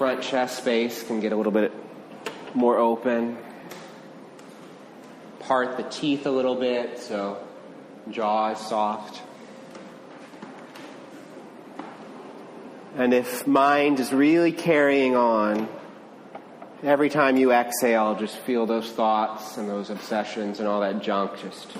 front 0.00 0.22
chest 0.22 0.56
space 0.56 1.02
can 1.02 1.20
get 1.20 1.30
a 1.30 1.36
little 1.36 1.52
bit 1.52 1.70
more 2.54 2.78
open. 2.78 3.36
Part 5.40 5.76
the 5.76 5.82
teeth 5.82 6.24
a 6.24 6.30
little 6.30 6.54
bit, 6.54 6.98
so 6.98 7.36
jaw 8.10 8.52
is 8.52 8.58
soft. 8.60 9.20
And 12.96 13.12
if 13.12 13.46
mind 13.46 14.00
is 14.00 14.10
really 14.10 14.52
carrying 14.52 15.16
on, 15.16 15.68
every 16.82 17.10
time 17.10 17.36
you 17.36 17.52
exhale, 17.52 18.14
just 18.14 18.38
feel 18.38 18.64
those 18.64 18.90
thoughts 18.90 19.58
and 19.58 19.68
those 19.68 19.90
obsessions 19.90 20.60
and 20.60 20.66
all 20.66 20.80
that 20.80 21.02
junk 21.02 21.38
just 21.42 21.76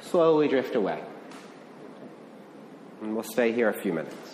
slowly 0.00 0.48
drift 0.48 0.74
away. 0.74 1.02
And 3.02 3.14
we'll 3.14 3.24
stay 3.24 3.52
here 3.52 3.68
a 3.68 3.74
few 3.74 3.92
minutes. 3.92 4.25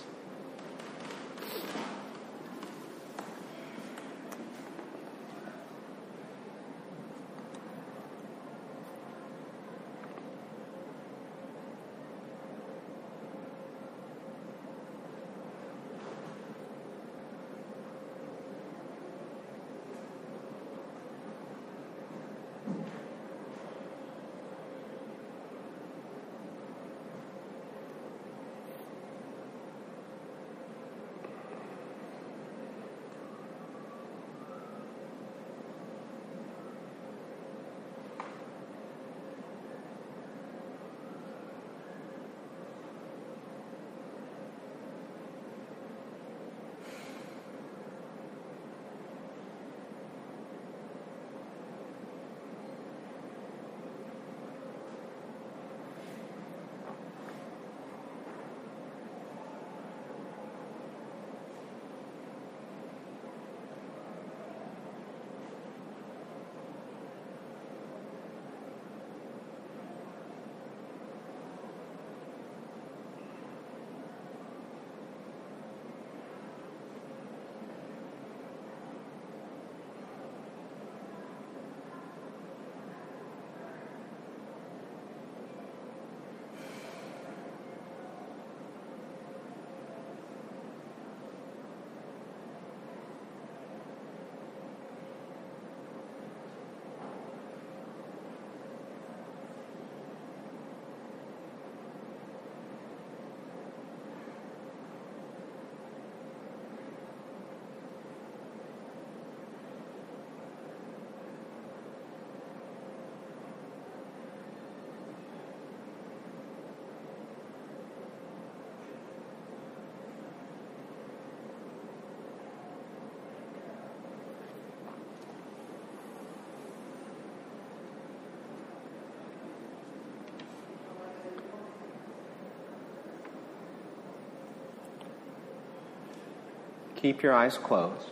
Keep 137.02 137.24
your 137.24 137.32
eyes 137.32 137.58
closed. 137.58 138.10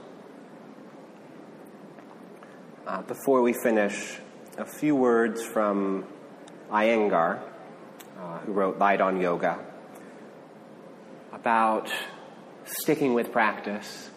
Uh, 2.84 3.02
before 3.02 3.40
we 3.40 3.52
finish, 3.62 4.18
a 4.58 4.64
few 4.64 4.96
words 4.96 5.44
from 5.44 6.04
Iyengar, 6.72 7.38
uh, 8.18 8.38
who 8.38 8.52
wrote 8.52 8.78
Light 8.78 9.00
on 9.00 9.20
Yoga, 9.20 9.64
about 11.32 11.88
sticking 12.64 13.14
with 13.14 13.30
practice 13.30 14.10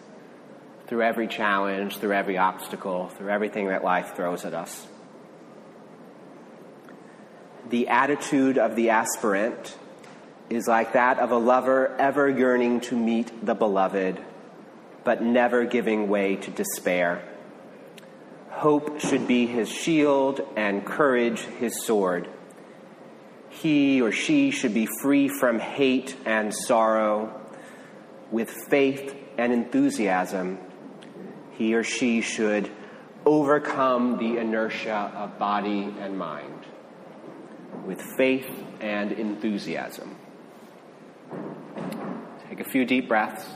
through 0.88 1.02
every 1.02 1.28
challenge, 1.28 1.98
through 1.98 2.14
every 2.14 2.36
obstacle, 2.36 3.10
through 3.10 3.28
everything 3.28 3.68
that 3.68 3.84
life 3.84 4.16
throws 4.16 4.44
at 4.44 4.54
us. 4.54 4.88
The 7.70 7.86
attitude 7.86 8.58
of 8.58 8.74
the 8.74 8.90
aspirant 8.90 9.78
is 10.50 10.66
like 10.66 10.94
that 10.94 11.20
of 11.20 11.30
a 11.30 11.38
lover 11.38 11.94
ever 11.96 12.28
yearning 12.28 12.80
to 12.80 12.96
meet 12.96 13.46
the 13.46 13.54
beloved 13.54 14.20
but 15.04 15.22
never 15.22 15.64
giving 15.64 16.08
way 16.08 16.36
to 16.36 16.50
despair. 16.50 17.22
Hope 18.50 19.00
should 19.00 19.26
be 19.26 19.46
his 19.46 19.68
shield 19.68 20.40
and 20.56 20.84
courage 20.86 21.40
his 21.40 21.84
sword. 21.84 22.28
He 23.50 24.00
or 24.00 24.10
she 24.10 24.50
should 24.50 24.74
be 24.74 24.88
free 25.02 25.28
from 25.28 25.58
hate 25.58 26.16
and 26.24 26.54
sorrow. 26.54 27.40
With 28.30 28.50
faith 28.50 29.14
and 29.38 29.52
enthusiasm, 29.52 30.58
he 31.52 31.74
or 31.74 31.84
she 31.84 32.20
should 32.20 32.70
overcome 33.26 34.18
the 34.18 34.38
inertia 34.38 35.12
of 35.14 35.38
body 35.38 35.94
and 36.00 36.18
mind. 36.18 36.66
With 37.84 38.02
faith 38.16 38.48
and 38.80 39.12
enthusiasm. 39.12 40.16
Take 42.48 42.60
a 42.60 42.64
few 42.64 42.84
deep 42.84 43.08
breaths. 43.08 43.46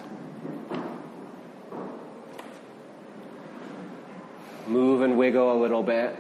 Move 4.68 5.00
and 5.00 5.16
wiggle 5.16 5.50
a 5.50 5.58
little 5.58 5.82
bit. 5.82 6.14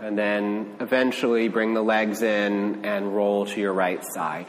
And 0.00 0.16
then 0.16 0.76
eventually 0.78 1.48
bring 1.48 1.74
the 1.74 1.82
legs 1.82 2.22
in 2.22 2.84
and 2.84 3.14
roll 3.14 3.46
to 3.46 3.60
your 3.60 3.72
right 3.72 4.04
side. 4.04 4.46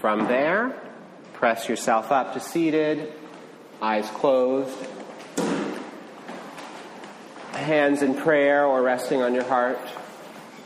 From 0.00 0.28
there, 0.28 0.80
Yourself 1.68 2.10
up 2.10 2.34
to 2.34 2.40
seated, 2.40 3.12
eyes 3.80 4.08
closed, 4.10 4.76
hands 7.52 8.02
in 8.02 8.14
prayer 8.14 8.64
or 8.64 8.82
resting 8.82 9.22
on 9.22 9.34
your 9.34 9.44
heart, 9.44 9.78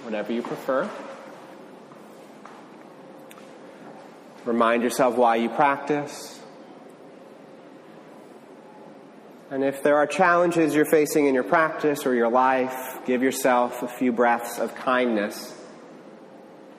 whatever 0.05 0.33
you 0.33 0.41
prefer. 0.41 0.89
Remind 4.45 4.83
yourself 4.83 5.17
why 5.17 5.37
you 5.37 5.49
practice. 5.49 6.41
And 9.51 9.63
if 9.63 9.83
there 9.83 9.97
are 9.97 10.07
challenges 10.07 10.75
you're 10.75 10.85
facing 10.85 11.27
in 11.27 11.35
your 11.35 11.45
practice 11.45 12.07
or 12.07 12.15
your 12.15 12.31
life, 12.31 12.99
give 13.07 13.23
yourself 13.23 13.83
a 13.83 13.89
few 13.89 14.13
breaths 14.13 14.59
of 14.59 14.75
kindness. 14.75 15.55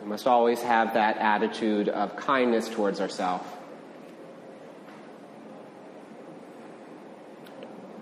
We 0.02 0.08
must 0.10 0.28
always 0.28 0.62
have 0.62 0.94
that 0.96 1.18
attitude 1.18 1.90
of 1.90 2.16
kindness 2.16 2.68
towards 2.70 3.00
ourselves. 3.02 3.48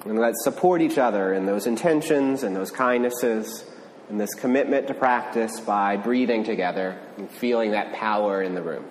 And 0.06 0.20
let's 0.20 0.44
support 0.44 0.82
each 0.82 0.98
other 0.98 1.34
in 1.34 1.46
those 1.46 1.66
intentions 1.66 2.44
and 2.44 2.56
those 2.56 2.72
kindnesses 2.72 3.64
and 4.10 4.20
this 4.20 4.34
commitment 4.36 4.88
to 4.88 4.94
practice 4.94 5.60
by 5.62 5.96
breathing 5.96 6.44
together 6.44 7.00
and 7.18 7.30
feeling 7.32 7.72
that 7.72 7.94
power 7.94 8.42
in 8.42 8.54
the 8.54 8.62
room. 8.62 8.86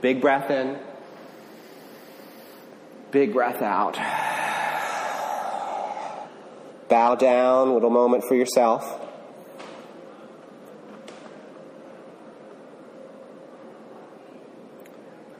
Big 0.00 0.20
breath 0.20 0.50
in, 0.50 0.76
big 3.12 3.32
breath 3.32 3.62
out. 3.62 3.96
bow 6.88 7.14
down, 7.14 7.72
little 7.72 7.88
moment 7.88 8.24
for 8.24 8.34
yourself. 8.34 9.00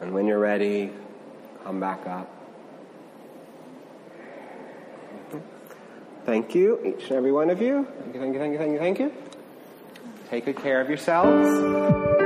And 0.01 0.15
when 0.15 0.27
you're 0.27 0.39
ready, 0.39 0.91
come 1.65 1.79
back 1.79 2.07
up. 2.07 2.42
Thank 6.25 6.55
you, 6.55 6.79
each 6.85 7.05
and 7.09 7.13
every 7.13 7.33
one 7.33 7.51
of 7.51 7.61
you. 7.61 7.87
Thank 8.01 8.15
you, 8.15 8.21
thank 8.21 8.35
you, 8.35 8.39
thank 8.39 8.53
you, 8.53 8.59
thank 8.59 8.73
you, 8.73 8.79
thank 8.79 8.99
you. 9.01 9.13
Take 10.31 10.45
good 10.47 10.57
care 10.57 10.81
of 10.81 10.89
yourselves. 10.89 12.22